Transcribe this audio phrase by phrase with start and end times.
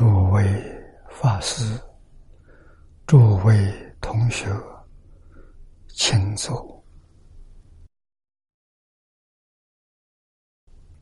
[0.00, 0.42] 诸位
[1.10, 1.78] 法师、
[3.06, 3.54] 诸位
[4.00, 4.48] 同学，
[5.88, 6.82] 请坐。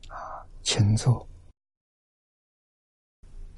[0.09, 1.25] 啊，请坐，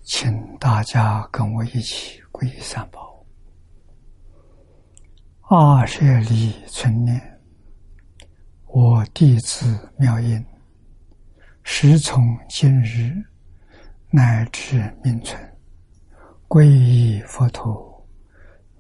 [0.03, 3.25] 请大家跟我一起皈依三宝。
[5.49, 7.41] 二舍利存念，
[8.67, 10.45] 我弟子妙音，
[11.63, 13.11] 时从今日
[14.13, 15.39] 乃至命存，
[16.49, 18.05] 皈依佛陀，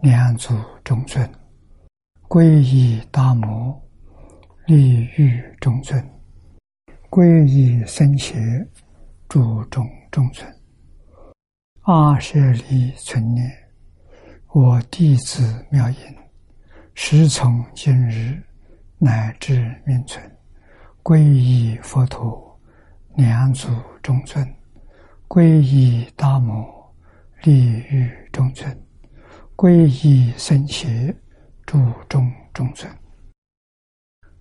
[0.01, 1.25] 两足中尊；
[2.27, 3.81] 皈依大摩，
[4.65, 6.03] 利欲中尊；
[7.09, 8.35] 皈依僧伽，
[9.29, 10.45] 注中中尊。
[11.83, 12.37] 阿舍
[12.69, 13.49] 利存念，
[14.49, 15.95] 我弟子妙音，
[16.93, 18.37] 时从今日
[18.97, 20.21] 乃至命存，
[21.01, 22.59] 皈依佛陀，
[23.15, 23.69] 两足
[24.03, 24.45] 中尊。
[25.33, 26.93] 皈依大摩，
[27.43, 28.69] 利于中尊；
[29.55, 31.15] 皈依僧伽，
[31.65, 32.93] 注中中尊。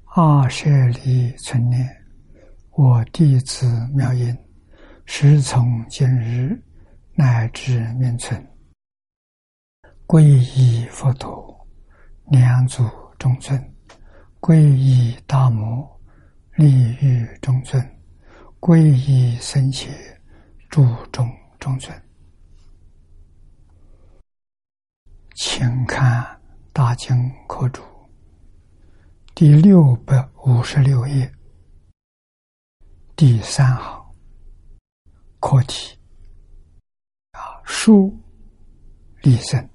[0.06, 0.69] 阿舍
[1.05, 1.89] 利存念，
[2.73, 4.37] 我弟子妙音，
[5.05, 6.61] 时从今日
[7.15, 8.45] 乃至命存，
[10.09, 11.69] 皈依佛陀，
[12.33, 12.84] 两足
[13.17, 13.57] 中尊；
[14.41, 15.89] 皈依大摩，
[16.57, 17.81] 利于中尊；
[18.59, 19.87] 皈依僧伽。
[20.71, 21.93] 注重中尊，
[25.35, 26.23] 请看
[26.73, 27.13] 《大经
[27.49, 27.83] 课注》
[29.35, 31.29] 第六百五十六页
[33.17, 34.15] 第三行
[35.41, 35.99] 课题。
[37.33, 38.17] 啊，树
[39.23, 39.69] 立身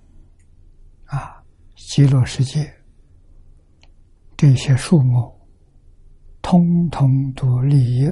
[1.08, 1.44] 啊，
[1.76, 2.74] 极乐世界。
[4.38, 5.38] 这些树木，
[6.42, 8.10] 通通都利益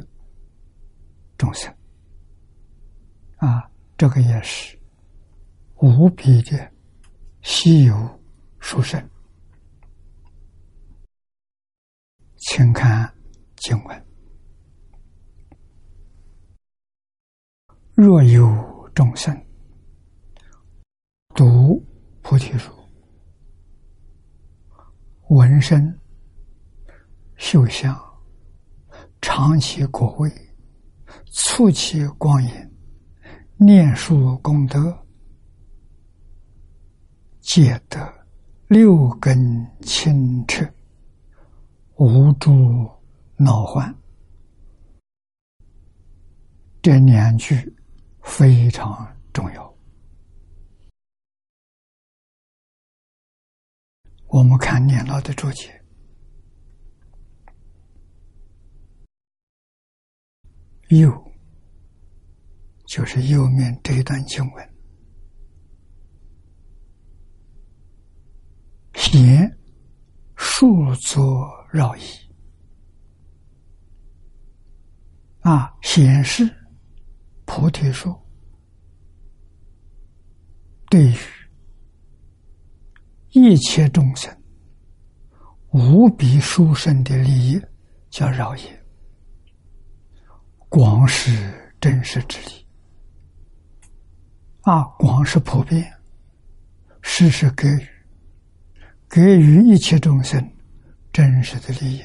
[1.38, 1.74] 众生。
[3.44, 4.80] 啊，这个也是
[5.82, 6.72] 无比的
[7.42, 7.94] 稀有
[8.58, 9.10] 殊胜，
[12.38, 13.14] 请看
[13.58, 14.06] 经文：
[17.96, 19.38] 若有众生
[21.36, 21.86] 读
[22.22, 22.72] 菩提树，
[25.28, 26.00] 闻声
[27.36, 27.94] 嗅香，
[29.20, 30.32] 尝其果味，
[31.34, 32.73] 触其光影。
[33.58, 35.06] 念书功德，
[37.40, 38.28] 皆得
[38.68, 39.38] 六根
[39.82, 40.68] 清澈，
[41.96, 42.90] 无诸
[43.38, 43.94] 恼患。
[46.82, 47.74] 这两句
[48.22, 49.74] 非常重要。
[54.28, 55.82] 我们看念老的注解，
[60.90, 61.33] 有。
[62.94, 64.70] 就是右面这一段经文，
[68.94, 69.58] 贤
[70.36, 72.02] 数作绕意
[75.40, 76.48] 啊，显示
[77.46, 78.16] 菩提树
[80.88, 81.18] 对于
[83.32, 84.32] 一切众生
[85.72, 87.60] 无比殊胜的利益，
[88.12, 88.86] 叫绕业，
[90.70, 92.63] 广施真实之力。
[94.64, 95.94] 啊，广是普遍，
[97.02, 97.88] 施是给予，
[99.10, 100.42] 给予一切众生
[101.12, 102.02] 真实的利益。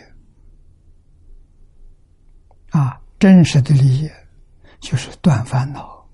[2.70, 4.10] 啊，真实的利益
[4.80, 6.04] 就是断烦恼、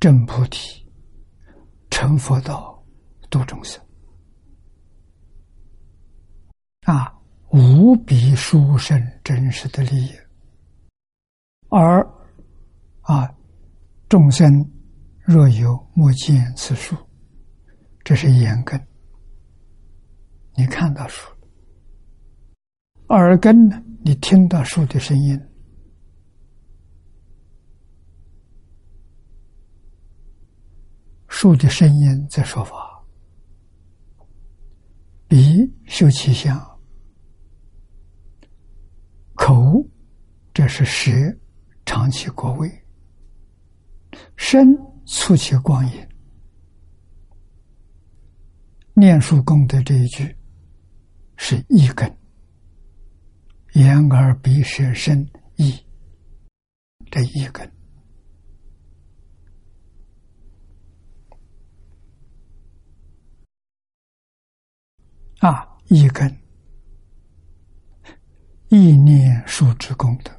[0.00, 0.84] 证菩提、
[1.88, 2.84] 成佛道、
[3.30, 3.80] 度众生。
[6.84, 7.14] 啊，
[7.50, 10.10] 无比殊胜真实的利益，
[11.68, 12.04] 而
[13.02, 13.32] 啊，
[14.08, 14.68] 众生。
[15.24, 16.96] 若有莫见此树，
[18.02, 18.78] 这是眼根。
[20.56, 21.32] 你看到树，
[23.06, 23.80] 耳根呢？
[24.04, 25.40] 你听到树的声音，
[31.28, 33.04] 树的声音在说法。
[35.28, 36.60] 鼻嗅其香，
[39.34, 39.86] 口
[40.52, 41.12] 这是舌
[41.86, 42.68] 尝其果味，
[44.36, 44.76] 身。
[45.04, 46.08] 促其光阴，
[48.94, 50.36] 念书功德这一句
[51.36, 52.18] 是一根，
[53.72, 55.74] 眼耳鼻舌身意
[57.10, 57.70] 这一根。
[65.40, 66.30] 啊，一根
[68.68, 70.32] 意念数之功德，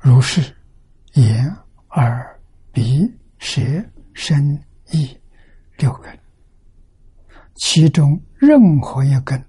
[0.00, 0.54] 如是。
[1.14, 1.46] 眼、
[1.90, 2.40] 耳、
[2.72, 3.08] 鼻、
[3.38, 3.60] 舌、
[4.14, 5.16] 身、意
[5.78, 6.18] 六根，
[7.54, 9.44] 其中任何一根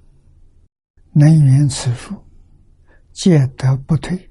[1.11, 2.23] 能圆此数，
[3.11, 4.29] 皆得不退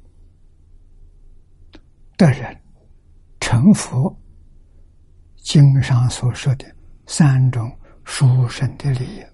[2.16, 2.60] 的人，
[3.40, 4.16] 成佛。
[5.36, 6.64] 经上所说的
[7.06, 7.70] 三种
[8.04, 9.33] 殊胜的利益。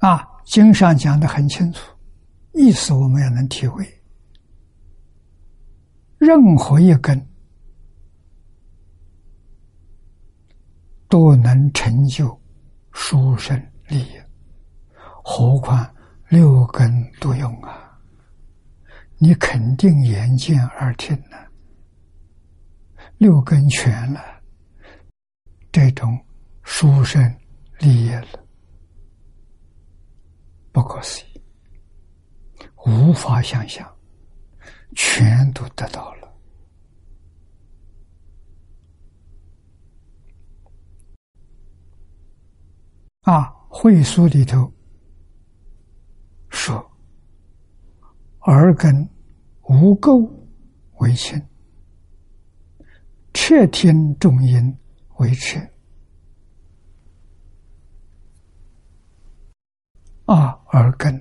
[0.00, 1.80] 啊，经上讲的很清楚，
[2.52, 3.86] 意思我们也能体会。
[6.18, 7.28] 任何一根
[11.08, 12.38] 都能成就
[12.92, 13.56] 殊胜
[13.88, 14.20] 利益，
[15.22, 15.88] 何况
[16.28, 17.98] 六根都用啊！
[19.18, 21.46] 你肯定眼见耳听了，
[23.18, 24.20] 六根全了，
[25.70, 26.18] 这种
[26.62, 27.22] 殊胜
[27.80, 28.39] 利益了。
[30.72, 31.40] 不可思议，
[32.86, 33.90] 无法想象，
[34.94, 36.32] 全都得到了。
[43.22, 44.72] 啊，会书里头
[46.48, 46.90] 说，
[48.42, 49.08] 耳根
[49.62, 50.28] 无垢
[50.98, 51.40] 为清，
[53.34, 54.76] 彻听众音
[55.18, 55.60] 为彻。
[60.32, 61.12] 啊，耳根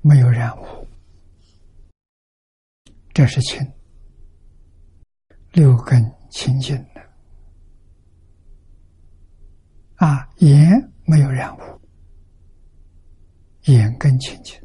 [0.00, 0.88] 没有染污，
[3.12, 3.62] 这是清；
[5.52, 7.02] 六根清净的。
[9.96, 11.80] 啊，眼没有染污，
[13.64, 14.58] 眼根清净。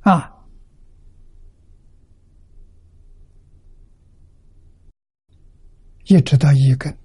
[0.00, 0.44] 啊，
[6.06, 7.03] 一直到一根。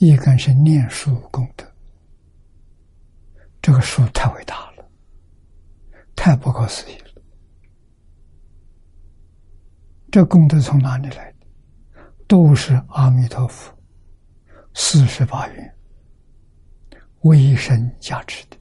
[0.00, 1.66] 一根是念书功德，
[3.60, 4.90] 这个书太伟大了，
[6.16, 7.22] 太不可思议了。
[10.10, 11.46] 这功德从哪里来的？
[12.26, 13.78] 都是阿弥陀佛
[14.72, 15.76] 四十八愿
[17.20, 18.56] 为身加持的。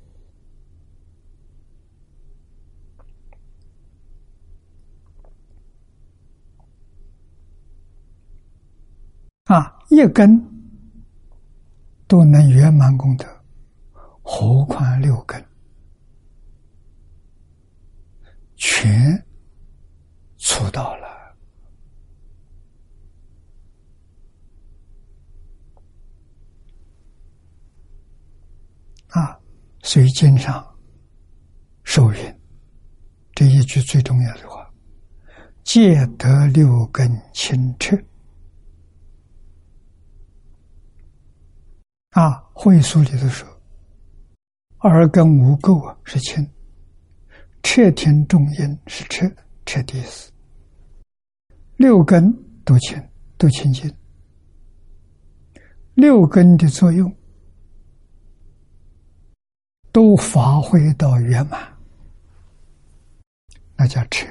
[9.45, 10.58] 啊，一根。
[12.09, 13.25] 都能圆满功德，
[14.23, 15.45] 何况六根
[18.55, 19.23] 全
[20.39, 21.07] 出道了
[29.09, 29.39] 啊！
[29.83, 30.67] 所以经上
[31.83, 32.39] 受孕
[33.35, 34.67] 这一句最重要的话
[35.63, 37.95] ：“戒得六根清澈。”
[42.11, 43.47] 啊，会书里头说，
[44.79, 46.43] 耳根无垢啊，是清；
[47.61, 49.31] 彻听众音是彻，
[49.65, 50.31] 彻底思。
[51.77, 52.33] 六根
[52.65, 53.01] 都清，
[53.37, 53.93] 都清净。
[55.93, 57.15] 六根的作用
[59.91, 61.77] 都发挥到圆满，
[63.75, 64.27] 那叫彻。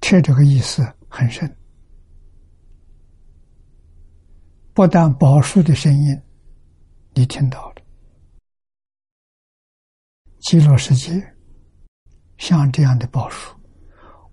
[0.00, 1.57] 彻这个意思很深。
[4.78, 6.22] 不但宝树的声音，
[7.12, 7.82] 你听到了，
[10.38, 11.20] 极乐世界
[12.36, 13.58] 像这样的宝树，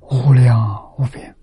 [0.01, 1.35] 无量无边，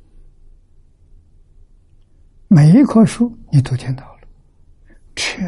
[2.46, 4.20] 每一棵树你都听到了，
[5.16, 5.42] 彻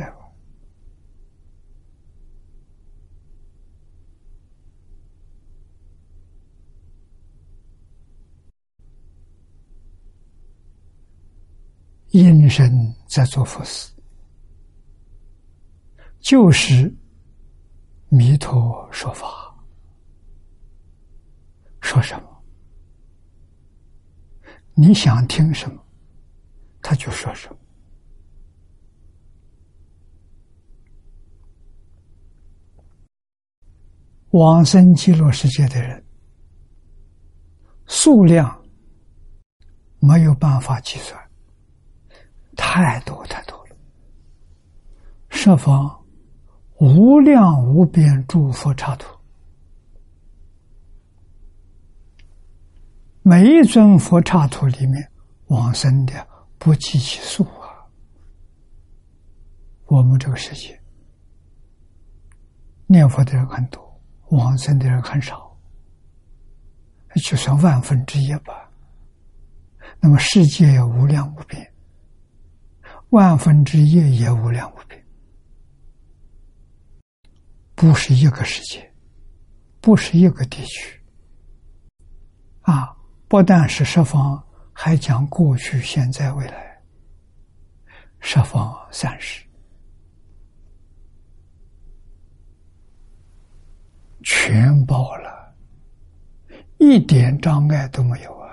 [12.15, 13.93] 阴身在做佛事，
[16.21, 16.95] 就是
[18.09, 19.53] 弥陀说法，
[21.81, 22.45] 说什么，
[24.75, 25.85] 你想听什么，
[26.81, 27.57] 他就说什么。
[34.31, 36.05] 往生极乐世界的人
[37.87, 38.65] 数量
[39.99, 41.24] 没有办法计算。
[42.57, 43.77] 太多太多了，
[45.29, 46.05] 设方
[46.79, 49.07] 无量无边诸佛刹土，
[53.23, 55.11] 每一尊佛刹土里面
[55.47, 56.27] 往生的
[56.59, 57.87] 不计其数啊！
[59.87, 60.81] 我们这个世界
[62.87, 65.57] 念佛的人很多，往生的人很少，
[67.17, 68.71] 就算万分之一吧。
[70.01, 71.74] 那么世界无量无边。
[73.15, 75.01] 万分之一也无量无边，
[77.77, 78.93] 不是一个世界，
[79.81, 81.01] 不是一个地区。
[82.63, 82.93] 啊，
[83.29, 86.83] 不但是十方，还讲过去、现在、未来，
[88.19, 89.47] 十方三世，
[94.25, 95.55] 全包了，
[96.79, 98.51] 一点障碍都没有啊！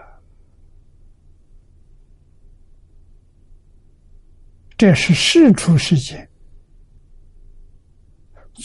[4.81, 6.27] 这是世出世间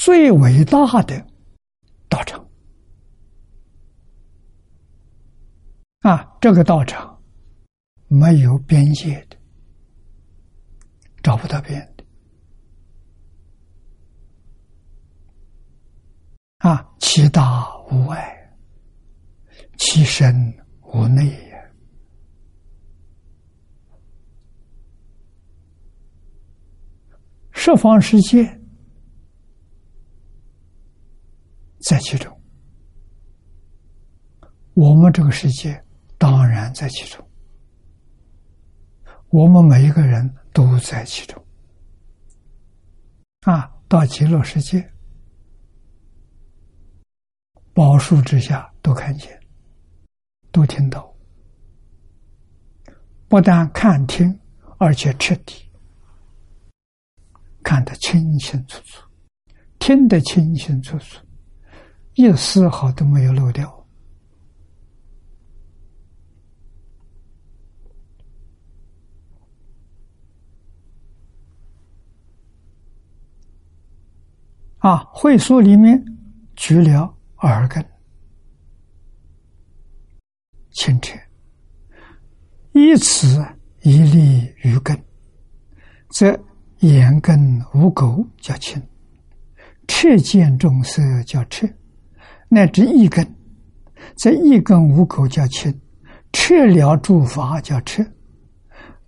[0.01, 1.27] 最伟大的
[2.09, 2.43] 道场。
[6.01, 7.23] 啊，这个道场
[8.07, 9.37] 没有边界的，
[11.23, 12.05] 找不到边的。
[16.67, 18.57] 啊，其大无外，
[19.77, 20.35] 其身
[20.81, 21.47] 无内也。
[27.67, 28.45] 十方世界
[31.81, 32.41] 在其中，
[34.75, 35.85] 我们这个世界。
[36.17, 37.29] 当然在其中，
[39.31, 41.45] 我们每一个人都在其中。
[43.41, 44.89] 啊，到极乐世界，
[47.75, 49.37] 宝树之下都看见，
[50.53, 51.13] 都听到，
[53.27, 54.39] 不但看听，
[54.79, 55.66] 而且彻底
[57.67, 59.03] 看得清清楚楚，
[59.81, 61.21] 听得清清楚楚，
[62.15, 63.85] 一丝毫都没有漏掉。
[74.79, 76.01] 啊，会所里面
[76.55, 77.85] 举了耳根，
[80.71, 81.19] 清澈，
[82.75, 83.45] 以此
[83.83, 84.97] 一粒于根，
[86.11, 86.33] 则
[86.81, 88.83] 眼根无垢叫清，
[89.87, 91.67] 彻见众色叫彻，
[92.49, 93.27] 乃至一根，
[94.17, 95.81] 则一根无垢叫清，
[96.33, 98.05] 彻了诸法叫彻，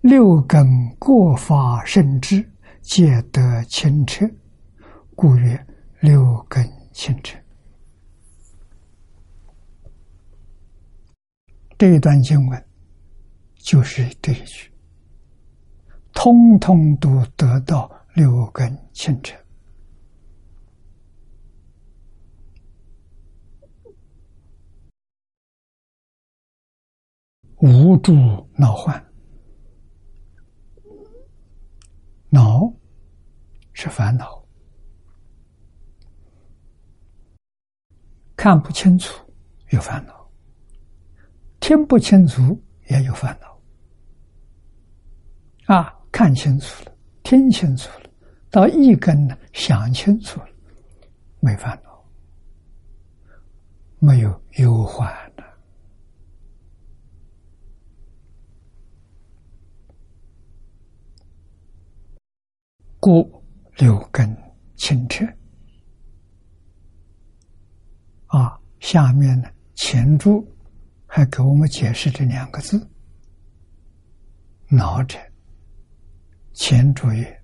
[0.01, 0.65] 六根
[0.97, 2.49] 过法甚至
[2.81, 4.29] 皆得清澈，
[5.15, 5.65] 故曰。
[6.01, 7.37] 六根清澈，
[11.77, 12.65] 这一段经文
[13.57, 14.71] 就是这一句，
[16.21, 19.33] 通通都得到六根清澈，
[27.59, 28.11] 无助
[28.57, 29.01] 恼患，
[32.27, 32.69] 恼
[33.71, 34.45] 是烦恼。
[38.35, 39.25] 看不清楚
[39.69, 40.29] 有烦恼，
[41.61, 43.57] 听不清楚也有烦恼。
[45.73, 46.91] 啊，看清楚了，
[47.23, 48.09] 听清楚了，
[48.49, 50.49] 到一根呢，想清楚了，
[51.39, 52.05] 没烦恼，
[53.99, 55.43] 没有忧患的，
[62.99, 63.43] 故
[63.77, 64.35] 六根
[64.75, 65.25] 清澈。
[68.27, 70.47] 啊，下面呢，前注
[71.07, 72.87] 还给我们解释这两个字
[74.69, 75.17] ：“脑者，
[76.53, 77.43] 前注曰：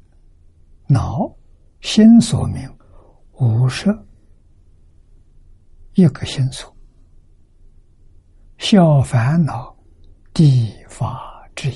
[0.88, 1.34] 脑，
[1.82, 2.70] 心所明，
[3.34, 4.06] 无色，
[5.94, 6.76] 一个心所，
[8.58, 9.76] 消烦恼，
[10.34, 11.74] 地法之一。”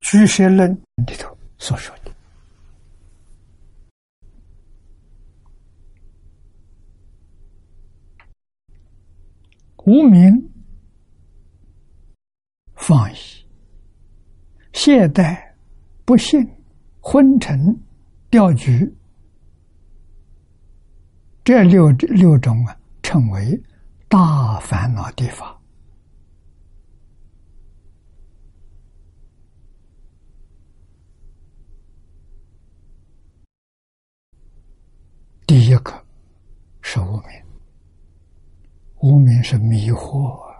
[0.06, 0.70] 《居舍论》
[1.06, 2.12] 里头所说的。
[9.86, 10.53] 无名
[12.74, 13.16] 放逸、
[14.72, 15.40] 懈怠、
[16.04, 16.46] 不信、
[17.00, 17.74] 昏沉、
[18.30, 18.94] 掉举，
[21.44, 23.62] 这六六种啊，称为
[24.08, 25.58] 大烦恼地法。
[35.46, 35.92] 第一个
[36.82, 37.44] 是无名。
[39.00, 40.53] 无名是迷惑，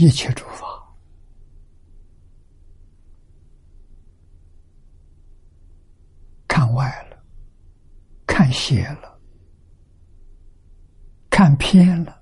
[0.00, 0.66] 一切诸法，
[6.48, 7.22] 看外了，
[8.26, 9.20] 看邪了，
[11.28, 12.18] 看偏了，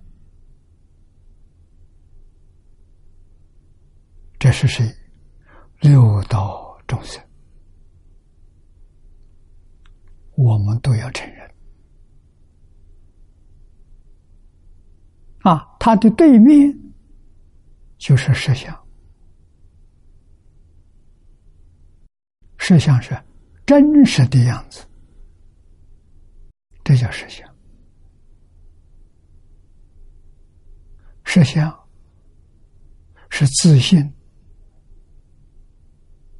[4.41, 4.93] 这是谁？
[5.81, 7.23] 六道众生，
[10.35, 11.49] 我们都要承认。
[15.43, 16.77] 啊，他的对面
[17.99, 18.89] 就是实相，
[22.57, 23.21] 实相是
[23.67, 24.87] 真实的样子，
[26.85, 27.47] 这叫实相。
[31.25, 31.89] 实相
[33.29, 34.11] 是自信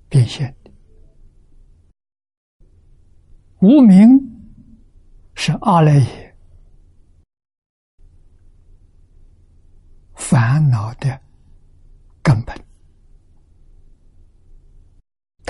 [0.09, 0.71] 变现的，
[3.61, 4.09] 无名
[5.35, 6.37] 是阿赖耶
[10.15, 11.21] 烦恼的
[12.23, 12.57] 根本，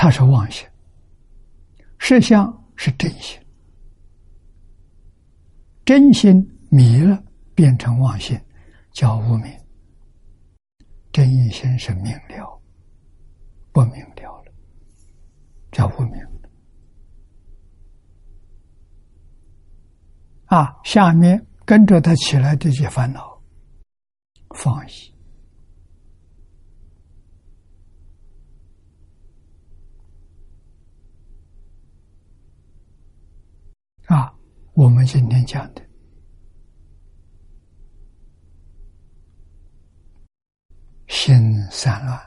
[0.00, 0.64] 它是妄想；
[1.98, 3.36] 实相是真心，
[5.84, 6.36] 真心
[6.70, 7.20] 迷了
[7.52, 8.40] 变成妄心。
[8.92, 9.52] 叫无明，
[11.10, 12.62] 真心是明了，
[13.72, 14.52] 不明了了，
[15.72, 16.22] 叫无明。
[20.46, 23.42] 啊，下面跟着他起来这些烦恼，
[24.50, 25.17] 放逸。
[34.08, 34.34] 啊，
[34.72, 35.86] 我们今天讲的。
[41.06, 42.18] 心散乱，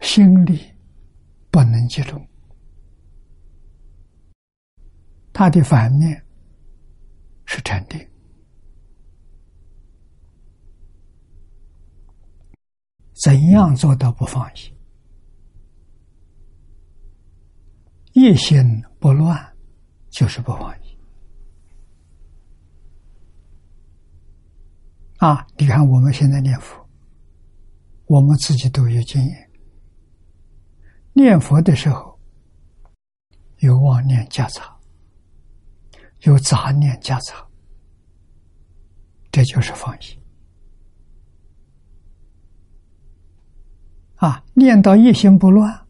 [0.00, 0.60] 心力
[1.50, 2.26] 不能集中，
[5.32, 6.22] 它的反面
[7.46, 7.98] 是禅定。
[13.14, 14.71] 怎样做到不放心？
[18.12, 18.62] 一心
[18.98, 19.56] 不乱，
[20.10, 20.98] 就是不放逸。
[25.18, 25.46] 啊！
[25.56, 26.86] 你看，我们现在念佛，
[28.06, 29.50] 我们自己都有经验。
[31.12, 32.18] 念佛的时候，
[33.58, 34.76] 有妄念夹杂，
[36.22, 37.46] 有杂念夹杂，
[39.30, 40.18] 这就是放逸。
[44.16, 44.44] 啊！
[44.54, 45.86] 念到一心不乱，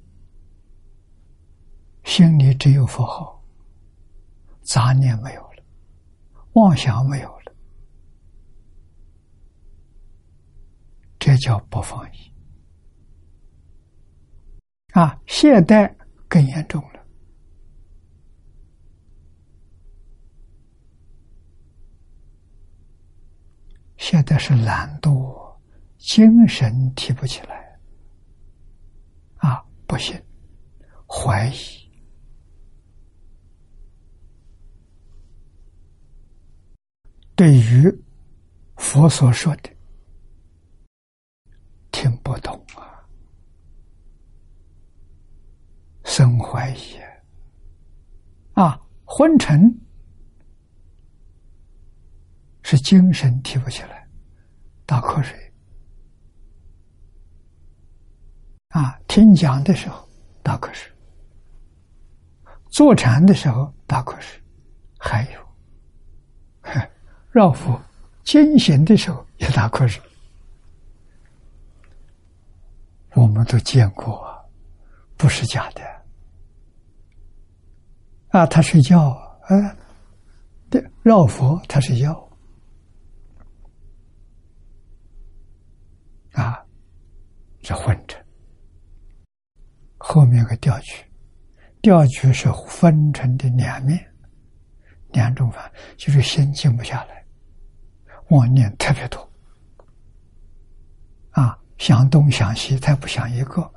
[2.04, 3.42] 心里只有佛号，
[4.62, 5.64] 杂念没有了，
[6.54, 7.54] 妄想没有了。
[11.18, 12.34] 这叫不放逸
[14.92, 15.20] 啊！
[15.26, 15.94] 懈怠
[16.28, 17.06] 更严重了。
[23.96, 25.56] 现在是懒惰，
[25.96, 27.78] 精神提不起来
[29.36, 29.64] 啊！
[29.86, 30.20] 不行，
[31.06, 31.81] 怀疑，
[37.42, 37.92] 对于
[38.76, 39.70] 佛所说的。
[41.90, 43.04] 听不懂啊，
[46.04, 47.00] 生怀疑
[48.52, 49.60] 啊，昏沉
[52.62, 54.08] 是精神提不起来，
[54.86, 55.36] 打瞌睡。
[58.68, 60.08] 啊，听讲的时候
[60.44, 60.88] 打瞌睡，
[62.70, 64.40] 坐禅的时候打瞌睡，
[64.96, 65.42] 还有
[67.32, 67.80] 绕佛
[68.24, 70.00] 惊醒的时候也打瞌睡。
[73.14, 74.22] 我们都见过，
[75.16, 75.82] 不是假的。
[78.28, 79.08] 啊，他睡觉，
[79.42, 79.76] 啊，
[80.70, 82.28] 对，绕佛他睡觉，
[86.32, 86.62] 啊，
[87.62, 88.16] 这混着。
[89.98, 91.04] 后面个调取，
[91.80, 94.12] 调取是分成的两面，
[95.10, 97.21] 两种法，就是心静不下来，
[98.32, 99.30] 妄念特别多，
[101.30, 101.58] 啊。
[101.78, 103.68] 想东想西，他不想一个，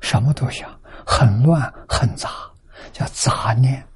[0.00, 2.30] 什么都想，很乱很杂，
[2.94, 3.86] 叫杂念。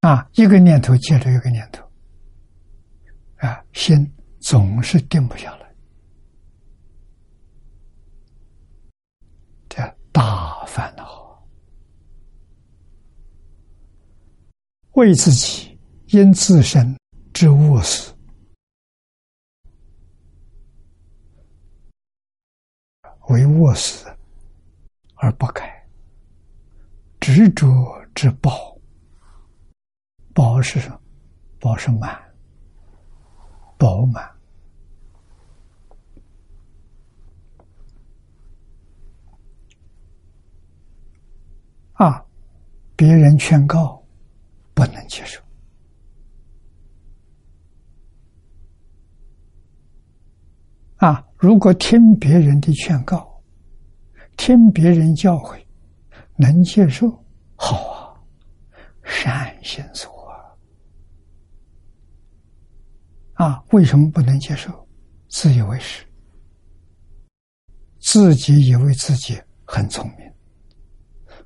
[0.00, 1.88] 啊，一个念头接着一个念头，
[3.36, 5.72] 啊，心总是定不下来，
[9.68, 11.15] 这大烦恼，
[14.96, 16.98] 为自己因自身
[17.34, 18.14] 之恶死。
[23.28, 24.06] 为卧死
[25.16, 25.86] 而不改，
[27.20, 27.66] 执着
[28.14, 28.74] 之宝，
[30.32, 30.98] 宝是什么？
[31.60, 32.18] 宝是满，
[33.76, 34.24] 饱满
[41.92, 42.24] 啊！
[42.96, 43.95] 别人劝告
[44.76, 45.40] 不能接受
[50.96, 51.26] 啊！
[51.38, 53.42] 如果听别人的劝告，
[54.36, 55.58] 听别人教诲，
[56.36, 57.10] 能接受
[57.54, 58.20] 好啊，
[59.02, 60.14] 善心所
[63.32, 63.64] 啊！
[63.72, 64.86] 为什么不能接受？
[65.28, 66.04] 自以为是，
[67.98, 70.30] 自己以为自己很聪明，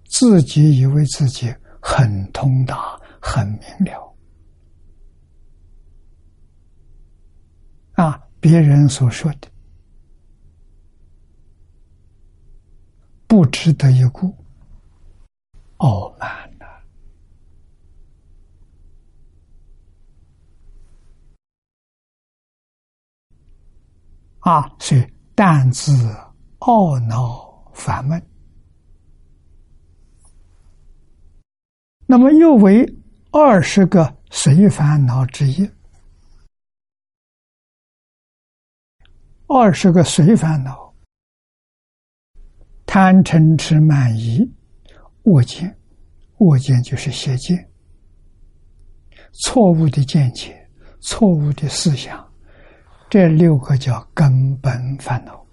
[0.08, 3.60] 自己以为自己很通达、很明
[3.92, 4.16] 了。
[7.92, 8.26] 啊！
[8.40, 9.48] 别人所说的
[13.26, 14.34] 不值得一顾，
[15.76, 16.66] 傲慢了。
[24.38, 25.92] 啊，所以胆自
[26.60, 28.26] 懊恼烦闷，
[32.06, 32.86] 那么又为
[33.32, 35.70] 二十个随烦恼之一。
[39.46, 40.92] 二十个随烦恼：
[42.86, 44.40] 贪嗔痴慢疑、
[45.22, 45.76] 恶见，
[46.38, 47.70] 恶见就是邪见，
[49.32, 50.68] 错误的见解，
[51.00, 52.28] 错误的思想。
[53.08, 55.44] 这六个叫根本烦恼，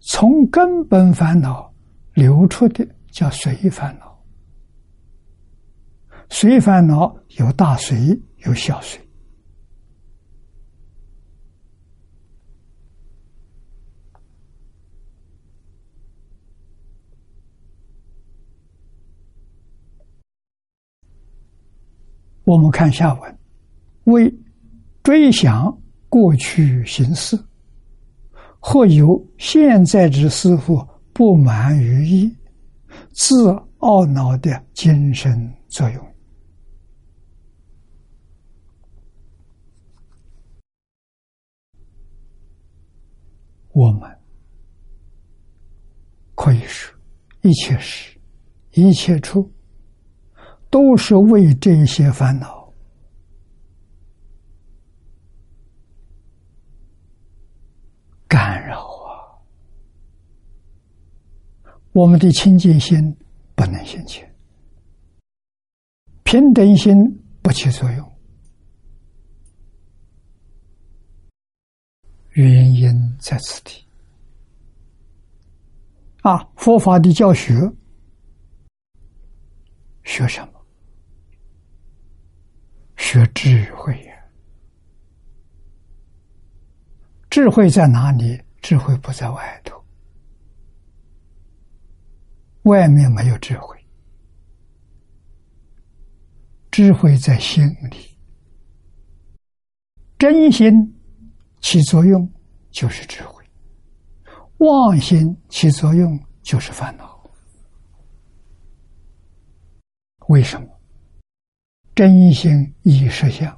[0.00, 1.72] 从根本烦恼
[2.16, 4.18] 流出的叫随烦恼。
[6.30, 8.98] 随烦恼有大随有小随。
[22.44, 23.38] 我们看下文，
[24.04, 24.34] 为
[25.02, 27.38] 追想过去形式，
[28.58, 30.76] 或由现在之师傅
[31.16, 32.36] 不满于意，
[33.12, 36.14] 自懊恼的精神作用。
[43.72, 44.02] 我们
[46.34, 46.94] 可以说，
[47.40, 48.20] 一切事，
[48.72, 49.50] 一切处。
[50.68, 52.70] 都是为这些烦恼
[58.28, 59.40] 感扰啊！
[61.96, 63.16] 我们的清净心
[63.54, 64.30] 不能现前，
[66.24, 66.94] 平等心
[67.40, 68.12] 不起作用，
[72.32, 73.82] 原因在此地
[76.20, 76.46] 啊！
[76.56, 77.54] 佛法的教学
[80.04, 80.66] 学什么？
[82.98, 84.14] 学智慧呀，
[87.30, 88.38] 智慧在哪里？
[88.60, 89.82] 智慧不在外头，
[92.66, 93.76] 外面没有智慧，
[96.72, 98.18] 智慧在心里。
[100.18, 100.72] 真心
[101.60, 102.28] 起作用
[102.72, 103.44] 就是智慧，
[104.58, 107.16] 妄心起作用就是烦恼。
[110.28, 110.68] 为什么？
[111.94, 113.56] 真心以实相，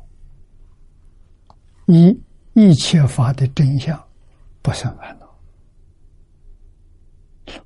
[1.87, 3.99] 以一切法的真相
[4.61, 5.18] 不生烦恼；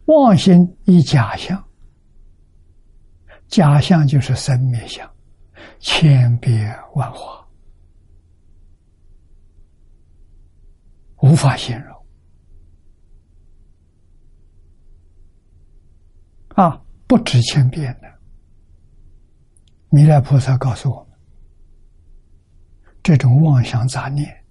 [0.07, 1.62] 妄心以假象，
[3.49, 5.09] 假象就是生灭相，
[5.79, 7.47] 千变万化，
[11.18, 12.07] 无法形容。
[16.55, 18.12] 啊，不止千变的。
[19.88, 21.18] 弥勒菩萨告诉我们：
[23.03, 24.41] 这种妄想杂念，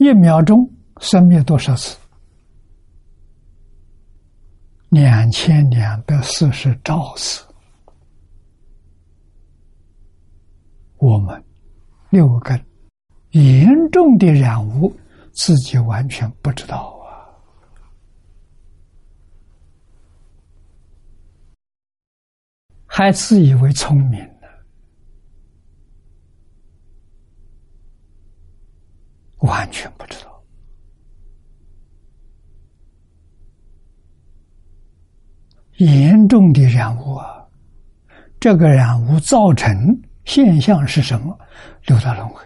[0.00, 0.66] 一秒钟
[0.98, 1.94] 生灭多少次？
[4.88, 7.44] 两千两百四十兆次。
[10.96, 11.44] 我们
[12.08, 12.58] 六根
[13.32, 14.90] 严重的染污，
[15.34, 17.28] 自己完全不知道啊。
[22.86, 24.48] 还自以为聪明呢，
[29.40, 30.42] 完全不知道
[35.76, 37.44] 严重的染污啊！
[38.38, 39.74] 这个染污造成
[40.24, 41.38] 现象是什么？
[41.86, 42.44] 六道轮回。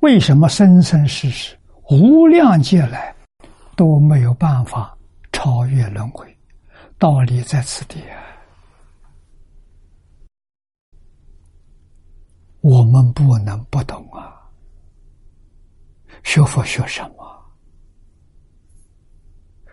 [0.00, 1.58] 为什么生生世世
[1.90, 3.14] 无量劫来
[3.74, 4.94] 都没有办法？
[5.32, 6.36] 超越轮回，
[6.98, 8.20] 道理在此地啊！
[12.60, 14.34] 我们不能不懂啊！
[16.24, 17.24] 学佛学什么？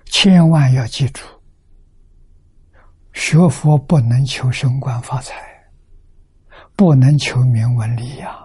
[0.06, 1.22] 千万要记住，
[3.12, 5.36] 学佛不能求升官发财，
[6.76, 8.40] 不能求名闻利呀，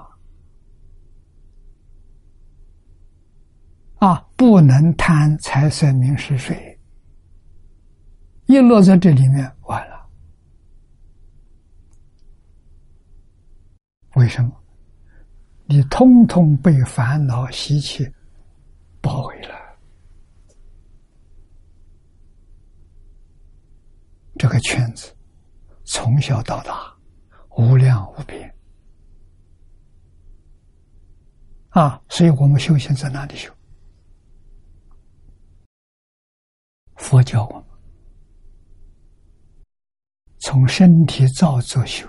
[3.99, 6.81] 啊，不能贪财色名食睡，
[8.47, 9.90] 一落在这里面，完了。
[14.15, 14.53] 为什么？
[15.67, 18.13] 你通通被烦恼习气
[19.01, 19.55] 包围了，
[24.37, 25.15] 这个圈子
[25.85, 26.93] 从小到大
[27.51, 28.53] 无量无边
[31.69, 32.03] 啊！
[32.09, 33.55] 所以我们修行在哪里修？
[36.97, 37.65] 佛教我们
[40.41, 42.09] 从身体造作修。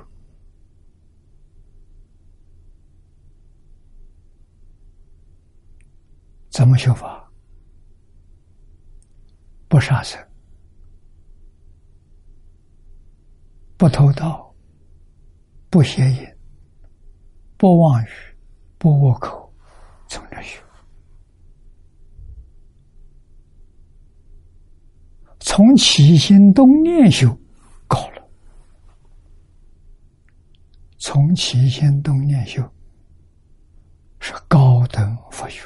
[6.52, 7.32] 怎么修法？
[9.70, 10.22] 不杀生，
[13.78, 14.54] 不偷盗，
[15.70, 16.38] 不邪淫，
[17.58, 18.10] 不妄语，
[18.78, 19.52] 不恶口，
[20.10, 20.62] 从这修。
[25.40, 27.30] 从起心动念修，
[27.88, 28.30] 高了。
[30.98, 32.62] 从起心动念修，
[34.20, 35.66] 是高等佛学。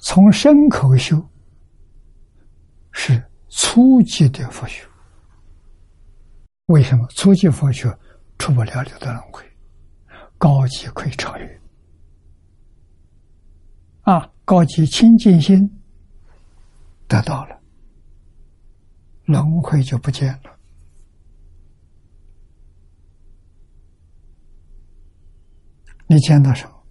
[0.00, 1.22] 从身口修
[2.90, 4.84] 是初级的佛学，
[6.66, 7.96] 为什么初级佛学
[8.38, 9.44] 出不了六道轮回？
[10.38, 11.60] 高级可以超越
[14.02, 14.32] 啊！
[14.44, 15.80] 高级清净心
[17.06, 17.60] 得到了，
[19.26, 20.58] 轮回就不见了。
[26.06, 26.82] 你见到什么？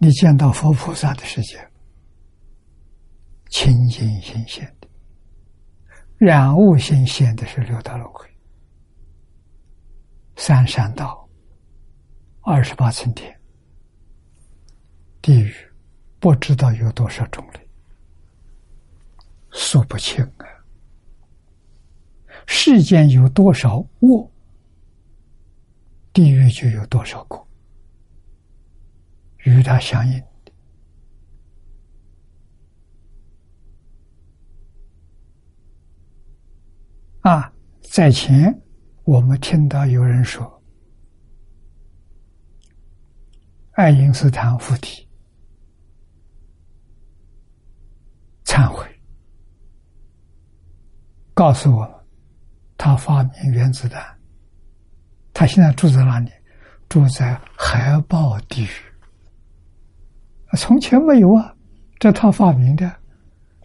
[0.00, 1.70] 你见到佛菩萨的世界。
[3.56, 4.88] 清净心现的，
[6.18, 8.28] 染物心现的是六道轮回，
[10.36, 11.26] 三善道，
[12.42, 13.34] 二十八层天，
[15.22, 15.54] 地狱
[16.20, 17.70] 不知道有多少种类，
[19.52, 20.44] 数不清啊。
[22.46, 24.30] 世间有多少恶，
[26.12, 27.42] 地狱就有多少苦，
[29.44, 30.22] 与它相应。
[37.26, 38.56] 啊，在前
[39.02, 40.62] 我们听到有人说，
[43.72, 45.08] 爱因斯坦附体
[48.44, 48.86] 忏悔，
[51.34, 51.90] 告诉我们
[52.78, 54.00] 他发明原子弹，
[55.34, 56.30] 他现在住在哪里？
[56.88, 58.68] 住在海豹地狱。
[60.56, 61.52] 从前没有啊，
[61.98, 62.88] 这他发明的，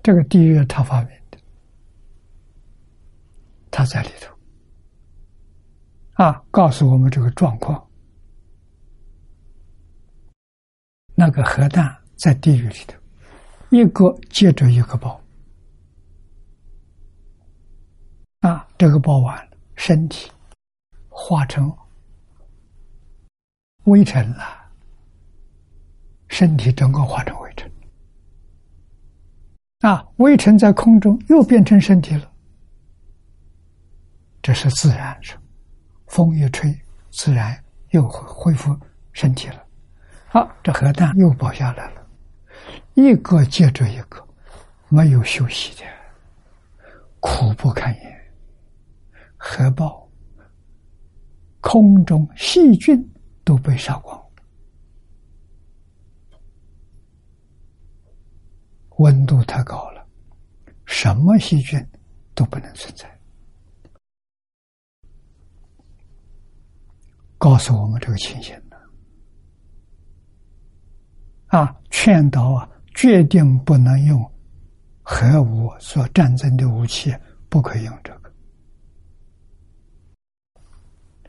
[0.02, 1.21] 这个地狱他发明。
[3.72, 4.36] 他在里头
[6.24, 7.88] 啊，告诉我们这个状况。
[11.16, 12.98] 那个核弹在地狱里头，
[13.70, 15.22] 一个接着一个爆
[18.42, 20.32] 啊，这个爆完了，身体
[21.10, 21.72] 化成
[23.86, 24.44] 微尘了，
[26.28, 27.72] 身体整个化成微尘
[29.82, 32.31] 啊，微尘在空中又变成身体了。
[34.42, 35.38] 这是自然是，
[36.08, 36.76] 风一吹，
[37.12, 38.76] 自然又恢复
[39.14, 39.64] 身体了。
[40.28, 42.08] 好，这核弹又爆下来了，
[42.96, 44.26] 一个接着一个，
[44.90, 45.86] 没有休息的，
[47.20, 48.32] 苦不堪言。
[49.36, 50.08] 核爆，
[51.60, 53.08] 空中细菌
[53.44, 54.24] 都被杀光，
[58.98, 60.06] 温度太高了，
[60.86, 61.86] 什么细菌
[62.34, 63.11] 都不能存在。
[67.42, 68.80] 告诉我们这个情形的
[71.48, 74.32] 啊，劝导啊，决定不能用
[75.02, 77.12] 核武做战争的武器，
[77.50, 78.32] 不可以用这个。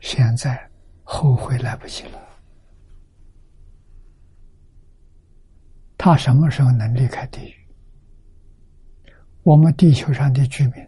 [0.01, 0.69] 现在
[1.01, 2.19] 后悔来不及了。
[5.97, 7.55] 他什么时候能离开地狱？
[9.41, 10.87] 我们地球上的居民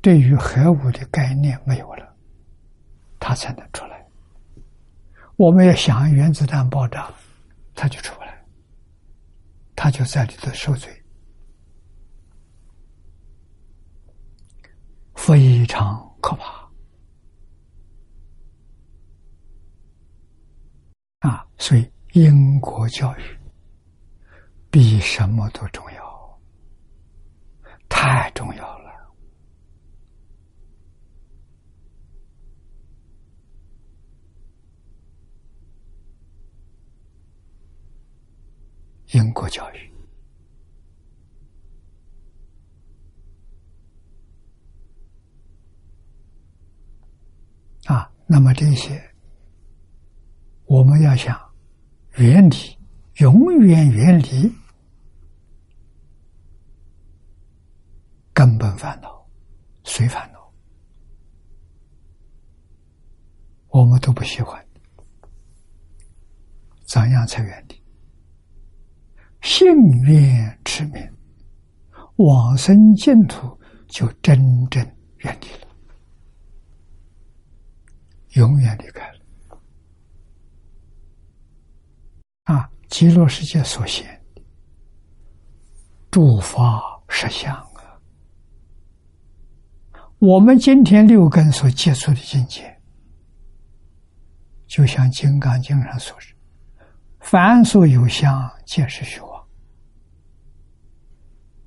[0.00, 2.13] 对于核武的概念没有了。
[3.26, 4.06] 他才能出来。
[5.36, 7.10] 我们要想原子弹爆炸，
[7.74, 8.44] 他就出不来，
[9.74, 11.02] 他就在里头受罪，
[15.14, 16.68] 非常可怕
[21.26, 21.46] 啊！
[21.56, 23.22] 所以因果教育
[24.70, 26.40] 比什么都重要，
[27.88, 28.83] 太重要了。
[39.14, 39.92] 因果教育
[47.86, 49.00] 啊，那么这些
[50.66, 51.38] 我们要想
[52.16, 52.76] 远离，
[53.22, 54.52] 永远远离
[58.32, 59.24] 根本烦恼、
[59.84, 60.52] 随烦恼，
[63.68, 64.66] 我们都不喜欢，
[66.84, 67.83] 怎样才远离？
[69.44, 69.68] 幸
[70.04, 71.06] 愿持名，
[72.16, 74.38] 往生净土就真
[74.70, 74.82] 正
[75.18, 75.68] 远离了，
[78.30, 79.18] 永远离开了。
[82.44, 84.18] 啊，极乐世界所现
[86.10, 88.00] 诸法实相啊，
[90.20, 92.80] 我们今天六根所接触的境界，
[94.66, 96.34] 就像《金刚经》上所说
[97.20, 99.33] ：“凡所有相，皆是虚妄。”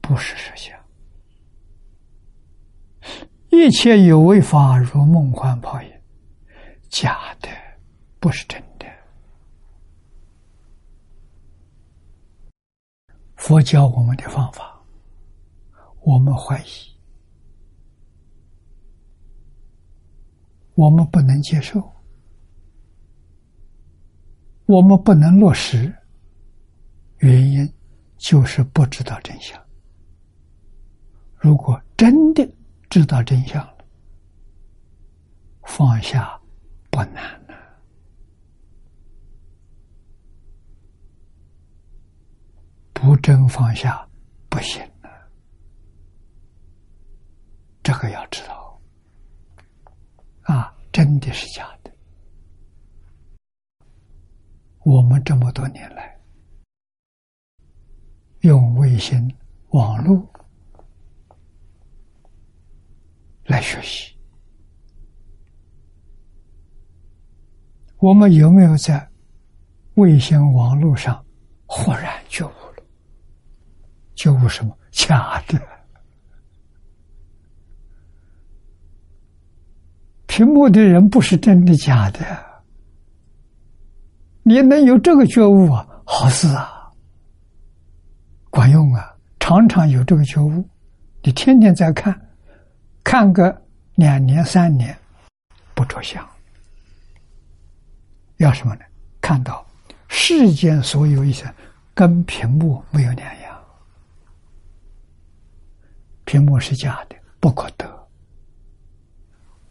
[0.08, 0.80] 不是实相，
[3.50, 5.92] 一切有为法如梦幻泡影，
[6.88, 7.50] 假的，
[8.18, 8.86] 不是真的。
[13.36, 14.82] 佛教我们的方法，
[16.00, 16.98] 我们怀疑，
[20.76, 21.82] 我们不能接受，
[24.68, 25.94] 我们不能落实，
[27.18, 27.70] 原因
[28.16, 29.67] 就是不知道真相。
[31.48, 32.46] 如果真的
[32.90, 33.86] 知道真相了，
[35.64, 36.38] 放下
[36.92, 37.56] 不难了。
[42.92, 44.06] 不真放下
[44.50, 45.10] 不行了，
[47.82, 48.78] 这个要知道
[50.42, 51.90] 啊，真的是假的。
[54.80, 56.20] 我们这么多年来
[58.42, 59.34] 用卫星、
[59.70, 60.30] 网络。
[63.48, 64.14] 来学习，
[67.98, 69.10] 我们有没有在
[69.96, 71.26] 卫星网络上
[71.66, 72.84] 忽然觉悟了？
[74.16, 74.78] 觉悟什么？
[74.92, 75.62] 假的，
[80.26, 82.20] 屏幕的人不是真的假的。
[84.44, 85.88] 你能有这个觉悟啊？
[86.06, 86.92] 好事啊，
[88.50, 89.16] 管用啊！
[89.40, 90.68] 常常有这个觉悟，
[91.24, 92.27] 你天天在看。
[93.10, 93.66] 看个
[93.96, 94.94] 两年三年，
[95.74, 96.30] 不着相，
[98.36, 98.82] 要什么呢？
[99.22, 99.66] 看到
[100.10, 101.50] 世间所有一些
[101.94, 103.66] 跟屏幕没有两样，
[106.26, 107.88] 屏幕是假的，不可得；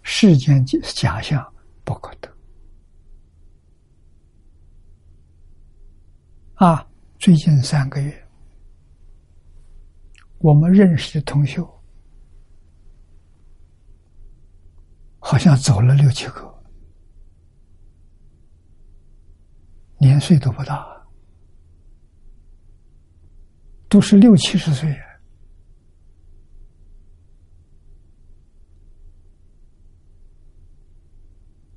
[0.03, 1.47] 世间假象
[1.85, 2.35] 不可得。
[6.55, 6.89] 啊，
[7.19, 8.27] 最近三个月，
[10.39, 11.63] 我们认识的同学。
[15.29, 16.55] 好像走了六七个，
[19.99, 20.87] 年岁都不大，
[23.89, 24.97] 都是六七十岁。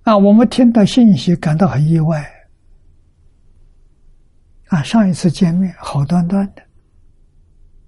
[0.04, 2.24] 啊，我们听到信息感到很意外。
[4.68, 6.62] 啊，上一次见面好端端的，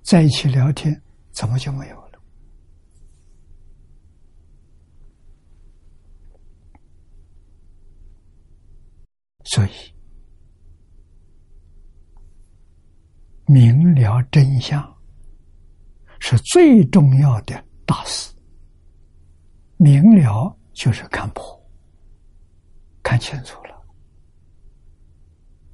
[0.01, 0.99] 在一起聊天，
[1.31, 2.00] 怎么就没有？
[9.43, 9.69] 所以，
[13.45, 14.81] 明了真相
[16.19, 18.33] 是最重要的大事。
[19.77, 21.43] 明了就是看破，
[23.01, 23.69] 看清楚了。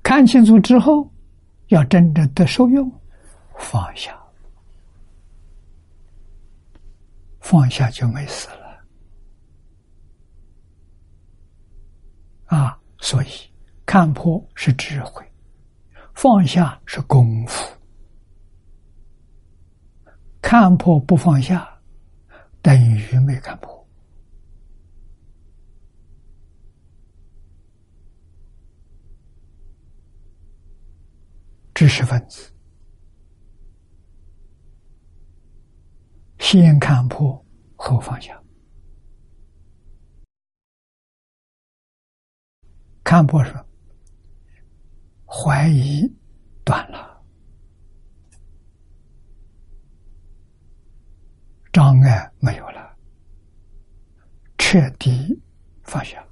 [0.01, 1.11] 看清楚之后，
[1.67, 2.89] 要真正的受用，
[3.57, 4.17] 放下，
[7.41, 8.87] 放下就没事了。
[12.45, 13.27] 啊，所以。
[13.87, 15.25] 看破是智慧，
[16.13, 17.65] 放下是功夫。
[20.41, 21.65] 看破不放下，
[22.61, 23.87] 等于没看破。
[31.73, 32.51] 知识分子
[36.39, 37.41] 先看破
[37.77, 38.37] 后放下，
[43.01, 43.66] 看破说。
[45.29, 46.07] 怀疑
[46.63, 47.21] 断了，
[51.73, 52.97] 障碍没有了，
[54.57, 55.37] 彻底
[55.83, 56.25] 放下，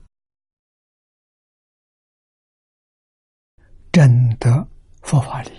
[3.92, 4.66] 真的
[5.02, 5.52] 佛法里。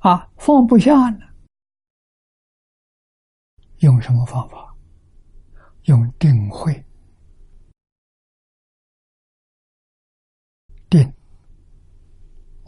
[0.00, 1.26] 啊，放不下呢，
[3.78, 4.76] 用什么方法？
[5.84, 6.84] 用定慧。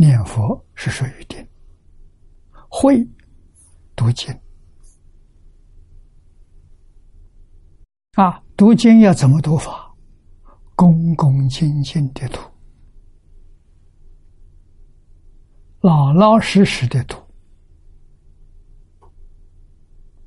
[0.00, 1.46] 念佛是属于定。
[2.70, 3.06] 会，
[3.94, 4.34] 读经。
[8.12, 9.94] 啊，读经要怎么读法？
[10.74, 12.40] 恭恭敬敬的读，
[15.80, 17.18] 老老实实的读，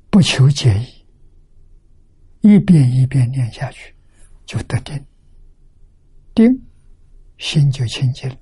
[0.08, 0.78] 不求解
[2.42, 3.92] 义，一遍一遍念下去，
[4.46, 5.04] 就得定。
[6.32, 6.64] 定。
[7.36, 8.36] 心就清净了，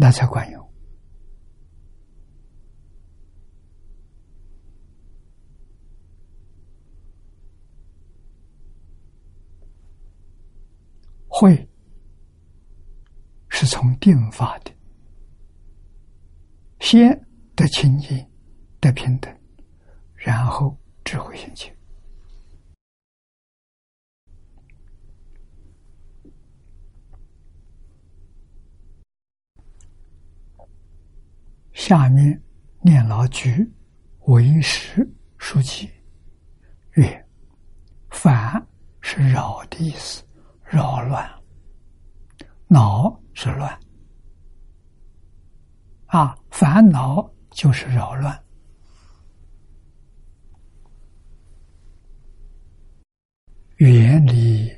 [0.00, 0.72] 那才管用。
[11.28, 11.68] 会
[13.50, 14.72] 是从定发的，
[16.80, 18.26] 先得清净，
[18.80, 19.30] 得平等，
[20.14, 20.74] 然后。
[21.02, 21.72] 智慧心情。
[31.80, 32.38] 下面
[32.82, 33.66] 念老句
[34.26, 35.90] 为师书记
[36.92, 37.26] 曰
[38.12, 38.62] ：“烦
[39.00, 40.22] 是扰的意思，
[40.62, 41.26] 扰乱；
[42.68, 43.80] 恼是乱。
[46.08, 48.38] 啊，烦恼就是扰乱。”
[53.78, 54.70] 远离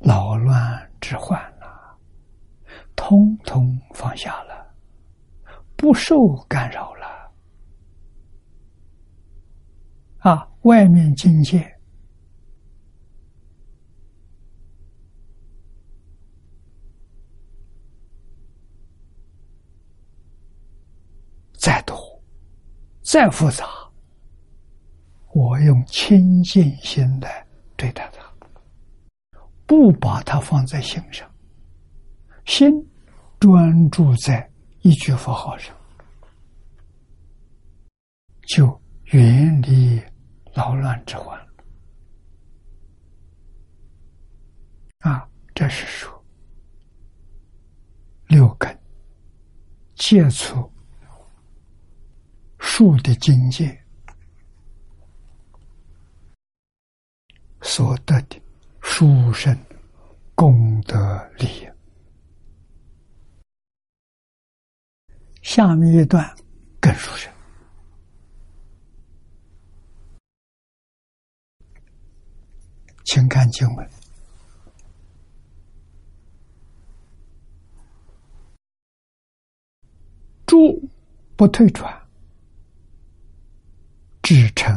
[0.00, 1.96] 扰乱之患了，
[2.96, 4.45] 通通放下了，
[5.76, 7.06] 不受干扰了。
[10.18, 11.72] 啊，外面境界
[21.58, 21.96] 再多、
[23.02, 23.64] 再复杂，
[25.32, 27.46] 我用清净心来。
[27.76, 31.30] 对待他，不把它放在心上，
[32.46, 32.72] 心
[33.38, 34.50] 专注在
[34.86, 35.76] 一句佛号上，
[38.42, 40.00] 就远离
[40.54, 41.36] 扰乱之患。
[45.00, 46.24] 啊，这是说
[48.28, 48.80] 六根
[49.96, 50.72] 接触
[52.60, 53.76] 树的境界。
[57.60, 58.40] 所得的
[58.82, 59.52] 殊胜
[60.36, 60.96] 功德
[61.38, 61.68] 力。
[65.46, 66.36] 下面一段
[66.80, 67.32] 更殊胜，
[73.04, 73.90] 请看经文：
[80.46, 80.56] 诸
[81.36, 82.06] 不退转，
[84.20, 84.74] 至成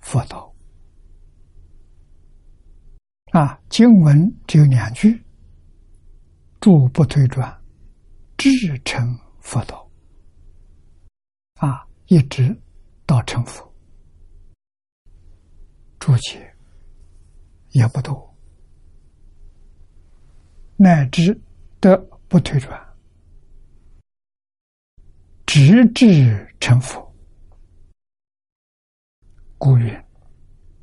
[0.00, 0.54] 佛道。
[3.32, 5.24] 啊，经文只有两句
[6.60, 7.58] ：“诸不退转，
[8.36, 8.50] 至
[8.84, 9.84] 成佛道。”
[12.10, 12.60] 一直
[13.06, 13.72] 到成佛，
[16.00, 16.52] 注解
[17.68, 18.36] 也不多，
[20.76, 21.40] 乃至
[21.78, 21.96] 得
[22.26, 22.96] 不退转，
[25.46, 27.14] 直至成佛。
[29.56, 30.04] 故曰：“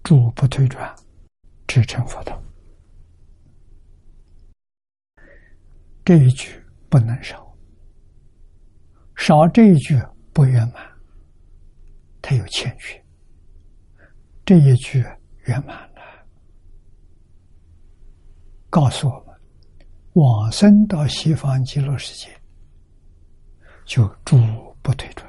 [0.03, 0.95] 诸不退转。”
[1.67, 2.41] 至成佛道，
[6.05, 7.53] 这一句不能少，
[9.17, 10.01] 少这一句
[10.31, 10.96] 不圆满，
[12.29, 13.01] 它有欠缺。
[14.43, 15.01] 这一句
[15.45, 16.01] 圆满了，
[18.69, 19.33] 告诉我们，
[20.11, 22.29] 往生到西方极乐世界，
[23.85, 24.37] 就诸
[24.81, 25.25] 不退转，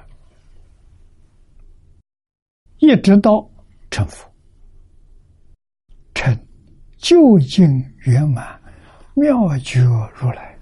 [2.78, 3.48] 一直到
[3.92, 4.28] 成佛。
[6.14, 6.36] 成
[6.96, 7.64] 究竟
[7.98, 8.60] 圆满
[9.14, 9.84] 妙觉
[10.16, 10.58] 如来，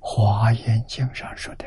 [0.06, 1.66] 《华严经》上说的，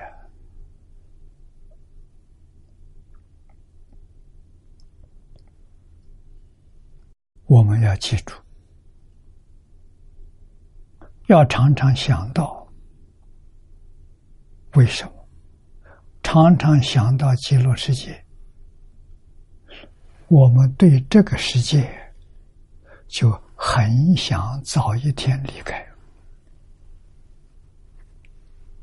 [7.50, 8.36] 我们要记住，
[11.26, 12.72] 要常常想到，
[14.76, 15.28] 为什么？
[16.22, 18.24] 常常想到极乐世界。
[20.28, 21.92] 我们对这个世界
[23.08, 25.84] 就很想早一天离开，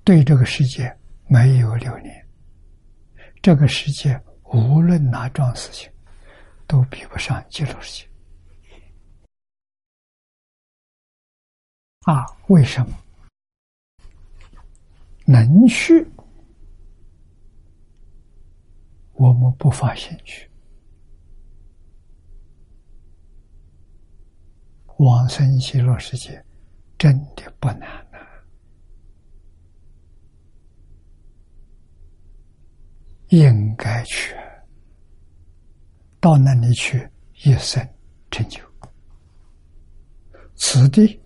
[0.02, 0.92] 对这个世界
[1.28, 2.26] 没有留恋。
[3.40, 5.88] 这个世界无论哪桩事情，
[6.66, 8.08] 都比不上极乐世界。
[12.06, 12.96] 啊，为什么
[15.24, 16.06] 能去？
[19.14, 20.48] 我们不发兴趣。
[24.98, 26.40] 往生极乐世界
[26.96, 28.22] 真的不难啊！
[33.30, 34.32] 应该去，
[36.20, 37.10] 到那里去
[37.44, 37.84] 一生
[38.30, 38.60] 成就。
[40.54, 41.20] 此地，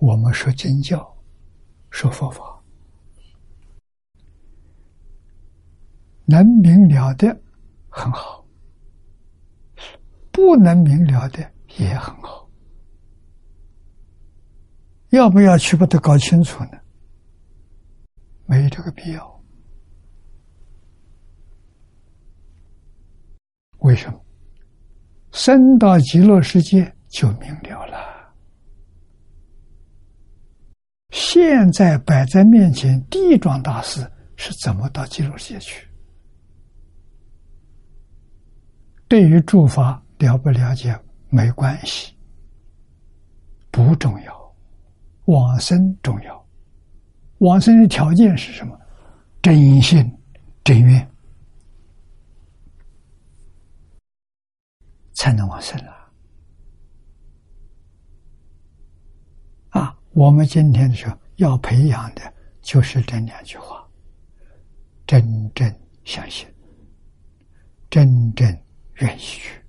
[0.00, 1.16] 我们说经教，
[1.90, 2.62] 说佛法，
[6.24, 7.40] 能明了的
[7.88, 8.44] 很好。
[10.30, 12.48] 不能明了的也很好，
[15.08, 16.78] 要不要去把它搞清楚呢？
[18.46, 19.42] 没这个必要。
[23.78, 24.24] 为什么？
[25.32, 28.17] 生到极乐世界就明了了。
[31.10, 34.00] 现在摆在面前，地藏大师
[34.36, 35.86] 是怎么到极乐世界去？
[39.08, 40.02] 对于诸法。
[40.18, 40.92] 了不了解
[41.28, 42.12] 没关系，
[43.70, 44.56] 不重要，
[45.26, 46.46] 往生重要。
[47.38, 48.76] 往生的条件是什么？
[49.40, 50.12] 真心
[50.64, 51.08] 真愿，
[55.12, 55.92] 才能往生了。
[55.92, 55.97] 啊，
[60.18, 63.88] 我们今天说要培养的就是这两句话：
[65.06, 66.44] 真正相信，
[67.88, 68.44] 真正
[68.94, 69.64] 愿意去。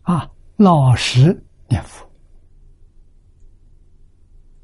[0.00, 2.04] 啊，老实念佛，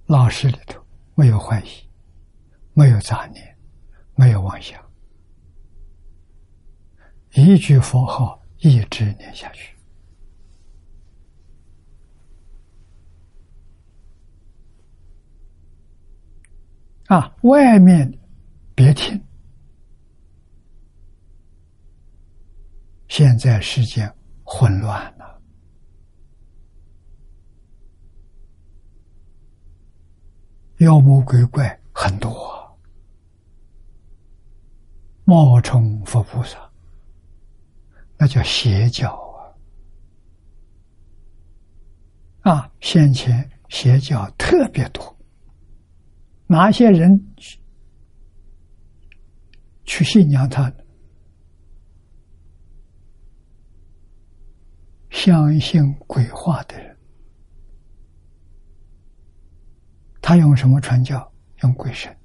[0.06, 0.84] 老实里头
[1.14, 1.68] 没有怀疑，
[2.74, 3.56] 没有杂念，
[4.16, 4.84] 没有妄想，
[7.34, 9.74] 一句佛号一直念下去。
[17.06, 18.18] 啊，外面
[18.74, 19.18] 别听，
[23.08, 24.12] 现在世间
[24.44, 25.40] 混乱了。
[30.80, 32.78] 妖魔鬼怪很多，
[35.24, 36.67] 冒充佛菩萨，
[38.18, 39.10] 那叫邪教
[42.42, 42.50] 啊！
[42.50, 45.16] 啊，先前邪教特别多，
[46.48, 47.60] 哪些人去
[49.84, 50.72] 去信仰他？
[55.10, 56.98] 相信鬼话的人。
[60.20, 61.32] 他用什么传教？
[61.62, 62.16] 用鬼神，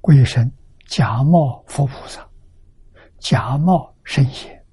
[0.00, 0.52] 鬼神
[0.86, 2.29] 假冒佛菩萨，
[3.20, 4.64] 假冒圣贤，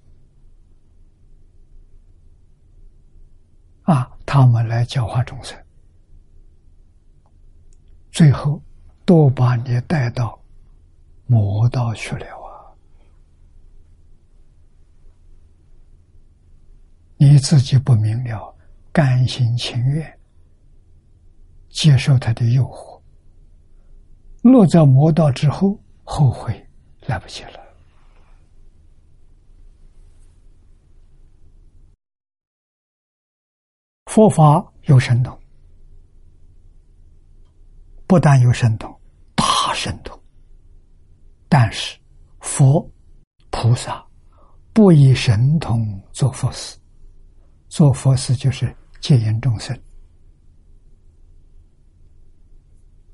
[3.83, 5.55] 啊，他们来教化众生，
[8.09, 8.59] 最后
[9.05, 10.41] 都把你带到
[11.25, 12.71] 魔道去了啊！
[17.17, 18.55] 你自己不明了，
[18.91, 20.19] 甘心情愿。
[21.69, 22.99] 接受他的诱惑，
[24.41, 26.65] 落在魔道之后，后悔
[27.01, 27.66] 来不及了。
[34.07, 35.37] 佛法有神通，
[38.07, 38.89] 不但有神通，
[39.35, 40.17] 大神通。
[41.49, 41.99] 但是
[42.39, 42.89] 佛
[43.51, 44.03] 菩萨
[44.73, 46.77] 不以神通做佛事，
[47.67, 49.77] 做佛事就是戒引众生。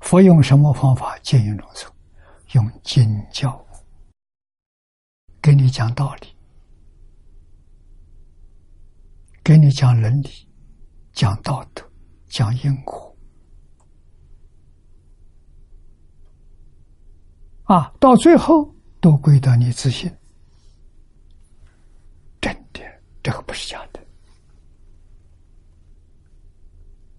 [0.00, 1.90] 佛用什么方法戒引众生？
[2.52, 3.66] 用经教，
[5.42, 6.28] 给你讲道理，
[9.42, 10.43] 给你讲伦理，
[11.14, 11.82] 讲道德，
[12.28, 13.16] 讲因果。
[17.62, 20.12] 啊，到最后都归到你自信。
[22.40, 22.80] 真的，
[23.22, 24.00] 这个不是假的，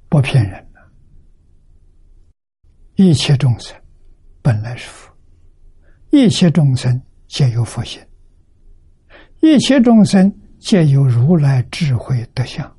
[0.09, 0.63] 不骗人。
[2.97, 3.75] 一切众生
[4.41, 5.11] 本来是佛，
[6.11, 8.05] 一切众生皆有佛性，
[9.41, 12.74] 一切众生皆有如来智慧德相。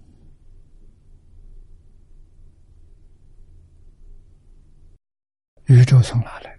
[5.67, 6.59] 宇宙从哪来？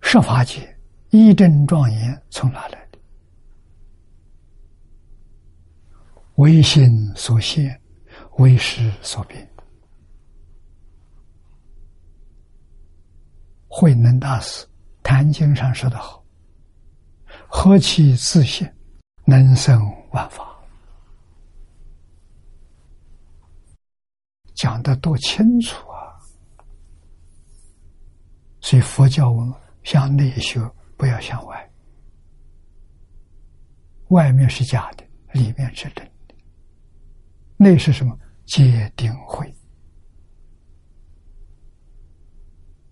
[0.00, 0.78] 设法界
[1.10, 2.98] 一真庄严从哪来的？
[6.36, 7.80] 唯心所现，
[8.38, 9.50] 唯识所变。
[13.66, 14.64] 慧能大师
[15.02, 16.24] 《坛经》上说得好
[17.50, 18.72] ：“何其自信，
[19.24, 20.48] 能生万法。”
[24.54, 26.14] 讲的多清楚啊！
[28.60, 29.52] 所以佛教文
[29.82, 30.60] 向内修，
[30.96, 31.70] 不要向外。
[34.08, 36.34] 外面是假的，里面是真的。
[37.56, 38.18] 内是什么？
[38.46, 39.52] 戒定慧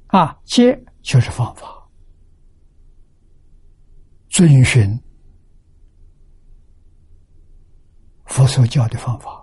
[0.07, 0.39] 啊！
[0.45, 1.87] 戒就是方法，
[4.31, 4.99] 遵循
[8.25, 9.42] 佛所教的方法。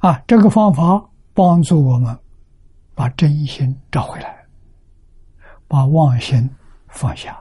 [0.00, 2.18] 啊，这个方法帮助我们
[2.94, 4.46] 把真心找回来，
[5.68, 6.48] 把妄心
[6.88, 7.38] 放下，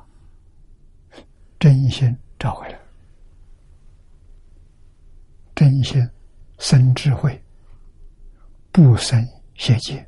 [1.57, 2.78] 真心找回来，
[5.55, 6.05] 真心
[6.57, 7.41] 生智慧，
[8.74, 10.05] 不生邪见，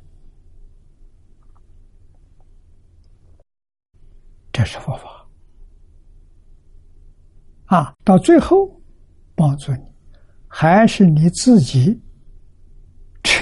[4.52, 5.26] 这是佛法。
[7.64, 8.78] 啊，到最后
[9.34, 9.82] 帮助你，
[10.46, 11.98] 还是你自己。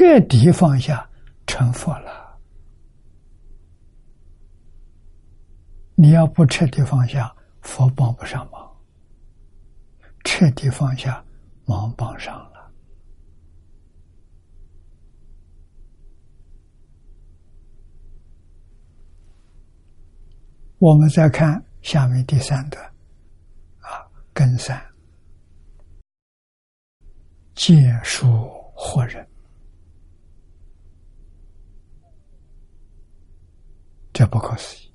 [0.01, 1.07] 彻底放下，
[1.47, 2.41] 成佛了。
[5.95, 7.31] 你要不彻底放下，
[7.61, 8.67] 佛帮不上忙；
[10.25, 11.23] 彻底放下，
[11.67, 12.73] 忙帮上了。
[20.79, 22.83] 我们再看下面第三段，
[23.81, 24.83] 啊，根三，
[27.55, 28.27] 借书
[28.75, 29.30] 惑人。
[34.21, 34.93] 这不可思议，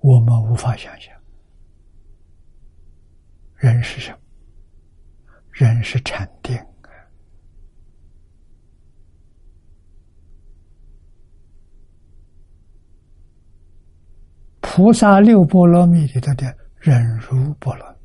[0.00, 1.12] 我们无法想象。
[3.56, 4.18] 人是什么？
[5.50, 6.56] 人是禅定！
[14.60, 17.96] 菩萨六波罗蜜里头的忍辱波罗，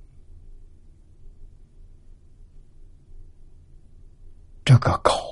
[4.65, 5.30] 这个口。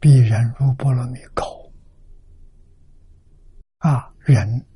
[0.00, 1.44] 比人如波罗蜜高
[3.78, 4.10] 啊！
[4.20, 4.66] 人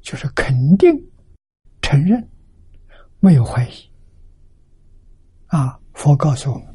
[0.00, 0.94] 就是肯定、
[1.82, 2.26] 承认，
[3.20, 3.90] 没有怀疑
[5.48, 5.78] 啊！
[5.92, 6.74] 佛告诉我们：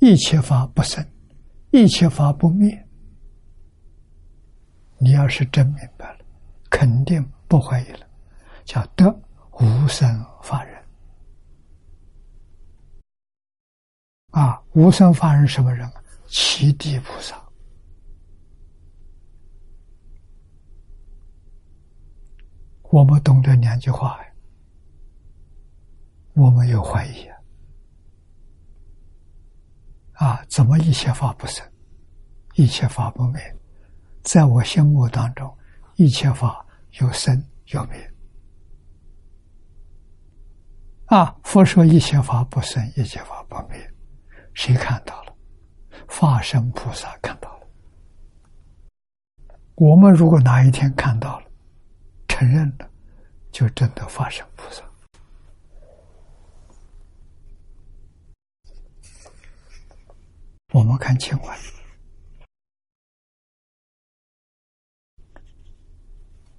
[0.00, 1.06] 一切法不生，
[1.70, 2.86] 一切法不灭。
[4.98, 6.24] 你要是真明白了，
[6.68, 8.06] 肯定不怀疑了，
[8.64, 9.08] 叫得
[9.52, 10.84] 无生法忍
[14.30, 14.60] 啊！
[14.72, 15.99] 无生法忍什么人啊？
[16.30, 17.36] 七地菩萨，
[22.82, 24.32] 我们懂这两句话呀，
[26.34, 27.36] 我们有怀疑啊！
[30.12, 31.68] 啊，怎么一切法不生，
[32.54, 33.40] 一切法不灭？
[34.22, 35.52] 在我心目当中，
[35.96, 36.64] 一切法
[37.00, 38.14] 有生有灭。
[41.06, 43.92] 啊，佛说一切法不生，一切法不灭，
[44.54, 45.29] 谁看到了？
[46.10, 47.66] 法身菩萨看到了，
[49.76, 51.46] 我们如果哪一天看到了，
[52.28, 52.90] 承认了，
[53.52, 54.82] 就真的法身菩萨。
[60.74, 61.58] 我们看经文，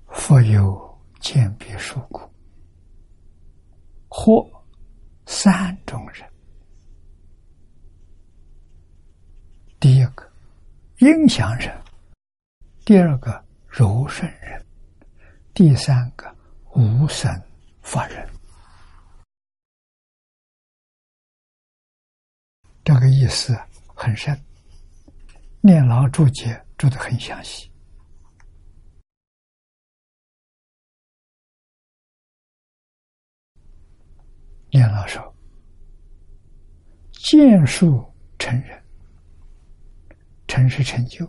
[0.07, 2.21] 复有鉴别说故，
[4.07, 4.49] 或
[5.27, 6.30] 三种人。
[9.81, 10.31] 第一个，
[10.99, 11.75] 应祥人；
[12.85, 14.63] 第二个，柔顺人；
[15.55, 16.31] 第三个，
[16.75, 17.27] 无神
[17.81, 18.29] 法人。
[22.83, 23.59] 这个意思
[23.95, 24.39] 很深，
[25.61, 27.67] 念老注解注的很详细。
[34.69, 35.35] 念老说
[37.13, 38.05] ：“见树
[38.37, 38.79] 成人。”
[40.61, 41.27] 成是成就，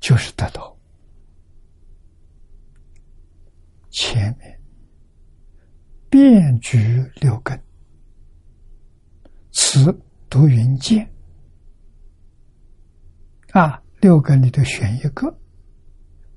[0.00, 0.76] 就是得到。
[3.90, 4.60] 前面
[6.08, 6.78] 变举
[7.16, 7.60] 六根，
[9.52, 9.92] 此
[10.28, 11.10] 读云见
[13.52, 15.36] 啊，六根里头选一个，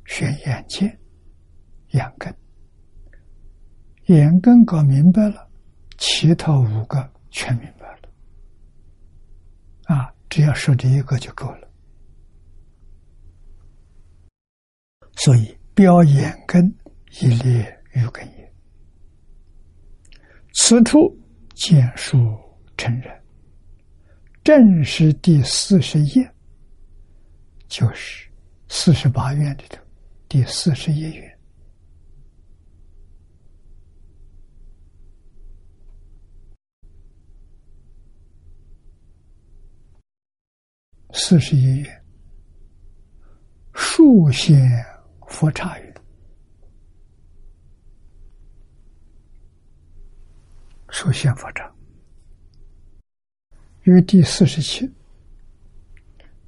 [0.06, 1.00] 选眼见，
[1.90, 2.34] 眼根，
[4.06, 5.50] 眼根搞明白了，
[5.98, 10.14] 其他五个全明白了，啊。
[10.30, 11.68] 只要说这一个就够了，
[15.16, 16.64] 所以标眼根
[17.20, 18.54] 一列于根也。
[20.54, 21.00] 此处
[21.56, 22.18] 见书
[22.78, 23.24] 成人，
[24.44, 26.32] 正是第四十页，
[27.68, 28.30] 就是
[28.68, 29.78] 四十八愿里头
[30.28, 31.39] 第四十一愿。
[41.22, 42.04] 四十一愿，
[43.74, 44.58] 数显
[45.28, 45.94] 佛刹云。
[50.88, 51.70] 数显佛刹，
[53.82, 54.90] 于第四十七，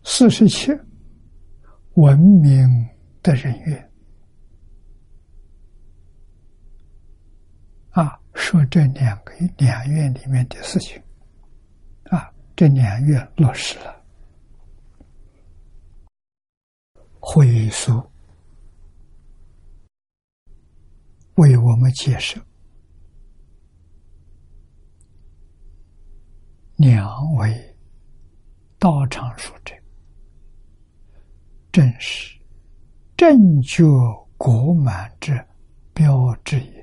[0.03, 0.71] 四十七
[1.95, 2.87] 文明
[3.21, 3.91] 的人员
[7.89, 10.99] 啊，说这两个两院里面的事情。
[12.05, 14.00] 啊，这两院落实了。
[17.23, 17.93] 回溯
[21.35, 22.41] 为我们介绍
[26.77, 27.77] 两位
[28.79, 29.75] 道场书者，
[31.71, 32.35] 正是
[33.15, 33.83] 正觉
[34.35, 35.39] 国满之
[35.93, 36.80] 标志也。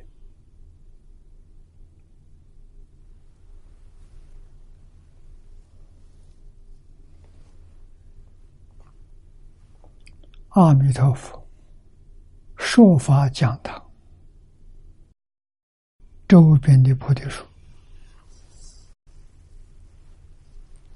[10.49, 11.46] 阿弥陀佛，
[12.57, 13.90] 说法讲堂。
[16.26, 17.44] 周边的菩提树，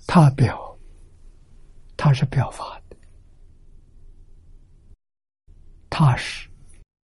[0.06, 0.78] 他表，
[1.96, 2.96] 他是表法的，
[5.88, 6.48] 他是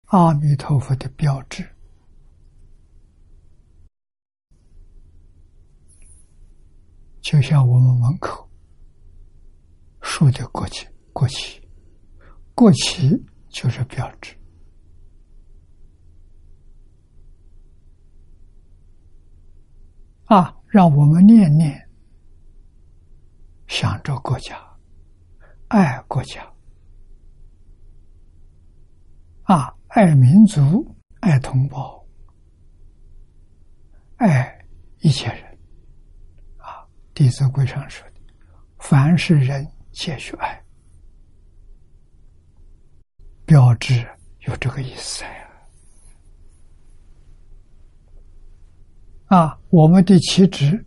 [0.06, 1.68] 阿弥陀佛的标志，
[7.22, 8.48] 就像我们门口
[10.02, 11.65] 竖的国旗，国旗。
[12.56, 14.34] 过期就是标志
[20.24, 20.56] 啊！
[20.66, 21.90] 让我们念念
[23.68, 24.58] 想着国家，
[25.68, 26.42] 爱国家
[29.44, 30.86] 啊，爱民族，
[31.20, 32.04] 爱同胞，
[34.16, 34.66] 爱
[35.00, 35.44] 一切人
[36.58, 36.82] 啊！
[37.14, 38.22] 《弟子规》上说的
[38.80, 40.60] ：“凡是人，皆须爱。”
[43.46, 43.94] 标志
[44.48, 45.32] 有这个意思呀！
[49.28, 50.86] 啊，我们的旗帜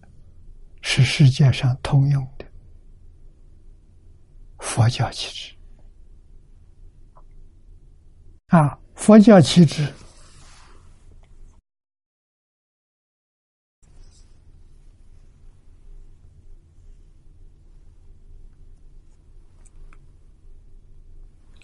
[0.83, 2.45] 是世界上通用的
[4.59, 5.55] 佛教旗帜
[8.49, 9.87] 啊，佛教旗帜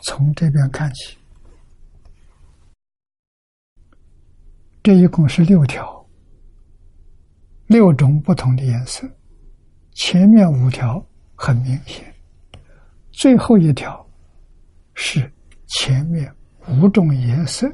[0.07, 1.17] 从这边看起，
[4.83, 6.07] 这一共是六条，
[7.69, 9.09] 六种不同的颜色。
[9.93, 11.03] 前面五条
[11.35, 12.15] 很明显，
[13.13, 14.07] 最后一条
[14.93, 15.33] 是
[15.69, 16.31] 前面
[16.69, 17.67] 五种颜色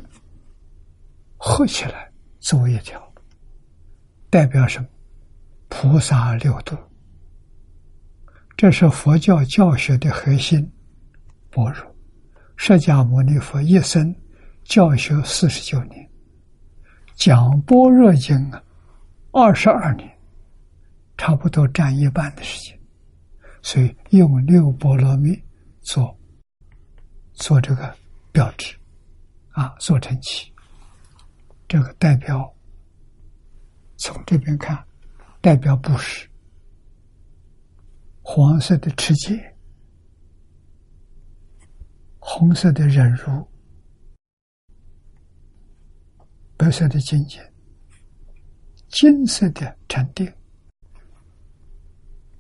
[1.37, 2.09] 合起来
[2.39, 3.13] 做一条，
[4.31, 4.87] 代表什么？
[5.69, 6.77] 菩萨六度，
[8.57, 10.71] 这是佛教教学的核心，
[11.51, 11.91] 般若。
[12.63, 14.15] 释迦牟尼佛一生
[14.65, 16.11] 教学四十九年，
[17.15, 18.63] 讲《般若经》啊，
[19.33, 20.07] 二十二年，
[21.17, 22.79] 差不多占一半的时间，
[23.63, 25.43] 所以用六波罗蜜
[25.81, 26.15] 做
[27.33, 27.97] 做这个
[28.31, 28.77] 标志
[29.53, 30.53] 啊，做成器，
[31.67, 32.55] 这个代表
[33.97, 34.79] 从这边看，
[35.41, 36.29] 代表布施，
[38.21, 39.50] 黄色的持戒。
[42.21, 43.49] 红色的忍辱，
[46.57, 47.41] 白色的境界，
[48.89, 50.31] 金色的禅定，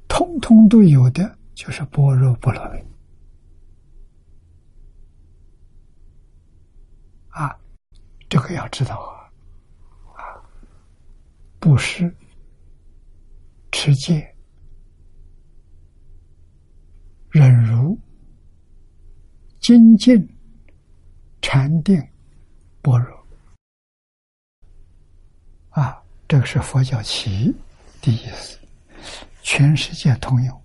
[0.06, 2.78] 通通都有的，就是般若波罗蜜
[7.30, 7.58] 啊！
[8.28, 9.32] 这个要知道啊！
[10.14, 10.44] 啊，
[11.58, 12.14] 布施、
[13.72, 14.36] 持戒、
[17.30, 17.98] 忍辱。
[19.60, 20.26] 精进、
[21.42, 22.02] 禅定、
[22.80, 23.26] 般若
[25.70, 27.54] 啊，这个是佛教起
[28.00, 28.58] 的意思，
[29.42, 30.62] 全世界通用。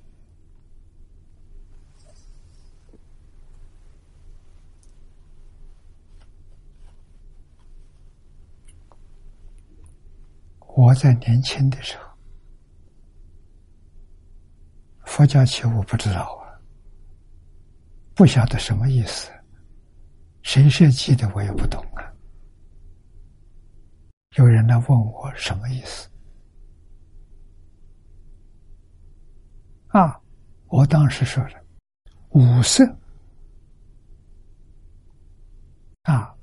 [10.78, 12.04] 我在年轻的时候，
[15.06, 16.45] 佛教起我不知道啊。
[18.16, 19.30] 不晓得什么意思
[20.42, 22.02] 谁设计的我也不懂啊。
[24.38, 26.10] 有人来问我什么意思？
[29.88, 30.20] 啊
[30.68, 31.62] 我当时说了
[32.30, 32.86] 五色。
[36.04, 36.34] 啊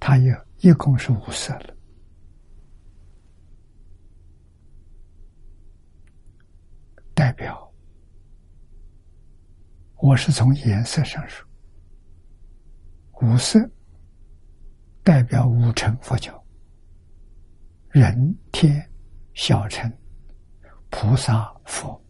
[0.00, 1.76] 他也一共是五色的
[7.12, 7.67] 代表
[10.00, 11.44] 我是从颜色上说，
[13.20, 13.58] 五色
[15.02, 16.40] 代表五乘佛教，
[17.90, 18.88] 人天
[19.34, 19.92] 小乘
[20.88, 22.00] 菩萨佛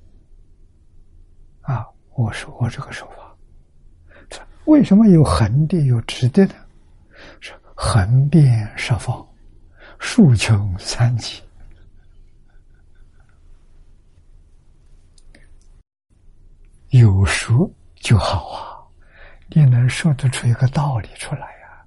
[1.63, 6.55] 啊，我说我这个说法，为什么有横的有直的呢？
[7.41, 9.27] 是横遍十方，
[9.99, 11.41] 竖穷三极，
[16.91, 17.71] 有说。
[18.01, 18.79] 就好啊，
[19.49, 21.85] 你能说得出一个道理出来呀？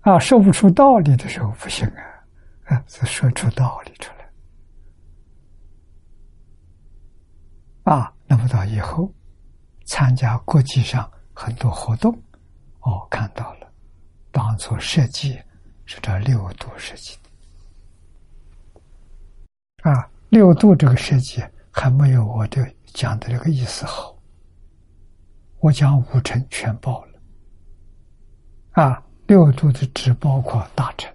[0.00, 2.02] 啊，说不出道理的时候不行啊，
[2.64, 4.28] 啊，是说出道理出来。
[7.84, 9.14] 啊，那么到以后
[9.84, 12.12] 参加国际上很多活动，
[12.80, 13.72] 哦，看到了，
[14.32, 15.40] 当初设计
[15.84, 17.16] 是这六度设计
[19.84, 21.40] 的，啊，六度这个设计
[21.72, 22.72] 还没有我的。
[22.94, 24.14] 讲的这个意思好，
[25.60, 27.18] 我讲五尘全包了，
[28.72, 31.10] 啊，六度的只包括大乘，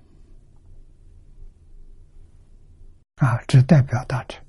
[3.18, 4.44] 啊，只代表大乘，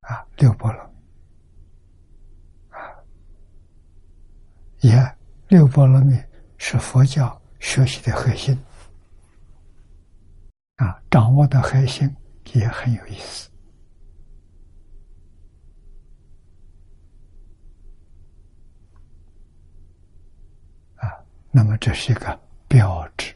[0.00, 0.82] 啊，六波罗，
[2.68, 2.76] 啊，
[4.80, 5.16] 也
[5.48, 6.14] 六波罗蜜
[6.58, 8.54] 是佛教学习的核心，
[10.76, 12.14] 啊，掌握的核心
[12.52, 13.49] 也很有意思。
[21.52, 23.34] 那么这是一个标志。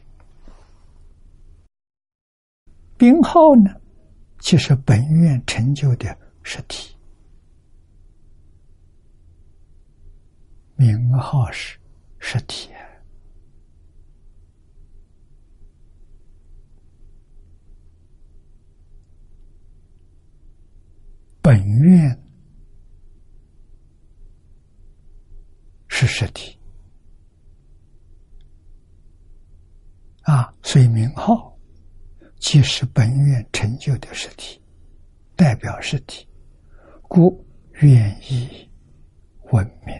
[2.97, 3.69] 编号呢，
[4.39, 6.95] 其实本愿成就的实体，
[10.75, 11.77] 名号是
[12.19, 12.69] 实体，
[21.41, 22.17] 本愿
[25.89, 26.57] 是实体。
[30.25, 31.55] 啊，所以名号
[32.39, 34.59] 即是本愿成就的实体，
[35.35, 36.27] 代表实体，
[37.03, 37.45] 故
[37.81, 38.67] 愿意
[39.51, 39.95] 闻名。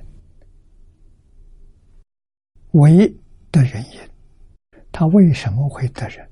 [2.72, 3.08] 为
[3.52, 4.00] 的人因，
[4.92, 6.28] 他为什么会得人？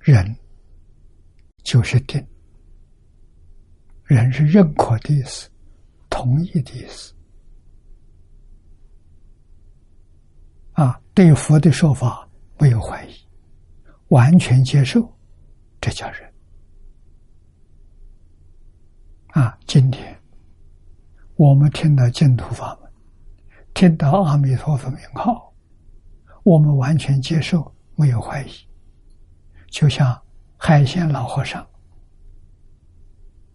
[0.00, 0.36] 人
[1.62, 2.26] 就是定，
[4.04, 5.50] 人是认可的意思，
[6.08, 7.14] 同意的意思。
[10.72, 12.28] 啊，对佛的说法
[12.60, 13.12] 没有怀疑，
[14.10, 15.12] 完全接受，
[15.80, 16.32] 这叫人。
[19.30, 20.16] 啊，今天
[21.34, 22.88] 我们听到净土法门，
[23.74, 25.52] 听到阿弥陀佛名号，
[26.44, 28.50] 我们完全接受，没有怀疑，
[29.72, 30.16] 就像
[30.56, 31.66] 海鲜老和尚，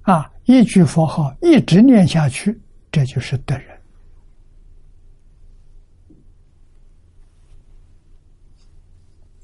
[0.01, 2.61] 啊，一句佛号一直念下去，
[2.91, 3.80] 这就是得人。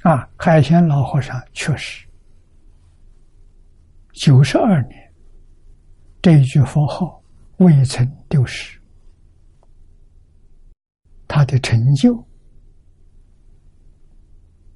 [0.04, 2.08] 啊，海鲜老和尚确实
[4.14, 5.14] 九十二年，
[6.22, 7.22] 这一句佛号
[7.58, 8.80] 未曾丢失。
[11.28, 12.26] 他的成就，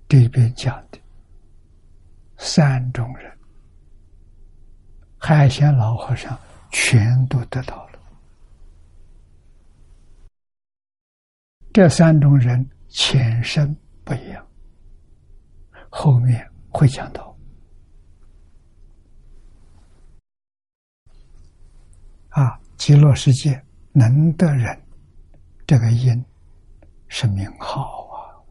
[0.10, 1.00] 这边讲的
[2.38, 3.32] 三种人，
[5.18, 6.38] 海鲜老和尚
[6.70, 8.00] 全都得到了。
[11.72, 14.46] 这三种人前身不一样。
[15.96, 17.38] 后面会讲到
[22.30, 24.82] 啊，极乐世界能得人，
[25.68, 26.26] 这个因
[27.08, 28.42] 是名号啊，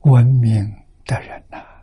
[0.00, 0.64] 文明
[1.04, 1.73] 的人呐。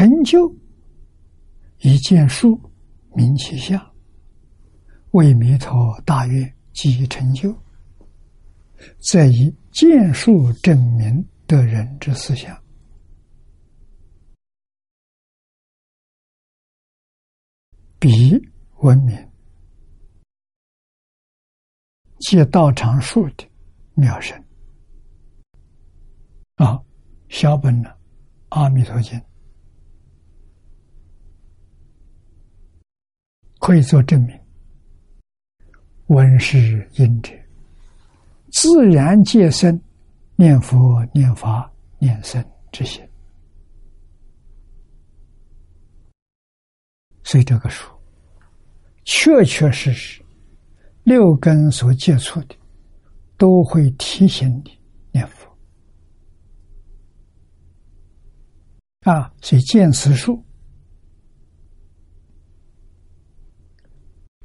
[0.00, 0.50] 成就
[1.80, 2.58] 一见树，
[3.14, 3.78] 名其相，
[5.10, 7.54] 为弥陀大愿即成就，
[8.98, 12.58] 在以见树证明的人之思想，
[17.98, 18.42] 彼
[18.78, 19.14] 闻名，
[22.20, 23.46] 即道场树的
[23.92, 24.42] 妙声
[26.54, 26.82] 啊，
[27.28, 27.94] 小本呢？
[28.48, 29.20] 阿弥陀经》
[33.60, 34.36] 可以做证明。
[36.06, 37.32] 闻是因者，
[38.50, 39.80] 自然界生
[40.34, 43.00] 念佛、念法、念僧之心。
[47.22, 47.88] 所以这个书，
[49.04, 50.20] 确确实实，
[51.04, 52.56] 六根所接触的，
[53.36, 54.76] 都会提醒你
[55.12, 55.48] 念佛。
[59.02, 60.44] 啊，所以见此数，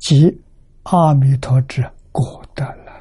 [0.06, 0.40] 即
[0.84, 1.82] 阿弥陀之
[2.12, 2.94] 果德了。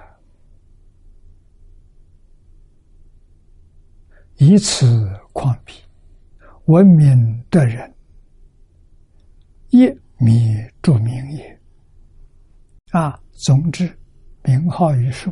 [4.37, 5.75] 以此况彼，
[6.65, 7.95] 闻名的人，
[9.69, 9.87] 一
[10.17, 11.61] 米著名也。
[12.93, 13.95] 啊，总之，
[14.43, 15.31] 名号与数，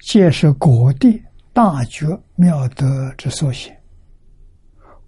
[0.00, 3.80] 皆是果地大觉妙德之所显。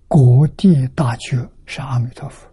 [0.06, 2.48] 果地大觉是阿弥陀佛，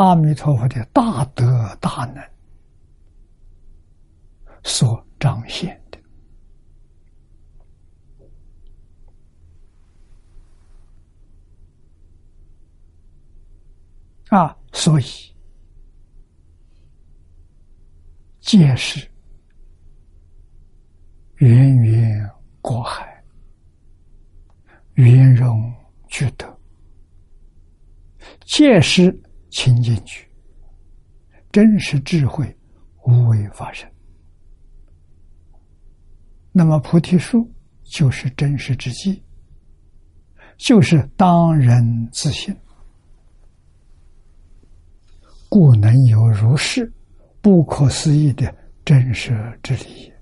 [0.00, 2.24] 阿弥陀佛的大德大能
[4.62, 5.98] 所彰显的
[14.34, 15.04] 啊，所以
[18.40, 19.06] 皆是
[21.36, 22.30] 源源
[22.62, 23.22] 过海，
[24.94, 25.70] 圆融。
[26.08, 26.58] 觉得，
[28.40, 29.16] 戒时
[29.50, 30.28] 清净去，
[31.52, 32.56] 真实智慧
[33.04, 33.90] 无为发生。
[36.52, 37.48] 那么菩提树
[37.82, 39.22] 就是真实之际，
[40.56, 42.56] 就是当人自信，
[45.48, 46.92] 故能有如是
[47.40, 50.12] 不可思议的真实之理。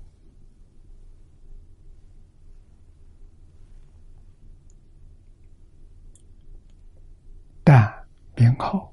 [7.63, 7.91] 但
[8.35, 8.88] 名号，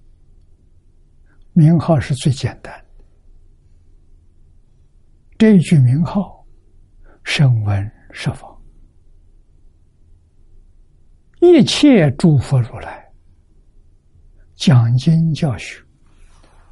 [1.59, 3.05] 名号是最简单的。
[5.39, 6.45] 这一句名号，
[7.25, 8.47] 声闻设法，
[11.41, 13.11] 一切诸佛如来
[14.55, 15.83] 讲经教学，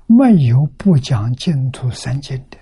[0.06, 2.58] 没有不讲净土三经的，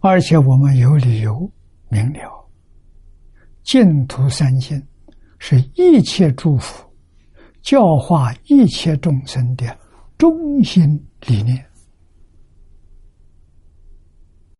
[0.00, 1.52] 而且我们有理由
[1.90, 2.50] 明了。
[3.62, 4.82] 净土三经
[5.38, 6.87] 是一切诸佛
[7.62, 9.78] 教化一切众生的
[10.16, 10.88] 中心
[11.26, 11.64] 理念，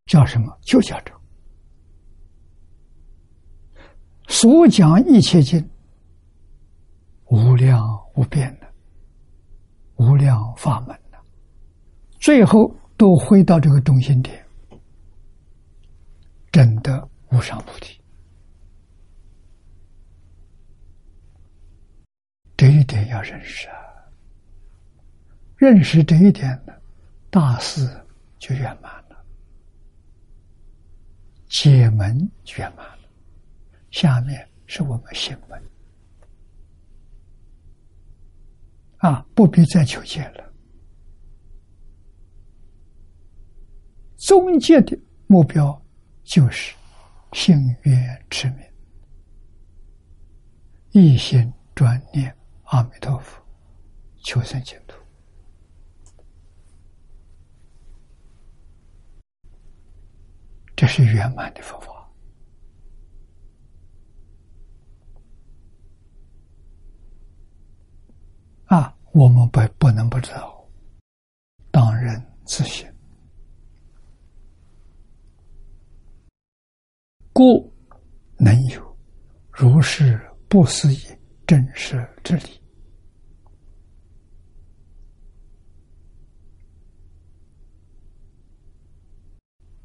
[0.07, 0.59] 叫什么？
[0.63, 1.13] 就叫这。
[4.29, 5.67] 所讲一切经，
[7.27, 7.83] 无量
[8.15, 8.69] 无边的
[9.97, 11.19] 无量法门的，
[12.21, 14.47] 最后都回到这个中心点，
[16.53, 17.99] 真的无上菩提。
[22.57, 23.77] 这一点要认识啊！
[25.57, 26.73] 认识这一点呢，
[27.31, 27.89] 大事
[28.39, 29.25] 就圆满了，
[31.49, 32.17] 解门
[32.57, 32.99] 圆满了。
[33.91, 35.63] 下面是我们行门
[38.99, 40.53] 啊，不必再求解了。
[44.17, 45.81] 终结的目标
[46.23, 46.75] 就是
[47.33, 48.59] 心愿持名，
[50.91, 52.38] 一心专念。
[52.71, 53.43] 阿弥陀佛，
[54.23, 54.97] 求生净土
[60.77, 61.89] 这是圆满的佛法。
[68.67, 68.95] 啊！
[69.13, 70.69] 我们不不能不知道，
[71.71, 72.87] 当人自省，
[77.33, 77.73] 故
[78.37, 78.99] 能有
[79.51, 81.18] 如是不思议。
[81.49, 82.61] 真实之理。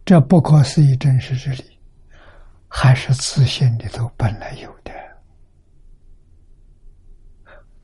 [0.03, 1.79] 这不可思议真实之理，
[2.67, 4.91] 还是自信里头本来有的。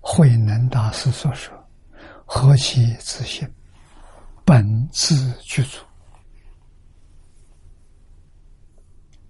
[0.01, 1.57] 慧能大师所说
[2.27, 3.49] ：“何其自信，
[4.43, 5.79] 本自具足。”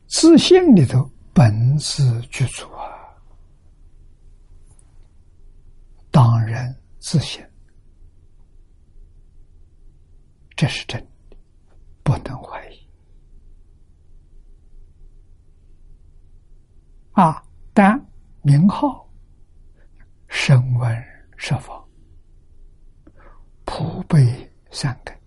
[0.10, 2.89] 自信里头本自具足啊，
[6.22, 7.42] 当人自信，
[10.54, 11.00] 这是真
[11.30, 11.38] 的，
[12.04, 12.90] 不能怀疑。
[17.14, 17.42] 啊！
[17.74, 17.98] 但
[18.42, 19.10] 名号
[20.28, 21.06] 声闻
[21.38, 21.82] 设法
[23.64, 25.18] 普被三根，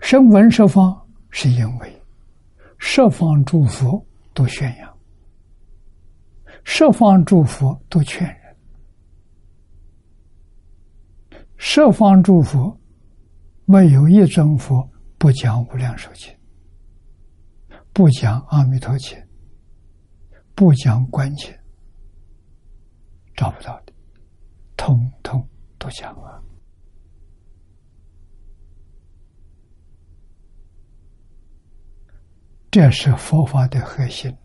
[0.00, 2.02] 声闻十方是因为
[2.78, 4.95] 十方诸佛都宣扬，
[6.68, 8.56] 十方诸佛都劝人，
[11.56, 12.76] 十方诸佛
[13.64, 14.86] 没有一尊佛
[15.16, 16.36] 不讲无量寿经，
[17.92, 19.16] 不讲阿弥陀经，
[20.56, 21.54] 不讲观经，
[23.36, 23.92] 找不到的，
[24.76, 25.48] 通通
[25.78, 26.42] 都讲啊。
[32.72, 34.36] 这是佛法的核心，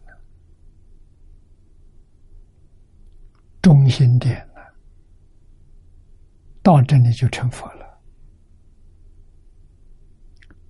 [3.61, 4.73] 中心点了。
[6.63, 7.99] 到这里就成佛了，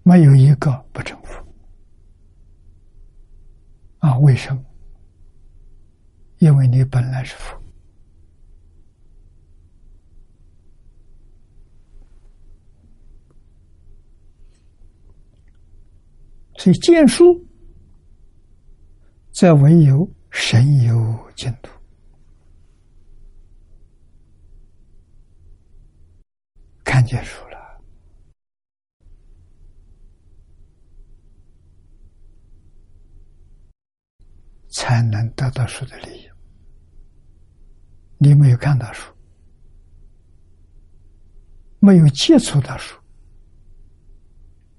[0.04, 1.46] 没有一个不成佛。
[4.00, 4.64] 啊，为什么？
[6.40, 7.62] 因为你本来是佛，
[16.58, 17.48] 所以见书。
[19.32, 21.72] 在文有神有净土，
[26.92, 27.82] 看见书了，
[34.68, 36.30] 才能得到书的利益。
[38.18, 39.10] 你没有看到书，
[41.80, 43.00] 没有接触到书，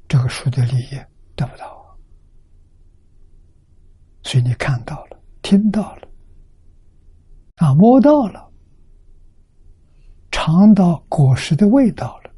[0.06, 1.02] 这个书的利益
[1.34, 1.98] 得不到。
[4.22, 6.08] 所以你看到了，听到了，
[7.56, 8.51] 啊，摸到了，
[10.44, 12.30] 尝到果实的味道了，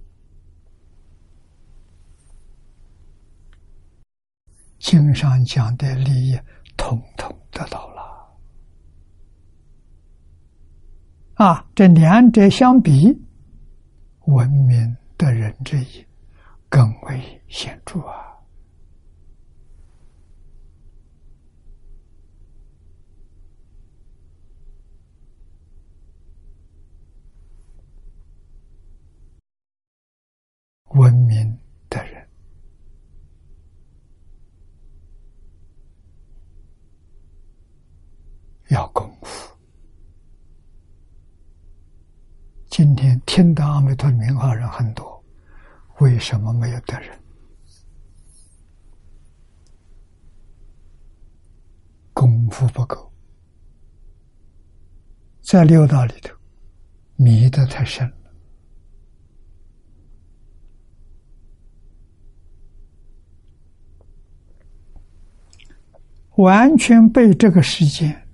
[4.79, 6.39] 经上讲的利益，
[6.77, 8.37] 统统得到了。
[11.37, 13.07] 啊，这两者相比，
[14.27, 16.07] 文明的人之一
[16.69, 18.34] 更为显著啊。
[30.95, 31.59] 文明
[31.91, 32.25] 的人
[38.69, 39.53] 要功夫。
[42.69, 45.25] 今天听到阿弥陀名号人很多，
[45.99, 47.19] 为什么没有得人？
[52.13, 53.13] 功夫不够，
[55.43, 56.33] 在六道里头
[57.17, 58.24] 迷得太深了。
[66.37, 68.27] 完全被这个世界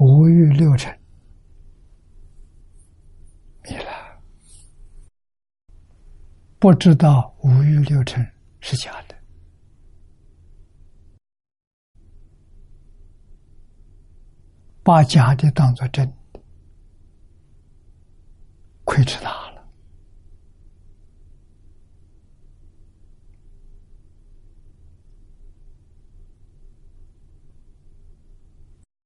[0.00, 0.98] 五欲六尘
[3.62, 4.20] 迷了，
[6.58, 8.26] 不知道五欲六尘
[8.60, 9.14] 是假的，
[14.82, 16.40] 把假的当做真的，
[18.84, 19.54] 亏吃大了。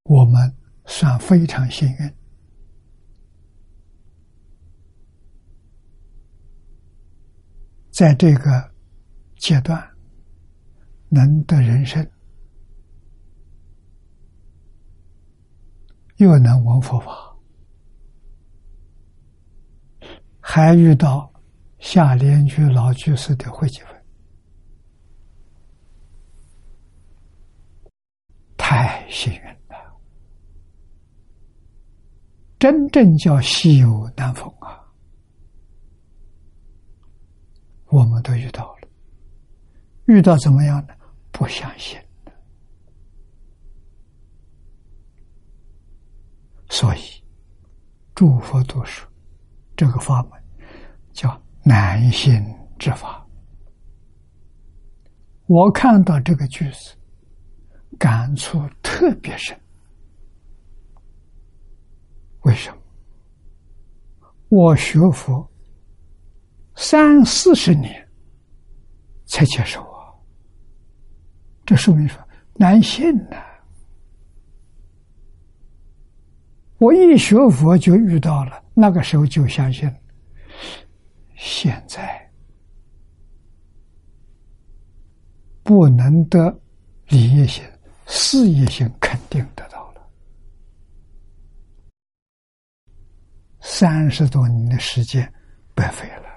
[0.09, 0.57] 我们
[0.87, 2.15] 算非常幸运，
[7.91, 8.73] 在这个
[9.37, 9.79] 阶段
[11.11, 12.11] 能得人生，
[16.17, 17.37] 又能闻佛法，
[20.41, 21.31] 还遇到
[21.81, 23.89] 下莲居老居士的会集会，
[28.57, 29.58] 太幸运。
[32.59, 34.81] 真正叫稀有难逢啊！
[37.87, 38.89] 我们都遇到了，
[40.07, 40.95] 遇到怎么样呢？
[41.31, 41.99] 不相信
[46.69, 47.01] 所以，
[48.15, 49.07] 诸佛读书
[49.77, 50.33] 这个法门
[51.13, 52.45] 叫难信
[52.79, 53.25] 之法。
[55.47, 56.95] 我看到这个句子，
[57.99, 59.59] 感触特别深。
[62.43, 62.77] 为什么？
[64.49, 65.47] 我学佛
[66.75, 68.09] 三四十年
[69.27, 70.09] 才接受啊！
[71.67, 72.19] 这说明说
[72.55, 73.37] 难信呐！
[76.79, 79.93] 我一学佛就遇到了，那个时候就相信。
[81.37, 82.33] 现在
[85.63, 86.49] 不能得
[87.09, 87.63] 利益性、
[88.07, 89.78] 事业性，肯定得到。
[93.71, 95.31] 三十多年的时间
[95.75, 96.29] 白费了，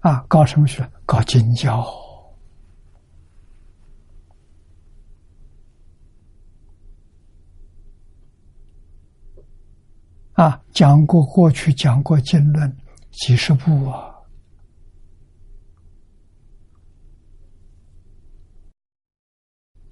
[0.00, 0.86] 啊，搞什么学？
[1.06, 1.82] 搞经教。
[10.34, 12.76] 啊，讲过过去讲过经论
[13.10, 14.14] 几十部啊，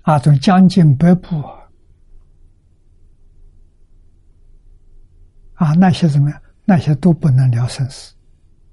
[0.03, 1.60] 啊，都将近百部啊，
[5.61, 6.43] 啊，那些怎么样？
[6.65, 8.15] 那些都不能了生死，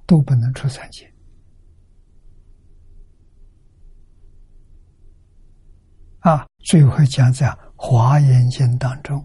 [0.05, 1.05] 都不能出三界。
[6.19, 9.21] 啊，最后讲在《华严经》当中。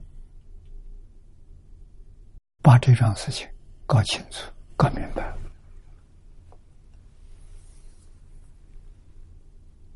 [2.61, 3.49] 把这桩事情
[3.87, 5.33] 搞清楚、搞明白。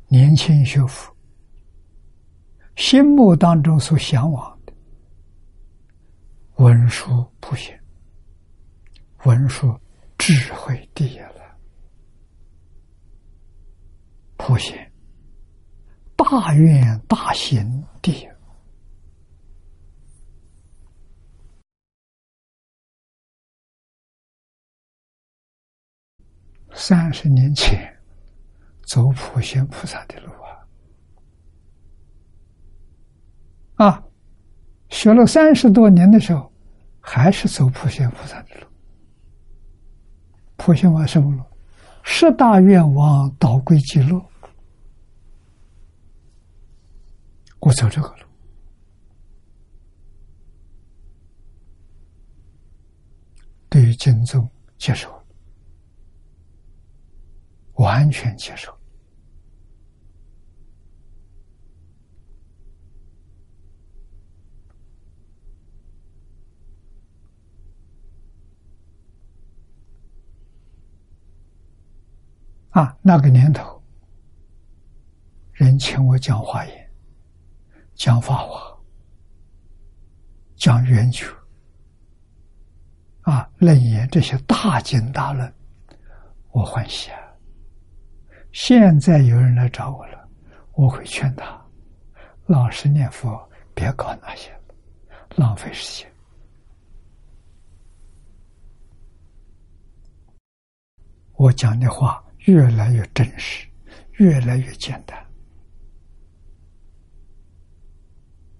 [0.07, 1.13] 年轻学佛，
[2.77, 4.56] 心目当中所向往
[6.57, 7.79] 文殊普贤，
[9.25, 9.79] 文殊
[10.17, 11.55] 智慧第一了，
[14.37, 14.91] 普贤
[16.15, 17.63] 大愿大行
[18.01, 18.27] 第一。
[26.73, 27.95] 三十年前
[28.87, 30.31] 走普贤菩萨的路
[33.75, 34.06] 啊，啊，
[34.89, 36.51] 学了三十多年的时候，
[36.99, 38.67] 还是走普贤菩萨的路。
[40.55, 41.43] 普贤往什么路？
[42.03, 44.23] 十大愿望导归极乐。
[47.59, 48.23] 我走这个路，
[53.67, 55.11] 对于经宗接受。
[57.73, 58.76] 完全接受
[72.77, 72.95] 啊！
[73.01, 73.81] 那个年头，
[75.51, 76.91] 人请我讲华严、
[77.95, 78.71] 讲法华、
[80.55, 81.25] 讲圆觉
[83.21, 85.51] 啊、楞严这些大经大论，
[86.51, 87.19] 我欢喜啊！
[88.51, 90.29] 现在有人来找我了，
[90.73, 91.59] 我会劝他
[92.45, 93.43] 老实念佛，
[93.73, 94.59] 别搞那些了，
[95.35, 96.13] 浪费时间。
[101.33, 103.67] 我讲的话越来越真实，
[104.13, 105.17] 越来越简单。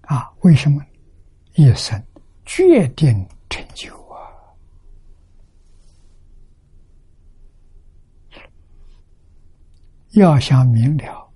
[0.02, 0.84] 啊，为什么？
[1.54, 2.00] 一生
[2.44, 4.28] 决定成就啊。
[10.10, 11.32] 要想明了，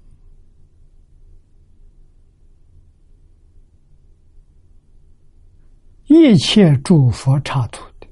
[6.04, 8.06] 一切诸佛刹土的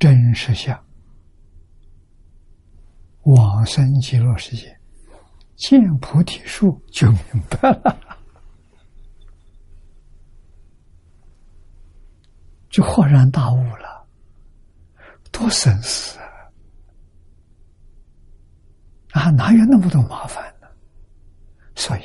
[0.00, 0.82] 真实相，
[3.24, 4.74] 往生极乐世界，
[5.56, 7.20] 见菩提树就明
[7.50, 8.00] 白了，
[12.70, 14.08] 就豁然大悟了。
[15.30, 16.24] 多省事啊！
[19.12, 20.66] 啊，哪有那么多麻烦呢？
[21.76, 22.02] 所以，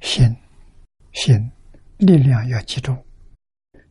[0.00, 0.36] 心
[1.12, 1.50] 心
[1.96, 3.06] 力量要集中，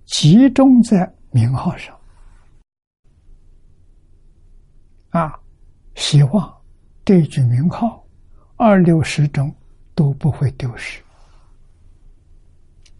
[0.05, 1.96] 集中在名号上
[5.17, 5.39] 啊！
[5.95, 6.61] 希望
[7.03, 8.05] 这句名号
[8.55, 9.51] 二六十中
[9.95, 11.01] 都不会丢失，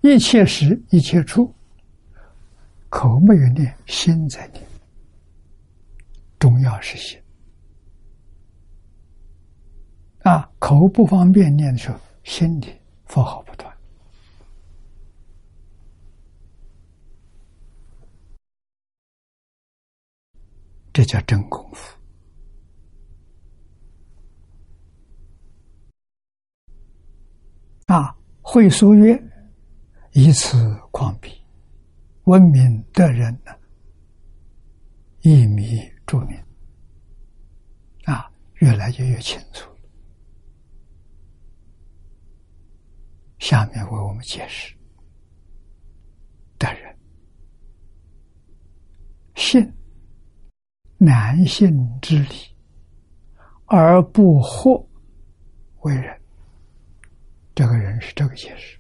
[0.02, 1.54] 一切时一切处，
[2.90, 4.64] 口没有念，心在念。
[6.40, 7.20] 重要是心
[10.24, 12.74] 啊，口不方便念的时候，心里
[13.06, 13.78] 佛号不断，
[20.92, 21.97] 这叫真功夫
[27.88, 28.16] 啊！
[28.42, 29.22] 会书曰
[30.14, 31.30] ：“以此况彼，
[32.24, 33.52] 文明的人呢，
[35.22, 36.42] 一米。”注明
[38.06, 39.70] 啊，越来越越清楚。
[43.40, 44.74] 下面为我们解释：
[46.58, 46.98] 的人
[49.36, 49.70] 信
[50.98, 52.56] 难信之理，
[53.66, 54.88] 而不惑
[55.82, 56.17] 为人。
[57.58, 58.80] 这个人是这个解释。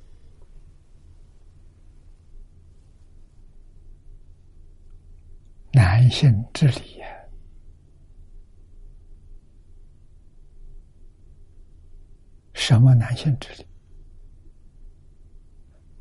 [5.74, 7.08] 男性之理呀、
[12.54, 13.68] 什么男性之理？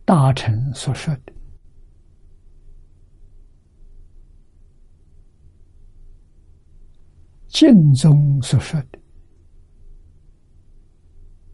[0.04, 1.32] 大臣所说的
[7.48, 8.98] 敬宗所说的，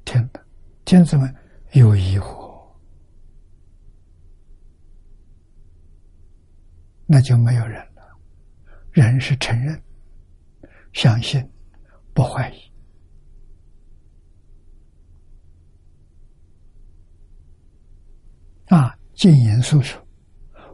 [0.05, 0.41] 听的。
[0.84, 1.34] 天子们
[1.72, 2.70] 有疑惑，
[7.06, 8.02] 那就没有人了。
[8.90, 9.80] 人是承认、
[10.92, 11.42] 相信、
[12.12, 12.72] 不怀疑。
[18.66, 20.06] 啊，静言所说，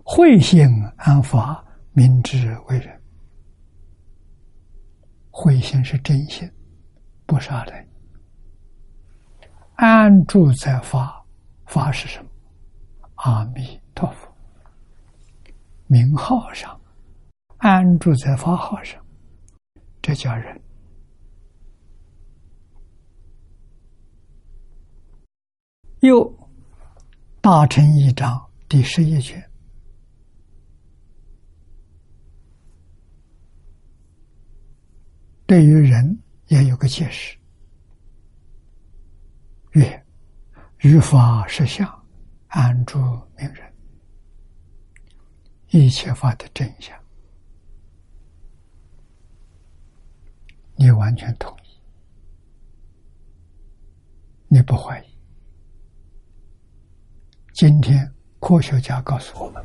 [0.04, 3.02] 慧性安法，明之为人。
[5.30, 6.50] 慧心是真心，
[7.26, 7.87] 不杀人。
[9.78, 11.24] 安住在法，
[11.66, 12.28] 法是什么？
[13.14, 14.28] 阿弥陀佛，
[15.86, 16.80] 名号上，
[17.58, 19.00] 安住在法号上，
[20.02, 20.60] 这叫人。
[26.00, 26.28] 又
[27.40, 29.40] 大乘一章第十一卷。
[35.46, 37.37] 对于人也有个解释：
[39.72, 40.06] 曰，
[40.78, 41.86] 于法实相，
[42.48, 42.98] 安住
[43.36, 43.72] 名人，
[45.68, 46.98] 一切法的真相，
[50.76, 51.80] 你完全同意，
[54.48, 55.06] 你不怀疑。
[57.52, 59.64] 今天科学家告诉我们，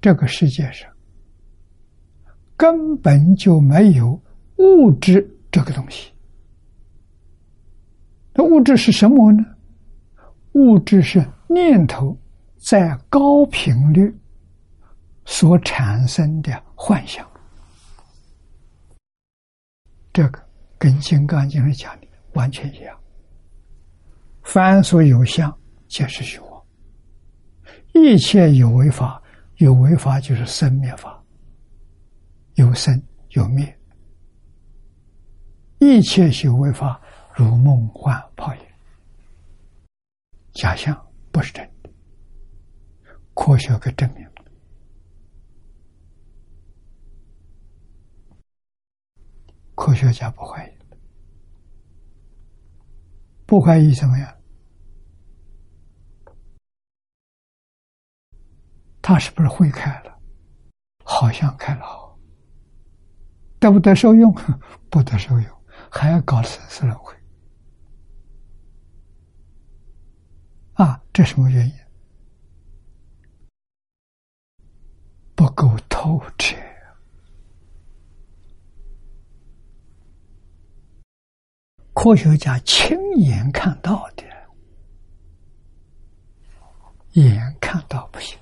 [0.00, 0.88] 这个世界上。
[2.56, 4.20] 根本就没有
[4.56, 6.12] 物质这个东西。
[8.38, 9.44] 那物质是什么呢？
[10.52, 12.16] 物质是念头
[12.56, 14.16] 在高频率
[15.24, 17.28] 所产生的幻想。
[20.12, 20.40] 这个
[20.78, 22.96] 跟《金刚经》上讲的完全一样。
[24.44, 25.52] 凡所有相，
[25.88, 26.62] 皆是虚妄。
[27.92, 29.20] 一切有为法，
[29.56, 31.20] 有为法就是生灭法。
[32.54, 33.76] 有生有灭，
[35.80, 37.00] 一切修为法
[37.38, 38.60] 如梦幻泡影，
[40.54, 41.90] 假象不是真的。
[43.32, 44.28] 科学可证明，
[49.76, 50.72] 科学家不怀疑，
[53.46, 54.36] 不怀疑什么呀？
[59.00, 60.20] 他是不是会开了？
[61.04, 62.18] 好像开了。
[63.60, 64.34] 得不得受用？
[64.90, 67.16] 不得受用，还要搞生死轮回
[70.78, 71.02] 啊！
[71.12, 71.72] 这什么原因？
[75.34, 76.56] 不够透彻。
[81.92, 84.22] 科学家亲眼看到的，
[87.14, 88.38] 眼看到不行。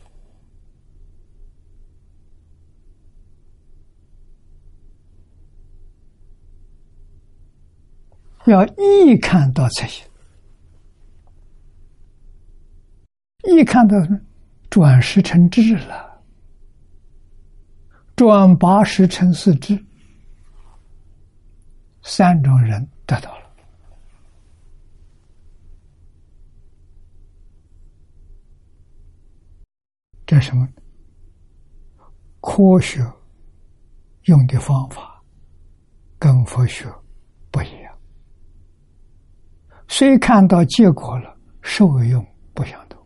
[8.45, 10.07] 要一看到才行，
[13.57, 13.97] 一看到
[14.69, 16.23] 转十成智了，
[18.15, 19.83] 转八十成四智，
[22.03, 23.51] 三种人得到了，
[30.27, 30.69] 这什么？
[32.41, 33.01] 科学
[34.24, 35.20] 用的方法
[36.19, 36.85] 跟佛学
[37.51, 37.99] 不一样。
[39.89, 42.24] 虽看到结果了，受用
[42.55, 42.97] 不相同。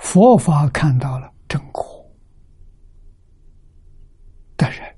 [0.00, 2.08] 佛法看到了真果
[4.56, 4.96] 的人，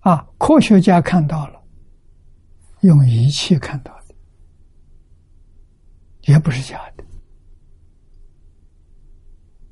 [0.00, 1.62] 啊，科学家看到了，
[2.80, 4.14] 用仪器看到的，
[6.22, 7.04] 也不是假的。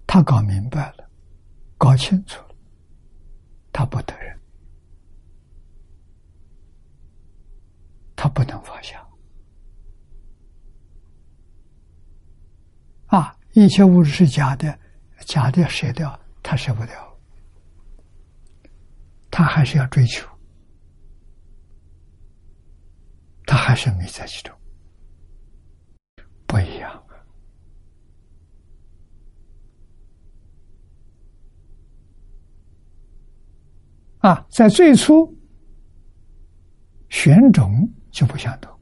[0.07, 1.11] 他搞明白了，
[1.79, 2.55] 搞清楚了，
[3.73, 4.39] 他不得人。
[8.17, 9.03] 他不能放下
[13.11, 13.37] 啊！
[13.53, 14.79] 一切物质是假的，
[15.27, 17.19] 假的舍掉，他舍不掉，
[19.31, 20.29] 他还是要追求，
[23.45, 24.57] 他还是迷在其中，
[26.47, 27.03] 不一样
[34.19, 34.47] 啊！
[34.51, 35.37] 在最初
[37.09, 37.93] 选种。
[38.11, 38.77] 就不相同。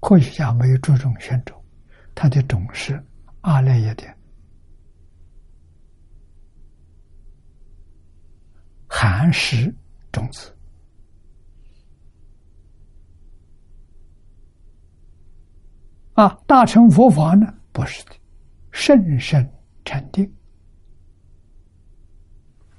[0.00, 1.64] 科学家没有注重选种，
[2.16, 3.00] 他的种是
[3.42, 4.02] 阿赖耶的
[8.88, 9.72] 寒食
[10.10, 10.56] 种子
[16.14, 16.28] 啊。
[16.46, 18.12] 大乘佛法呢，不是的，
[18.72, 19.46] 甚深
[19.84, 20.32] 禅定，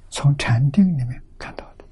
[0.09, 1.85] 从禅定里面看到的。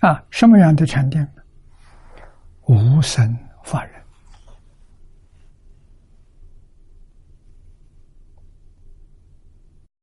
[0.00, 1.24] 啊，什么样的禅定？
[2.68, 3.34] 无生
[3.64, 4.04] 法忍，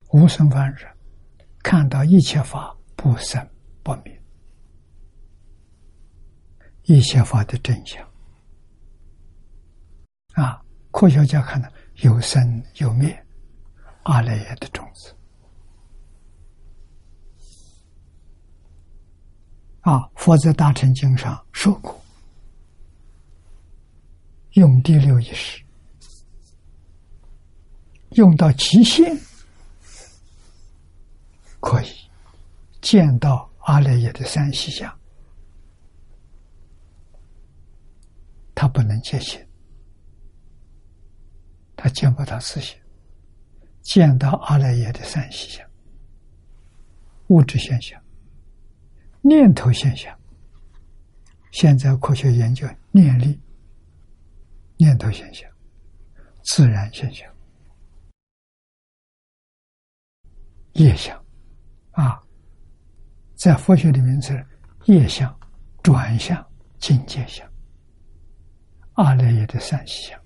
[0.10, 0.98] 无生法忍，
[1.62, 3.48] 看到一切法不生
[3.84, 4.20] 不灭，
[6.86, 8.04] 一切法的真相。
[10.34, 10.60] 啊，
[10.90, 13.26] 科学家看到有生有灭，
[14.04, 15.16] 阿赖耶的种子。
[19.82, 21.96] 啊，佛在《大乘经》上说过，
[24.56, 25.61] 用第六意识，
[28.11, 29.18] 用到极限，
[31.60, 31.88] 可以
[32.82, 34.98] 见到阿赖耶的三细相，
[38.53, 39.45] 他不能见性，
[41.76, 42.77] 他见不到自性，
[43.82, 45.69] 见到阿赖耶的三细相，
[47.27, 48.02] 物质现象。
[49.22, 50.18] 念头现象，
[51.52, 53.38] 现在科学研究念力、
[54.78, 55.50] 念头现象、
[56.44, 57.34] 自然现象、
[60.74, 61.18] 业相，
[61.92, 62.22] 啊，
[63.36, 64.46] 在佛学里面是
[64.86, 65.34] 业相、
[65.82, 66.46] 转向、
[66.78, 67.50] 境界相、
[68.94, 70.22] 阿赖耶的三细相，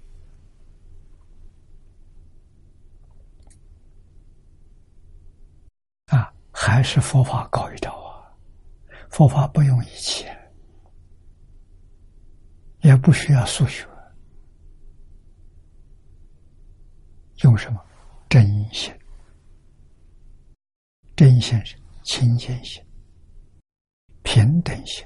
[6.07, 8.09] 啊，还是佛法高一招啊。
[9.09, 10.25] 佛法不用仪器，
[12.81, 13.87] 也不需要数学，
[17.43, 17.79] 用什么？
[18.29, 18.93] 真心，
[21.15, 22.83] 真心是清净心、
[24.21, 25.03] 平等心、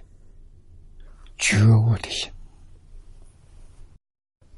[1.37, 2.29] 觉悟的心，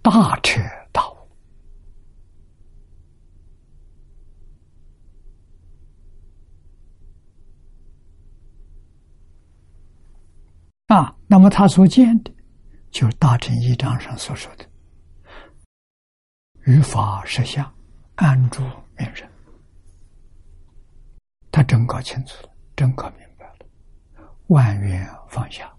[0.02, 0.62] 大彻
[0.92, 1.16] 大悟。
[10.88, 12.34] 啊，那么他所见的，
[12.90, 14.66] 就是大乘一章上所说的
[16.66, 17.74] “于法实相，
[18.16, 18.62] 安住
[18.98, 19.30] 名人”。
[21.52, 25.72] 他真搞清楚了，真搞明白了，万缘放下。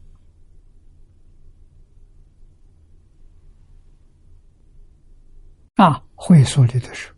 [5.74, 7.14] 啊，会所里的是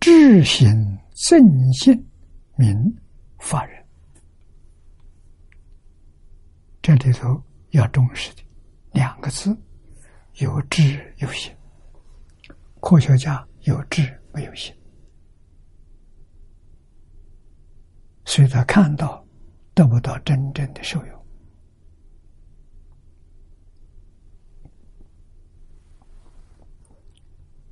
[0.00, 1.94] 智行正信
[2.56, 2.96] 明
[3.38, 3.86] 法人。
[6.80, 8.42] 这里头要重视的
[8.92, 9.54] 两个字：
[10.36, 11.54] 有智有行。
[12.84, 14.02] 科学家有智
[14.34, 14.70] 没有心，
[18.26, 19.26] 所以他看到
[19.72, 21.26] 得不到真正的受用。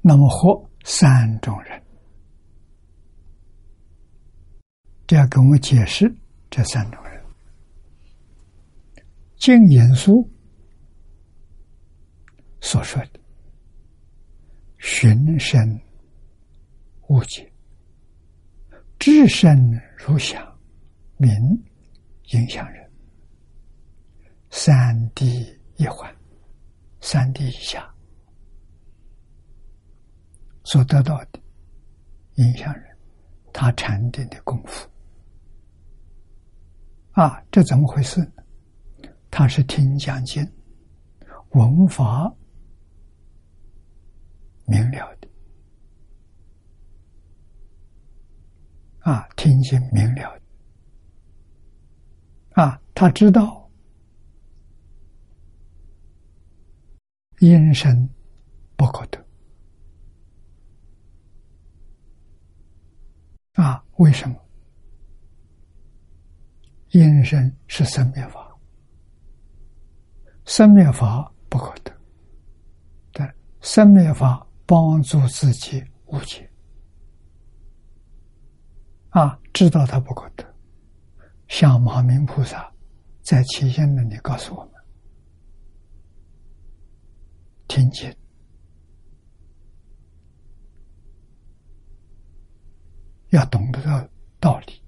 [0.00, 1.80] 那么，活三种人，
[5.06, 6.10] 这要给我们解释
[6.48, 7.22] 这三种人。
[9.36, 10.26] 经言书
[12.62, 13.20] 所说的
[14.84, 15.80] “寻声
[17.06, 17.48] 悟解，
[18.98, 20.44] 智身如响，
[21.18, 21.32] 名
[22.32, 22.90] 影响人”，
[24.50, 26.12] 三谛一环，
[27.00, 27.88] 三谛以下
[30.64, 31.40] 所得到的
[32.34, 32.84] 影响人，
[33.52, 34.90] 他禅定的功夫。
[37.12, 38.28] 啊，这怎么回事？
[39.30, 40.44] 他是听讲经，
[41.50, 42.34] 文法
[44.66, 45.28] 明了的。
[49.00, 50.42] 啊，听经明了的。
[52.62, 53.60] 啊，他知道。
[57.40, 58.08] 因身
[58.76, 59.18] 不可得。
[63.54, 64.36] 啊，为什么？
[66.90, 68.56] 因身是生灭法。
[70.44, 71.92] 生灭法不可得，
[73.12, 76.50] 但生灭法帮助自己悟解
[79.10, 80.42] 啊，知道他不可得。
[81.46, 82.72] 像马明菩萨
[83.20, 84.72] 在起因那里告诉我们：
[87.68, 88.16] 听见
[93.28, 94.08] 要懂得到
[94.40, 94.82] 道理，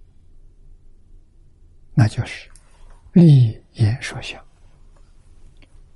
[1.93, 2.51] 那就是
[3.12, 4.43] 立言说相。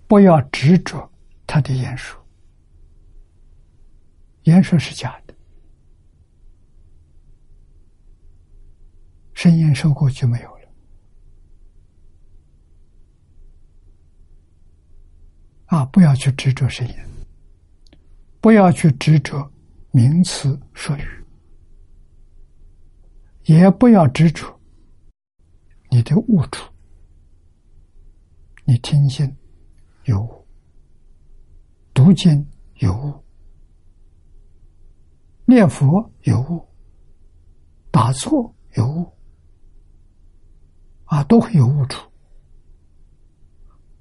[0.06, 1.10] 不要执着
[1.46, 2.22] 他的言说，
[4.48, 5.34] 言说是假的，
[9.34, 10.68] 声音收过就没有了。
[15.66, 16.94] 啊，不要去执着声音，
[18.40, 19.52] 不要去执着
[19.90, 21.06] 名词术语，
[23.44, 24.58] 也不要执着
[25.90, 26.72] 你的悟处。
[28.64, 29.36] 你听经
[30.04, 30.46] 有悟，
[31.92, 32.46] 读经
[32.76, 33.24] 有悟，
[35.50, 36.62] 念佛有误，
[37.90, 39.10] 打坐有误，
[41.06, 42.06] 啊，都会有误处。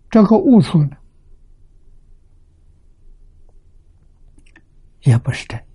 [0.10, 0.98] 这个悟处呢，
[5.04, 5.66] 也不是真，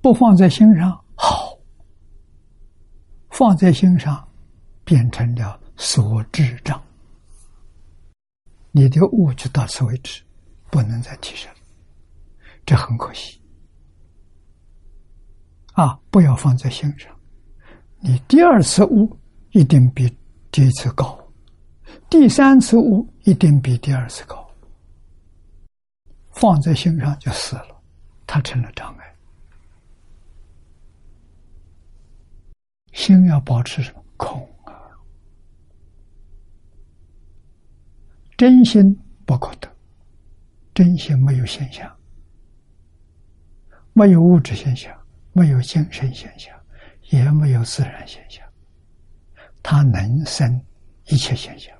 [0.00, 1.58] 不放在心上好，
[3.28, 4.26] 放在心上
[4.86, 5.60] 变成了。
[5.76, 6.82] 所智障，
[8.70, 10.22] 你的悟就到此为止，
[10.70, 11.52] 不能再提升，
[12.64, 13.40] 这很可惜。
[15.72, 17.14] 啊，不要放在心上。
[18.00, 19.18] 你第二次悟
[19.50, 20.14] 一定比
[20.50, 21.18] 第一次高，
[22.08, 24.48] 第三次悟一定比第二次高。
[26.30, 27.82] 放在心上就死了，
[28.26, 29.16] 它成了障碍。
[32.92, 34.72] 心要保持什么空啊？
[38.36, 39.68] 真心不可得，
[40.74, 41.90] 真心没有现象，
[43.94, 44.94] 没有物质现象，
[45.32, 46.54] 没有精神现象，
[47.10, 48.46] 也没有自然现象。
[49.62, 50.62] 它能生
[51.06, 51.74] 一切现象，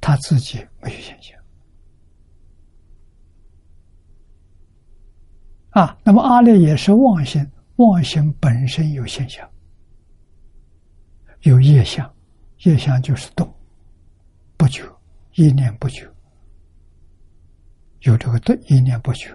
[0.00, 1.40] 他自己没有现象。
[5.70, 9.48] 啊，那么阿赖也是妄心，妄心本身有现象，
[11.40, 12.14] 有业相，
[12.64, 13.50] 业相就是动，
[14.58, 14.84] 不久。
[15.38, 16.10] 一念不久，
[18.00, 19.28] 有这个动一念不久，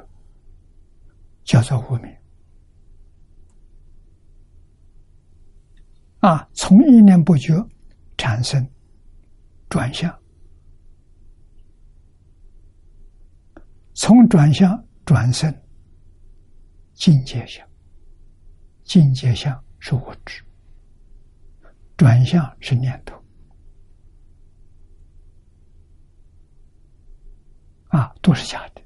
[1.44, 2.18] 叫做无明。
[6.20, 7.54] 啊，从一念不绝
[8.16, 8.70] 产生
[9.68, 10.16] 转向，
[13.94, 15.52] 从转向转身
[16.94, 17.68] 境界相，
[18.84, 20.44] 境界相是物质，
[21.98, 23.20] 转向是念头。
[27.88, 28.82] 啊，都是假的，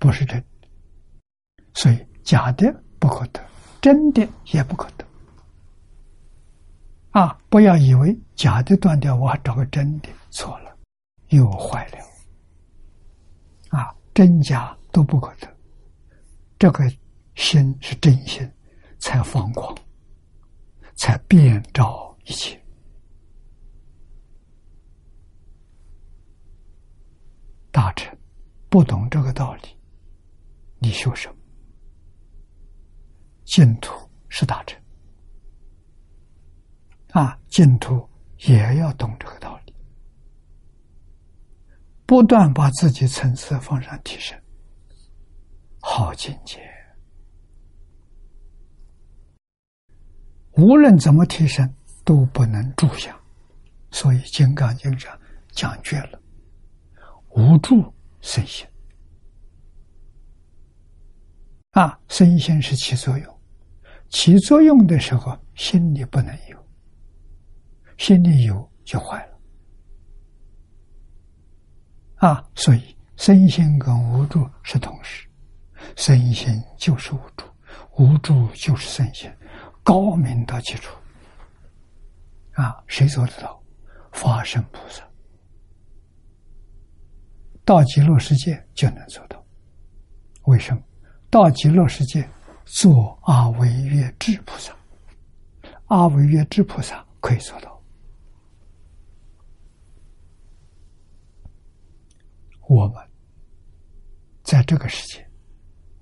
[0.00, 0.46] 不是真的，
[1.74, 3.40] 所以假的不可得，
[3.80, 5.04] 真的也不可得。
[7.10, 10.76] 啊，不要以为假的断掉，我还找个真的，错了，
[11.28, 11.98] 又坏了。
[13.78, 15.48] 啊，真假都不可得，
[16.58, 16.90] 这个
[17.34, 18.50] 心是真心，
[18.98, 19.74] 才放光，
[20.94, 22.58] 才遍照一切。
[27.70, 28.16] 大臣
[28.68, 29.62] 不懂这个道理，
[30.78, 31.41] 你修什么？
[33.44, 33.94] 净土
[34.28, 34.80] 是大臣
[37.10, 38.08] 啊，净土
[38.48, 39.74] 也要懂这个道理，
[42.06, 44.40] 不断把自己层次往上提升，
[45.80, 46.60] 好境界。
[50.52, 51.74] 无论怎么提升，
[52.04, 53.18] 都不能住下，
[53.90, 55.18] 所以《金刚经》上
[55.50, 56.20] 讲绝了。
[57.30, 58.66] 无助身心
[61.70, 63.31] 啊，身心是起作用，
[64.12, 66.56] 起作用的时候，心里不能有，
[67.96, 69.38] 心里有就坏了
[72.16, 72.46] 啊。
[72.54, 75.26] 所以身心跟无助是同时，
[75.96, 77.46] 身心就是无助，
[77.96, 79.32] 无助就是身心，
[79.82, 80.94] 高明到极处
[82.52, 82.84] 啊！
[82.86, 83.60] 谁做得到？
[84.12, 85.02] 法身菩萨。
[87.64, 89.42] 到极乐世界就能做到，
[90.42, 90.82] 为什么？
[91.30, 92.28] 到极乐世界
[92.74, 94.74] 做阿惟越智菩萨，
[95.88, 97.82] 阿惟越智菩萨可以做到。
[102.66, 102.96] 我们
[104.42, 105.30] 在这个世界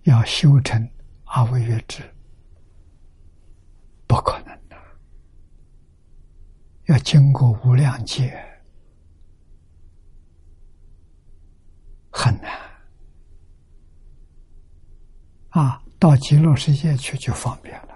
[0.05, 0.89] 要修成
[1.25, 2.05] 阿惟越智，
[4.07, 4.77] 不可能的，
[6.85, 8.47] 要经过无量劫。
[12.13, 12.53] 很难
[15.49, 15.83] 啊！
[16.01, 17.95] 到极乐世界去就方便了，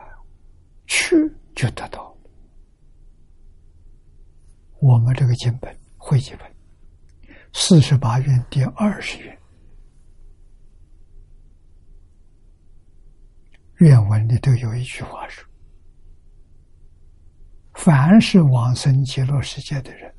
[0.86, 1.16] 去
[1.56, 2.14] 就得到。
[4.78, 6.54] 我们这个经本会集本
[7.54, 9.38] 四十八愿第二十愿，
[13.78, 15.42] 愿文里头有一句话说
[17.72, 20.14] ：“凡是往生极乐世界的人。”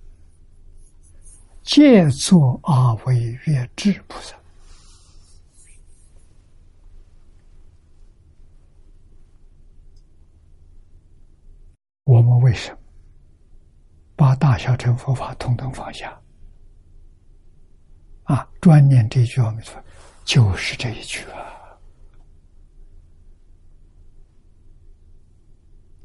[1.61, 4.35] 借作阿惟越智菩萨，
[12.05, 12.77] 我们为什么
[14.15, 16.17] 把大小乘佛法统统放下，
[18.23, 19.83] 啊，专念这句阿弥陀佛，
[20.23, 21.41] 就是这一句啊。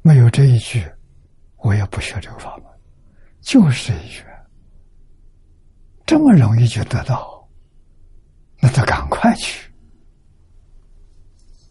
[0.00, 0.90] 没有这一句，
[1.58, 2.66] 我也不学这个法门。
[3.42, 4.24] 就是这一句，
[6.06, 7.46] 这么容易就得到，
[8.58, 9.70] 那就赶快去，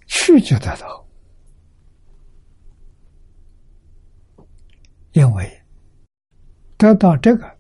[0.06, 1.09] 去就得到。
[5.12, 5.62] 因为
[6.78, 7.58] 得到这个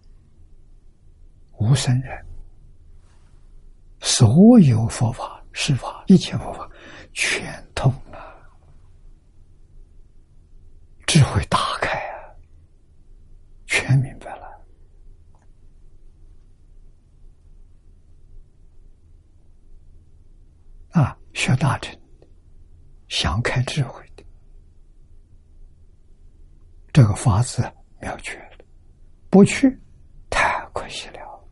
[1.57, 2.25] 无生人，
[3.99, 6.69] 所有佛法、释法、一切佛法
[7.11, 8.35] 全通了，
[11.05, 12.31] 智慧打开啊，
[13.65, 14.65] 全明白了
[20.91, 21.17] 啊！
[21.33, 21.97] 学大乘，
[23.07, 24.08] 想开智慧。
[27.01, 27.61] 这个法子
[28.01, 28.65] 妙绝了，
[29.29, 29.79] 不去
[30.29, 31.49] 太可惜了。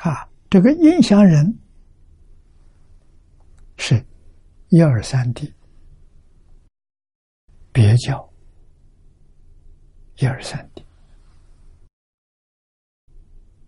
[0.00, 1.56] 啊，这个印象人
[3.76, 4.04] 是
[4.70, 5.54] 一二三 D，
[7.70, 8.28] 别叫
[10.16, 10.84] 一二三 D。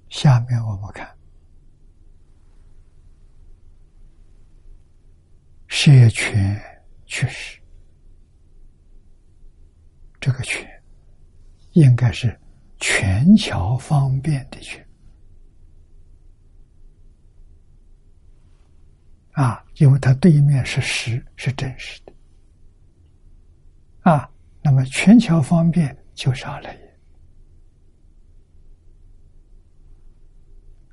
[0.09, 1.17] 下面我们看。
[5.77, 6.57] 摄权
[7.05, 7.61] 确实，
[10.21, 10.65] 这个权
[11.73, 12.41] 应该是
[12.79, 14.87] 全桥方便的权
[19.33, 22.13] 啊，因为它对面是实，是真实的
[24.03, 24.31] 啊。
[24.63, 26.99] 那么全桥方便就啥了也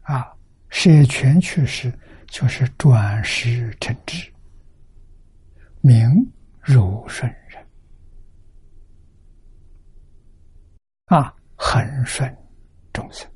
[0.01, 0.35] 啊，
[0.69, 1.93] 摄权确实
[2.25, 4.27] 就是转识成智。
[5.81, 6.09] 名
[6.61, 7.67] 如顺人。
[11.05, 12.33] 啊，恒顺
[12.93, 13.29] 众生。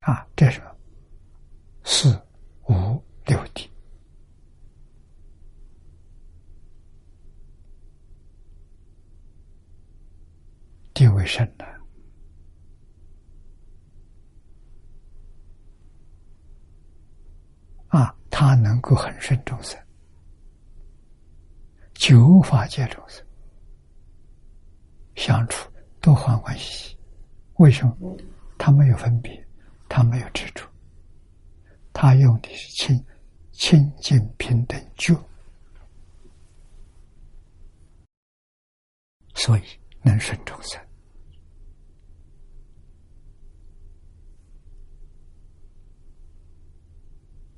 [0.00, 0.62] 啊，这是
[1.84, 2.18] 四
[2.68, 3.70] 五六地。
[10.94, 11.69] 地位深的。
[18.40, 19.78] 他能够很顺众生，
[21.92, 23.22] 九法界众生
[25.14, 26.98] 相处都欢欢喜喜。
[27.56, 28.16] 为什么？
[28.56, 29.46] 他没有分别，
[29.90, 30.66] 他没有执着，
[31.92, 33.04] 他用的是清
[33.52, 35.14] 清净平等就，
[39.34, 39.62] 所以
[40.00, 40.80] 能顺众生。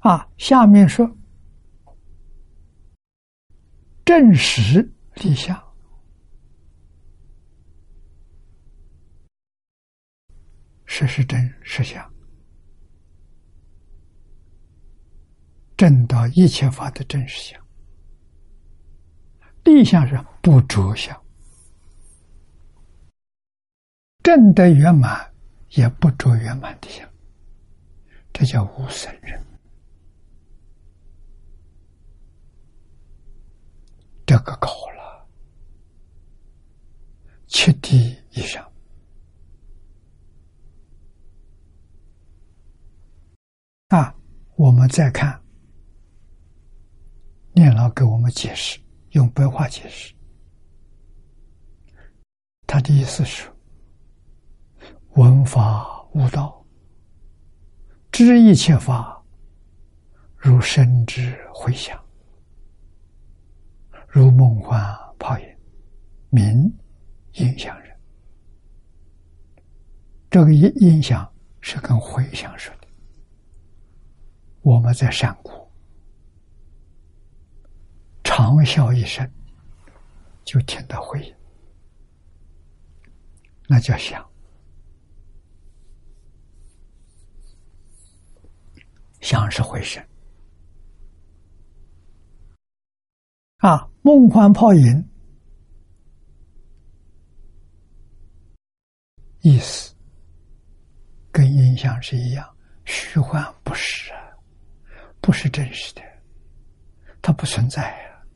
[0.02, 1.08] 啊，下面说
[4.04, 5.56] 正实立相，
[10.84, 12.12] 实是真实相，
[15.76, 17.64] 正到一切法的真实相，
[19.62, 21.16] 立相是不着相，
[24.24, 25.32] 正得圆满
[25.70, 27.08] 也不着圆满的相，
[28.32, 29.40] 这叫无生人。
[34.44, 35.24] 这个高了，
[37.46, 38.72] 七地以上
[43.90, 44.12] 啊！
[44.56, 45.40] 我们再看
[47.52, 50.12] 念老给我们解释，用白话解释，
[52.66, 53.48] 他的意思是：
[55.10, 56.66] 闻法悟道，
[58.10, 59.24] 知一切法，
[60.36, 62.01] 如生之回响。
[64.14, 64.78] 如梦幻
[65.18, 65.56] 泡影，
[66.28, 66.70] 名
[67.36, 67.98] 影响人。
[70.28, 71.26] 这个印印象
[71.62, 72.88] 是跟回响说的。
[74.60, 75.66] 我们在山谷
[78.22, 79.26] 长啸一声，
[80.44, 81.34] 就听到回音，
[83.66, 84.22] 那叫响。
[89.22, 90.06] 响是回声
[93.62, 93.88] 啊。
[94.04, 95.08] 梦幻泡影，
[99.42, 99.94] 意思
[101.30, 104.18] 跟印象是一样，虚幻不实啊，
[105.20, 106.02] 不是真实的，
[107.22, 108.26] 它不存在啊，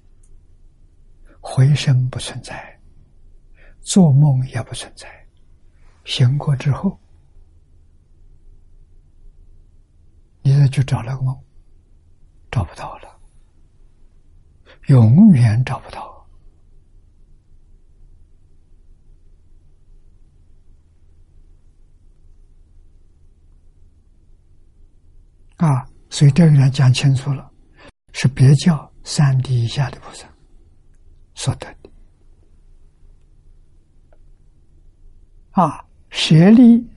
[1.40, 2.81] 回声不存在，
[3.81, 5.09] 做梦也不存在，
[6.05, 6.97] 醒过之后，
[10.43, 11.36] 你再去找那个梦，
[12.53, 13.16] 找不到了。
[14.87, 16.27] 永远找不到
[25.57, 25.89] 啊！
[26.11, 27.51] 所以钓鱼人讲清楚了，
[28.13, 30.29] 是别教三地以下的菩萨
[31.35, 31.91] 所得的
[35.51, 36.89] 啊，舍利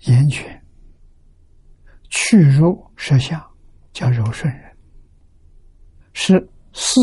[0.00, 0.64] 严选，
[2.08, 3.42] 去如舍相，
[3.92, 4.76] 叫柔顺人
[6.12, 6.48] 是。
[6.72, 7.00] 四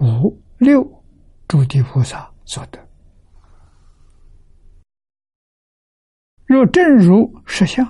[0.00, 1.04] 五六
[1.46, 2.88] 诸地菩萨所得。
[6.44, 7.86] 若正如实相，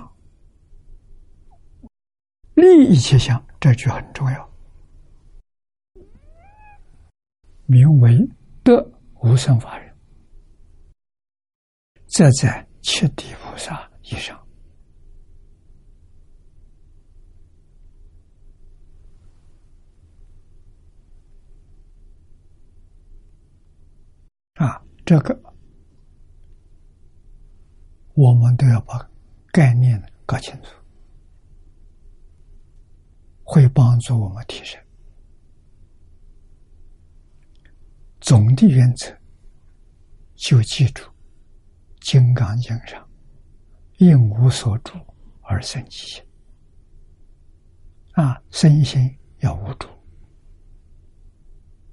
[2.55, 4.49] 利一切相，这句很重要，
[7.65, 8.17] 名为
[8.63, 9.95] 得无生法人，
[12.07, 14.38] 这在七地菩萨以上
[24.59, 25.37] 啊，这个。
[28.13, 29.09] 我们都要把
[29.53, 30.69] 概念搞清楚，
[33.43, 34.77] 会帮助我们提升。
[38.19, 39.17] 总的原则
[40.35, 41.03] 就记住，
[42.01, 43.09] 《金刚经》上
[43.99, 44.99] “应无所住
[45.43, 46.23] 而生其心”，
[48.15, 49.87] 啊，身心要无住，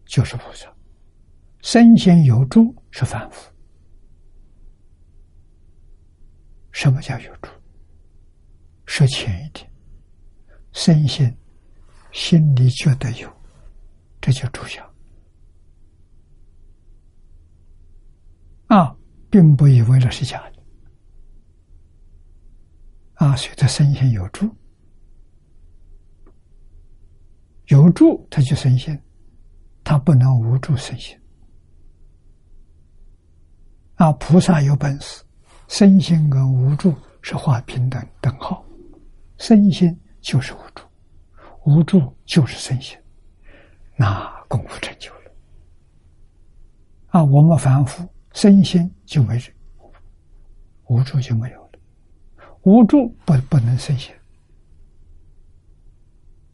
[0.05, 0.69] 就是菩萨；
[1.67, 3.53] 身心有住是凡夫。
[6.71, 7.51] 什么叫有住？
[8.87, 9.69] 说浅一点，
[10.71, 11.37] 身心
[12.13, 13.29] 心里觉得有，
[14.21, 14.89] 这叫住相
[18.69, 18.97] 啊，
[19.29, 20.63] 并不以为那是假的
[23.15, 23.35] 啊。
[23.35, 24.57] 随着，身心有住，
[27.67, 28.97] 有住他就身心，
[29.83, 31.21] 他不能无住身心
[33.97, 34.13] 啊。
[34.13, 35.23] 菩萨有本事。
[35.69, 38.65] 身心跟无助是画平等等号，
[39.37, 40.85] 身心就是无助，
[41.65, 42.97] 无助就是身心，
[43.97, 45.33] 那功夫成就了。
[47.09, 49.53] 啊，我们凡夫身心就没人，
[50.87, 51.73] 无助就没有了，
[52.63, 54.15] 无助不不能身心，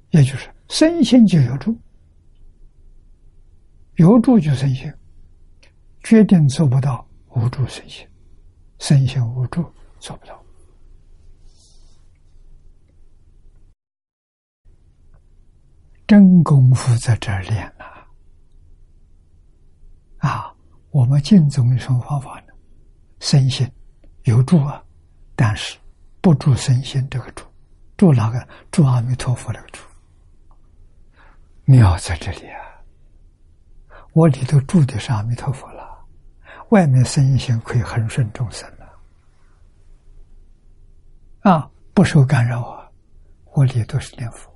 [0.09, 1.77] 也就是身心就有助，
[3.97, 4.91] 有助就身心，
[6.03, 8.07] 决定做不到无助身心。
[8.79, 9.65] 身心无助，
[10.01, 10.43] 做不到。
[16.07, 18.09] 真功夫在这儿练了
[20.19, 20.53] 啊！
[20.91, 22.53] 我们净宗有什么方法呢？
[23.21, 23.71] 身心
[24.25, 24.85] 有助啊，
[25.35, 25.79] 但是
[26.21, 27.45] 不助身心这个助，
[27.97, 28.49] 助哪个？
[28.71, 29.81] 助阿弥陀佛那个助。
[31.65, 32.61] 妙在这里啊！
[34.13, 35.72] 我里头住的是阿弥陀佛。
[36.73, 38.99] 外面身心可以恒顺众生了，
[41.41, 42.91] 啊，不受干扰啊！
[43.53, 44.51] 我里都是念佛，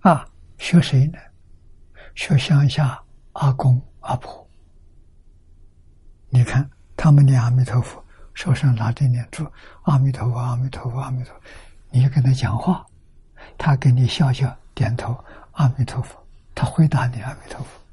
[0.00, 0.28] 啊，
[0.58, 1.18] 学谁呢？
[2.16, 3.00] 学乡下
[3.34, 4.44] 阿公阿婆。
[6.28, 8.04] 你看他们念阿弥陀佛，
[8.34, 9.46] 手上拿着念珠，
[9.82, 11.40] 阿弥陀佛，阿弥陀佛，阿弥陀佛。
[11.90, 12.84] 你跟他讲话，
[13.56, 15.16] 他给你笑笑点头，
[15.52, 16.20] 阿弥陀佛，
[16.56, 17.85] 他回答你阿弥陀佛。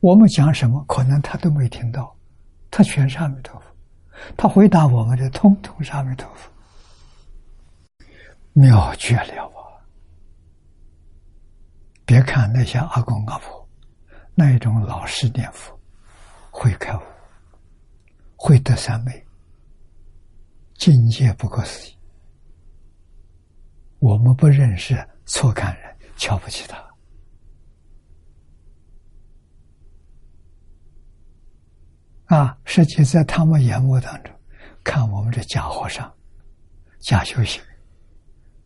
[0.00, 2.16] 我们讲什么，可能他都没听到，
[2.70, 3.66] 他全是阿弥陀佛，
[4.36, 6.50] 他回答我们的通通是阿弥陀佛，
[8.52, 9.58] 妙绝了啊！
[12.04, 13.68] 别看那些阿公阿婆，
[14.34, 15.78] 那一种老实念佛，
[16.50, 17.00] 会开悟，
[18.36, 19.26] 会得三昧，
[20.74, 21.98] 境界不可思议。
[23.98, 24.96] 我们不认识，
[25.26, 26.87] 错看人，瞧不起他。
[32.28, 34.32] 啊，实际在他们眼目当中，
[34.84, 36.10] 看我们这假和尚、
[37.00, 37.62] 假修行，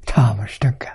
[0.05, 0.93] 他们是真干。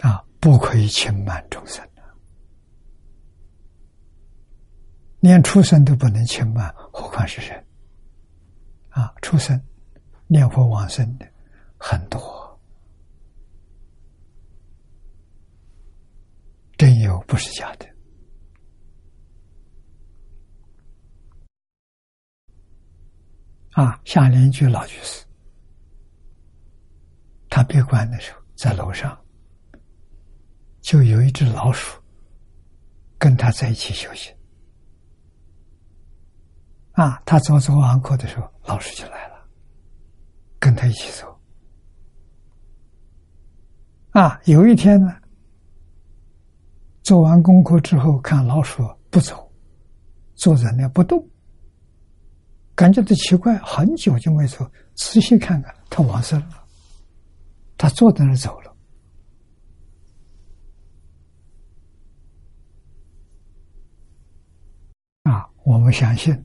[0.00, 2.02] 啊，不可以轻慢众生的，
[5.20, 7.66] 连畜生都不能轻慢，何况是人？
[8.90, 9.58] 啊，畜生
[10.26, 11.26] 念佛往生的
[11.78, 12.20] 很多，
[17.00, 17.86] 有，不是假的。
[23.72, 25.22] 啊，下邻居老居士，
[27.50, 29.22] 他闭关的时候，在楼上
[30.80, 32.00] 就有一只老鼠
[33.18, 34.34] 跟他在一起休息。
[36.92, 39.46] 啊，他走走完课的时候，老鼠就来了，
[40.58, 41.38] 跟他一起走。
[44.12, 45.14] 啊，有一天呢，
[47.06, 49.48] 做完功课之后，看老鼠不走，
[50.34, 51.24] 坐在那不动。
[52.74, 56.66] 感觉到奇怪，很久就没走，仔细看看，他完事了，
[57.78, 58.76] 他坐在那走了。
[65.22, 66.44] 啊，我们相信，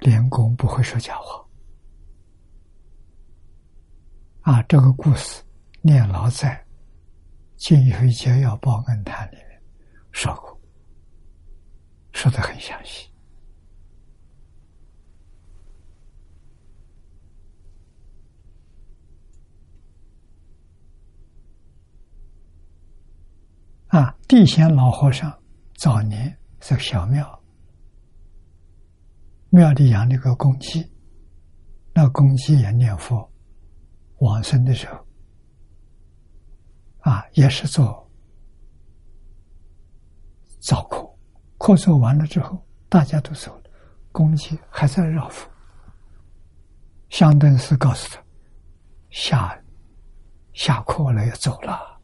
[0.00, 1.42] 连公不会说假话。
[4.42, 5.42] 啊，这个故事
[5.80, 6.50] 念老在
[7.62, 9.62] 《金玉节要报恩谈》里面
[10.10, 10.60] 说过，
[12.10, 13.08] 说的很详细。
[23.86, 25.32] 啊，地仙老和尚
[25.76, 27.44] 早年是小庙，
[29.50, 30.84] 庙里养了个公鸡，
[31.94, 33.30] 那公鸡也念佛。
[34.18, 35.06] 往生的时候，
[37.02, 38.10] 啊，也是做
[40.60, 41.08] 早课，
[41.58, 43.70] 课做完了之后，大家都走了，
[44.10, 45.48] 公鸡还在绕佛。
[47.10, 48.22] 香灯师告诉他，
[49.10, 49.62] 下
[50.52, 52.00] 下课了要走了，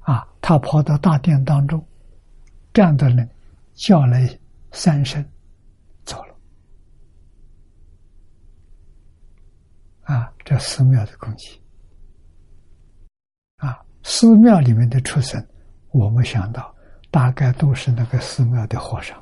[0.00, 1.84] 啊，他跑到大殿当中，
[2.72, 3.28] 站的人
[3.74, 4.16] 叫了
[4.72, 5.22] 三声。
[6.04, 6.36] 走了
[10.02, 11.60] 啊，这寺庙的供给，
[13.56, 15.44] 啊，寺庙里面的出生，
[15.90, 16.74] 我们想到
[17.10, 19.20] 大概都是那个寺庙的和尚，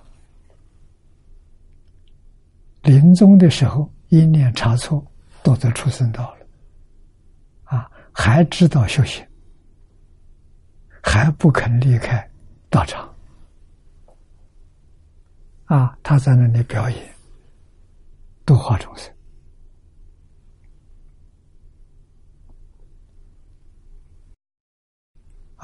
[2.83, 5.05] 临终的时候一念差错，
[5.43, 6.47] 都在出生道了，
[7.65, 9.25] 啊，还知道修行，
[11.03, 12.29] 还不肯离开
[12.69, 13.09] 道场，
[15.67, 17.15] 啊，他在那里表演，
[18.45, 19.13] 度化众生。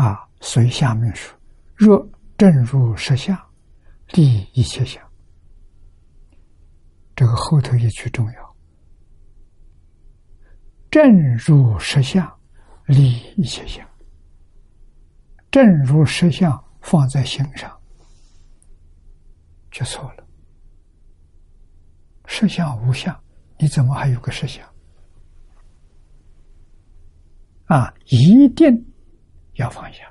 [0.00, 1.38] 啊，所以下面说
[1.76, 2.08] ：“若
[2.38, 3.38] 正入实相，
[4.12, 5.06] 利一切相。”
[7.14, 8.56] 这个后头一句重要。
[10.90, 12.26] 正入实相，
[12.86, 13.86] 利一切相。
[15.50, 17.70] 正入实相放在心上，
[19.70, 20.26] 就错了。
[22.24, 23.14] 实相无相，
[23.58, 24.66] 你怎么还有个实相？
[27.66, 28.86] 啊，一定。
[29.60, 30.10] 要放下，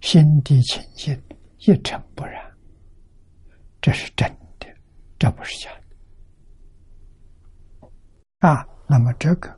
[0.00, 1.22] 心地清净，
[1.58, 2.50] 一尘不染，
[3.78, 4.26] 这是真
[4.58, 4.66] 的，
[5.18, 5.82] 这不是假的。
[8.48, 9.54] 啊，那么这个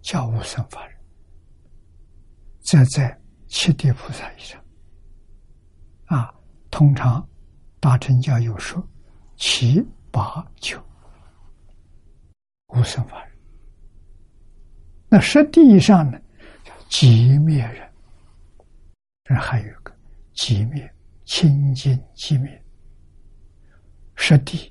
[0.00, 0.98] 叫无生法人，
[2.62, 3.16] 这在
[3.46, 4.60] 七地菩萨以上。
[6.06, 6.34] 啊，
[6.70, 7.24] 通常
[7.78, 8.84] 大乘教有说
[9.36, 9.80] 七
[10.10, 10.84] 八九
[12.74, 13.38] 无生法人，
[15.08, 16.20] 那十地以上呢，
[16.64, 17.91] 叫寂灭人。
[19.32, 19.96] 这还有一个
[20.34, 20.94] 寂灭
[21.24, 22.62] 清净寂灭，
[24.14, 24.70] 实地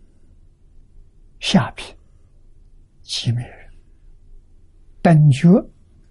[1.39, 1.97] 下品
[3.01, 3.73] 寂灭人，
[5.01, 5.49] 等觉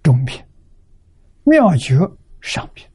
[0.03, 0.43] 中品，
[1.45, 1.97] 妙觉
[2.41, 2.85] 上品。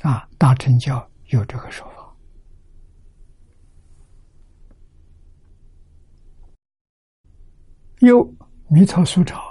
[0.00, 2.16] 啊，大乘教有这个说法。
[7.98, 8.24] 有
[8.70, 9.49] 弥陀苏钞。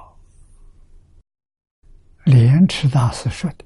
[2.30, 3.66] 莲池大师说的，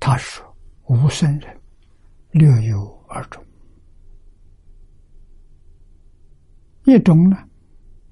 [0.00, 0.44] 他说
[0.88, 1.60] ：“无生人
[2.32, 3.40] 略有二种，
[6.86, 7.36] 一种呢，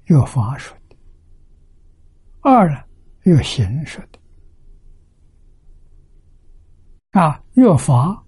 [0.05, 0.95] 有法说的；
[2.39, 2.81] 二呢，
[3.23, 4.19] 有行说的。
[7.19, 8.25] 啊，有法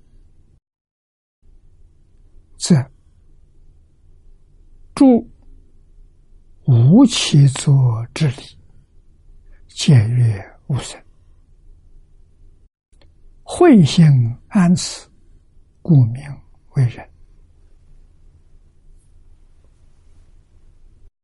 [2.58, 2.76] 这
[4.94, 5.26] 诸。”
[6.72, 8.58] 无其作之理，
[9.68, 10.98] 简约无生，
[13.44, 14.08] 慧性
[14.48, 15.06] 安此，
[15.82, 16.24] 故名
[16.76, 17.06] 为人。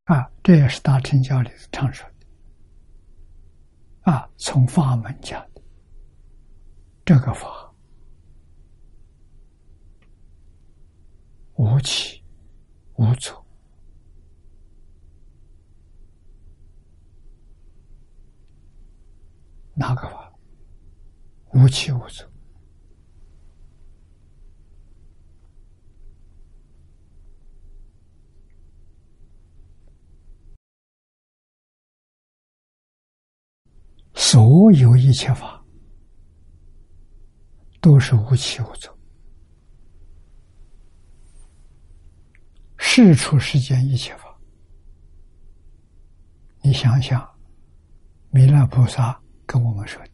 [0.03, 4.11] 啊，这也是大乘教里常说的。
[4.11, 5.61] 啊，从法门讲的，
[7.06, 7.74] 这个法
[11.56, 12.22] 无起
[12.95, 13.47] 无作。
[19.80, 20.34] 哪个法？
[21.54, 22.28] 无起无作，
[34.16, 35.64] 所有一切法
[37.80, 38.98] 都是无起无作。
[42.78, 44.38] 事出世间一切法，
[46.62, 47.26] 你想想，
[48.32, 49.22] 弥勒菩萨。
[49.48, 50.11] 跟我们说的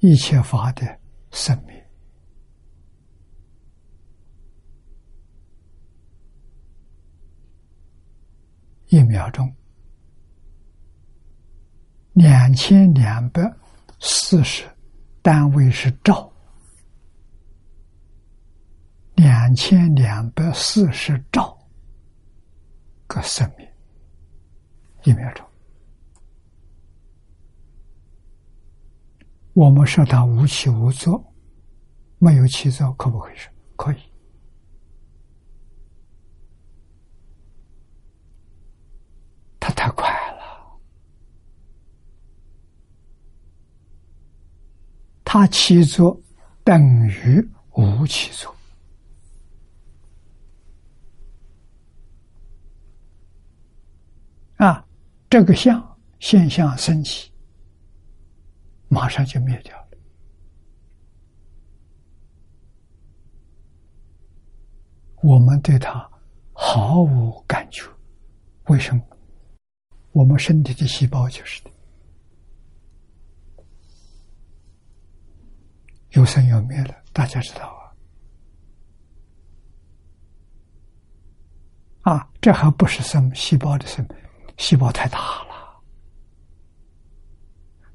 [0.00, 0.98] 一切法的
[1.30, 1.80] 生命，
[8.88, 9.50] 一秒钟
[12.12, 13.40] 两千两百
[14.00, 14.68] 四十
[15.22, 16.30] 单位是兆。
[19.14, 21.56] 两千两百四十兆
[23.06, 23.68] 个生命，
[25.04, 25.51] 一秒钟。
[29.54, 31.22] 我们说他无起无作，
[32.18, 33.52] 没有起作，可不可以说？
[33.76, 33.96] 可以。
[39.60, 40.80] 他太快了，
[45.24, 46.20] 他起作
[46.64, 48.54] 等于无起作。
[54.56, 54.84] 啊，
[55.28, 57.31] 这个相现象升起，
[58.92, 59.88] 马上就灭掉了。
[65.22, 66.06] 我们对它
[66.52, 67.88] 毫无感觉，
[68.66, 69.02] 为什么？
[70.12, 71.70] 我们身体的细胞就是的，
[76.10, 77.66] 有生有灭的，大家知道
[82.02, 82.12] 啊？
[82.12, 84.06] 啊，这还不是生细胞的生。
[84.58, 85.51] 细胞太大了，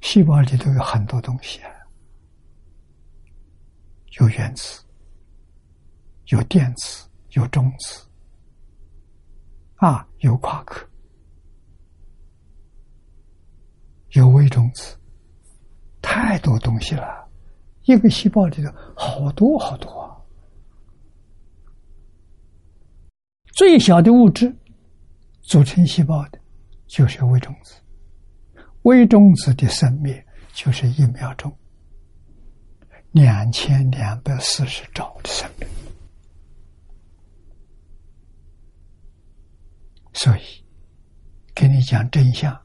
[0.08, 1.70] 细胞里头有很多东西啊，
[4.22, 4.82] 有原子，
[6.28, 8.08] 有电子，有中子，
[9.76, 10.88] 啊，有夸克，
[14.12, 14.98] 有微中子，
[16.02, 17.30] 太多东西了。
[17.84, 20.26] 一个细胞里头好多好多，
[23.48, 24.56] 最小的物质
[25.42, 26.40] 组成细胞的。
[26.88, 27.76] 就是微中子，
[28.88, 31.54] 微中子的生灭就是一秒钟
[33.12, 35.68] 两千两百四十兆的生命，
[40.14, 40.42] 所以
[41.54, 42.58] 给你讲真相，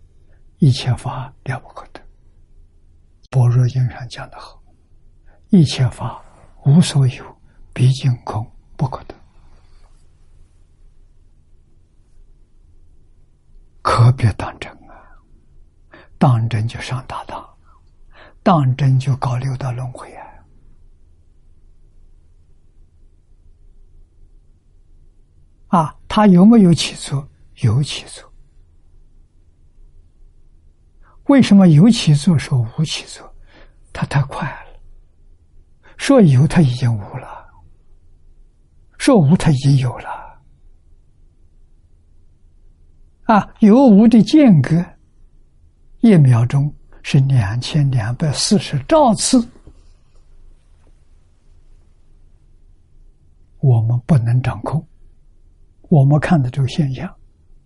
[0.59, 2.01] 一切法了不可得。
[3.29, 4.63] 般若经上讲的好，
[5.49, 6.25] 一切法
[6.65, 7.37] 无所有，
[7.75, 9.15] 毕竟空，不可得。
[13.83, 14.82] 可别当真！
[16.23, 17.45] 当真就上大当，
[18.45, 20.25] 当真就搞六道轮回啊！
[25.81, 27.29] 啊，他有没有起作？
[27.63, 28.33] 有起作。
[31.25, 33.35] 为什么有起作说无起作？
[33.93, 34.81] 他太快了。
[35.97, 37.49] 说有他已经无了，
[38.97, 40.41] 说无他已经有了。
[43.25, 44.85] 啊，有无的间隔，
[46.03, 46.75] 一秒钟
[47.05, 49.41] 是两千两百四十兆次，
[53.61, 54.85] 我们不能掌控。
[55.83, 57.09] 我们看的这个现象，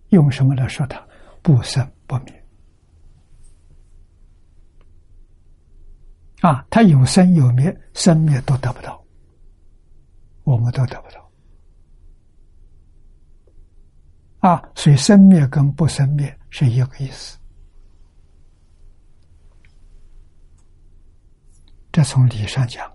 [0.09, 1.03] 用什么来说它？
[1.41, 2.45] 不生不灭。
[6.41, 9.03] 啊，它有生有灭，生灭都得不到，
[10.43, 11.31] 我们都得不到。
[14.47, 17.36] 啊，所以生灭跟不生灭是一个意思。
[21.97, 22.85] 这从理上讲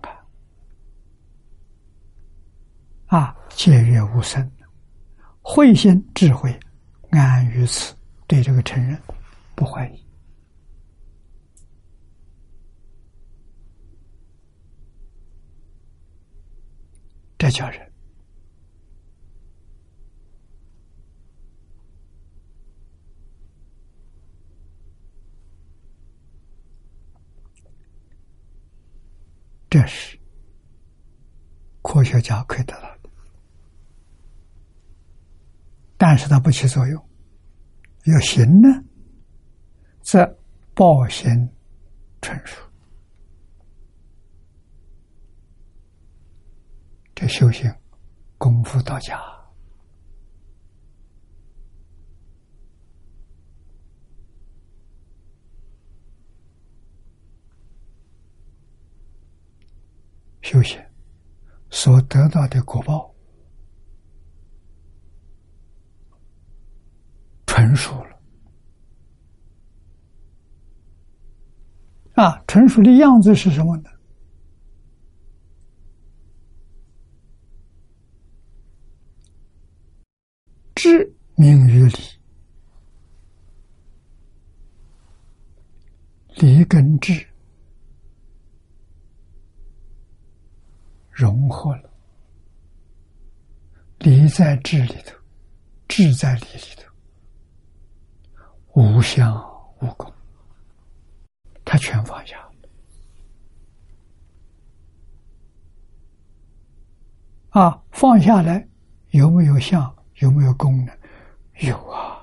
[3.07, 4.49] 啊，啊，戒约无声，
[5.41, 6.57] 慧心智慧
[7.09, 7.93] 安于此，
[8.27, 8.97] 对这个承认，
[9.55, 10.07] 不怀疑，
[17.37, 17.92] 这叫人。
[29.73, 30.15] 这是
[31.81, 33.09] 科学家可以得到的，
[35.97, 37.09] 但是它不起作用。
[38.03, 38.69] 有行呢，
[40.03, 40.23] 则
[40.75, 41.27] 报行
[42.21, 42.61] 纯熟。
[47.15, 47.73] 这修行
[48.37, 49.32] 功夫到家。
[60.43, 60.79] 修行
[61.71, 63.11] 所得到的果报
[67.47, 68.21] 成熟了
[72.15, 72.43] 啊！
[72.45, 73.89] 成熟的样子是什么呢？
[80.75, 81.93] 知名于理，
[86.35, 87.32] 理根智。
[91.13, 91.89] 融合了，
[93.99, 95.15] 理在智里头，
[95.87, 96.91] 智在理里头，
[98.73, 99.35] 无相
[99.79, 100.11] 无功，
[101.63, 102.35] 他全放下。
[107.51, 108.67] 啊，放下来
[109.11, 109.95] 有没有相？
[110.15, 110.97] 有没有功能？
[111.59, 112.19] 有啊。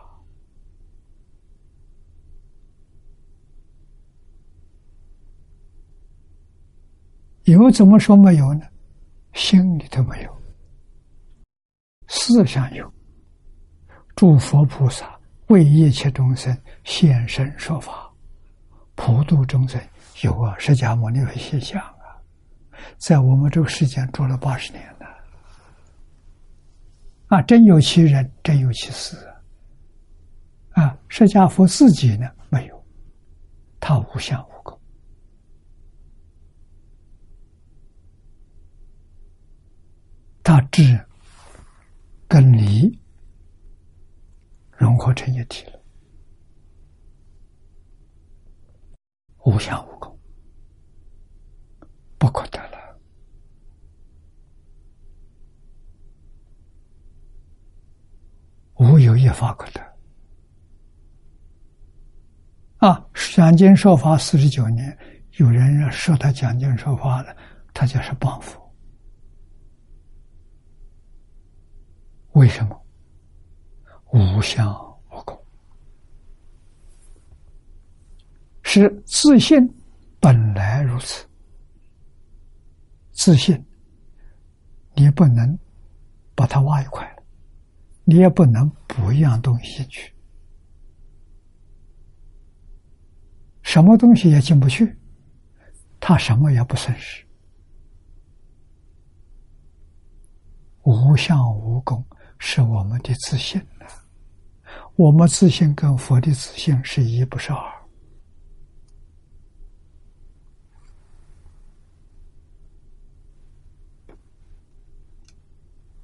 [7.45, 8.67] 有怎么说没有呢？
[9.41, 10.39] 心里头没有，
[12.09, 12.93] 思想有。
[14.15, 16.55] 诸佛菩萨为一切众生
[16.85, 18.12] 现身说法，
[18.95, 19.81] 普度众生，
[20.21, 20.55] 有啊。
[20.59, 22.21] 释迦牟尼佛现象啊，
[22.99, 25.07] 在我们这个世间住了八十年了。
[27.29, 29.17] 啊，真有其人，真有其事
[30.73, 30.95] 啊！
[31.09, 32.85] 释迦佛自己呢，没有，
[33.81, 34.39] 他无相
[40.51, 41.06] 无功，他智
[42.27, 42.98] 跟理
[44.72, 45.81] 融合成一体了，
[49.44, 50.18] 无相无空，
[52.18, 52.98] 不可得了。
[58.74, 59.81] 无有一法可得
[62.78, 63.06] 啊！
[63.35, 64.98] 讲经说法四十九年，
[65.36, 67.36] 有人说他讲经说法了，
[67.72, 68.60] 他就是谤佛。
[72.32, 72.81] 为什么？
[74.12, 74.73] 无相
[75.11, 75.39] 无功，
[78.62, 79.57] 是自信
[80.20, 81.27] 本来如此。
[83.12, 83.65] 自信，
[84.94, 85.59] 你不能
[86.35, 87.09] 把它挖一块。
[88.02, 90.12] 你也不能补一样东西进去，
[93.62, 94.98] 什么东西也进不去，
[96.01, 97.24] 他什么也不损失，
[100.82, 102.05] 无相无功
[102.41, 103.87] 是我们的自信呢。
[104.97, 107.73] 我们自信跟佛的自信是一，不是二，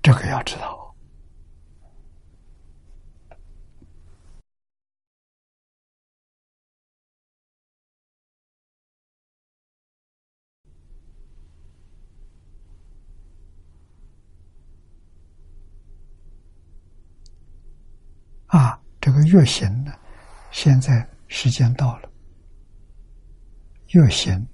[0.03, 0.76] 这个要知道。
[18.47, 19.93] 啊，这个月行呢，
[20.51, 22.10] 现在时间到了。
[23.89, 24.47] 月行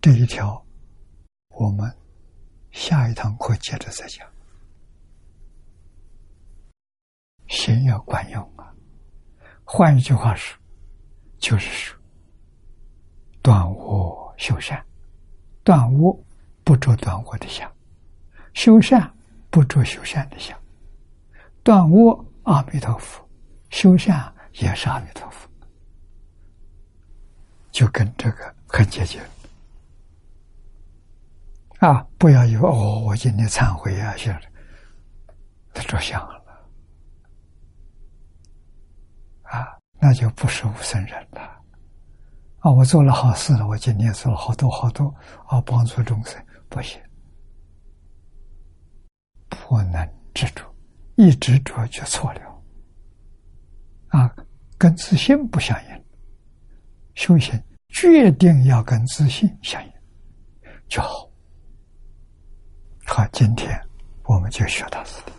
[0.00, 0.62] 这一条，
[1.48, 1.90] 我们
[2.70, 4.26] 下一堂课接着再讲。
[7.48, 8.74] 行要管用啊，
[9.64, 10.58] 换一句话说，
[11.38, 11.98] 就是说，
[13.42, 14.84] 断我修善，
[15.62, 16.18] 断我
[16.62, 17.70] 不着断我的相，
[18.52, 19.10] 修善
[19.50, 20.58] 不着修善的相。
[21.68, 23.22] 断我阿弥陀佛，
[23.68, 25.46] 修善也是阿弥陀佛，
[27.70, 29.20] 就跟这个很接近。
[31.80, 34.50] 啊，不要以为哦，我今天忏悔啊，现在
[35.74, 36.42] 他着想了，
[39.42, 39.68] 啊，
[40.00, 41.42] 那就不是无生人了。
[42.60, 45.14] 啊，我做了好事了，我今天做了好多好多
[45.44, 46.98] 啊，帮助众生，不行，
[49.50, 50.64] 不能执着。
[51.18, 52.40] 一执着就错了，
[54.06, 54.32] 啊，
[54.78, 56.04] 跟自信不相应。
[57.16, 59.92] 修行决定要跟自信相应
[60.88, 61.28] 就好。
[63.04, 63.76] 好，今天
[64.26, 65.37] 我们就学到这里。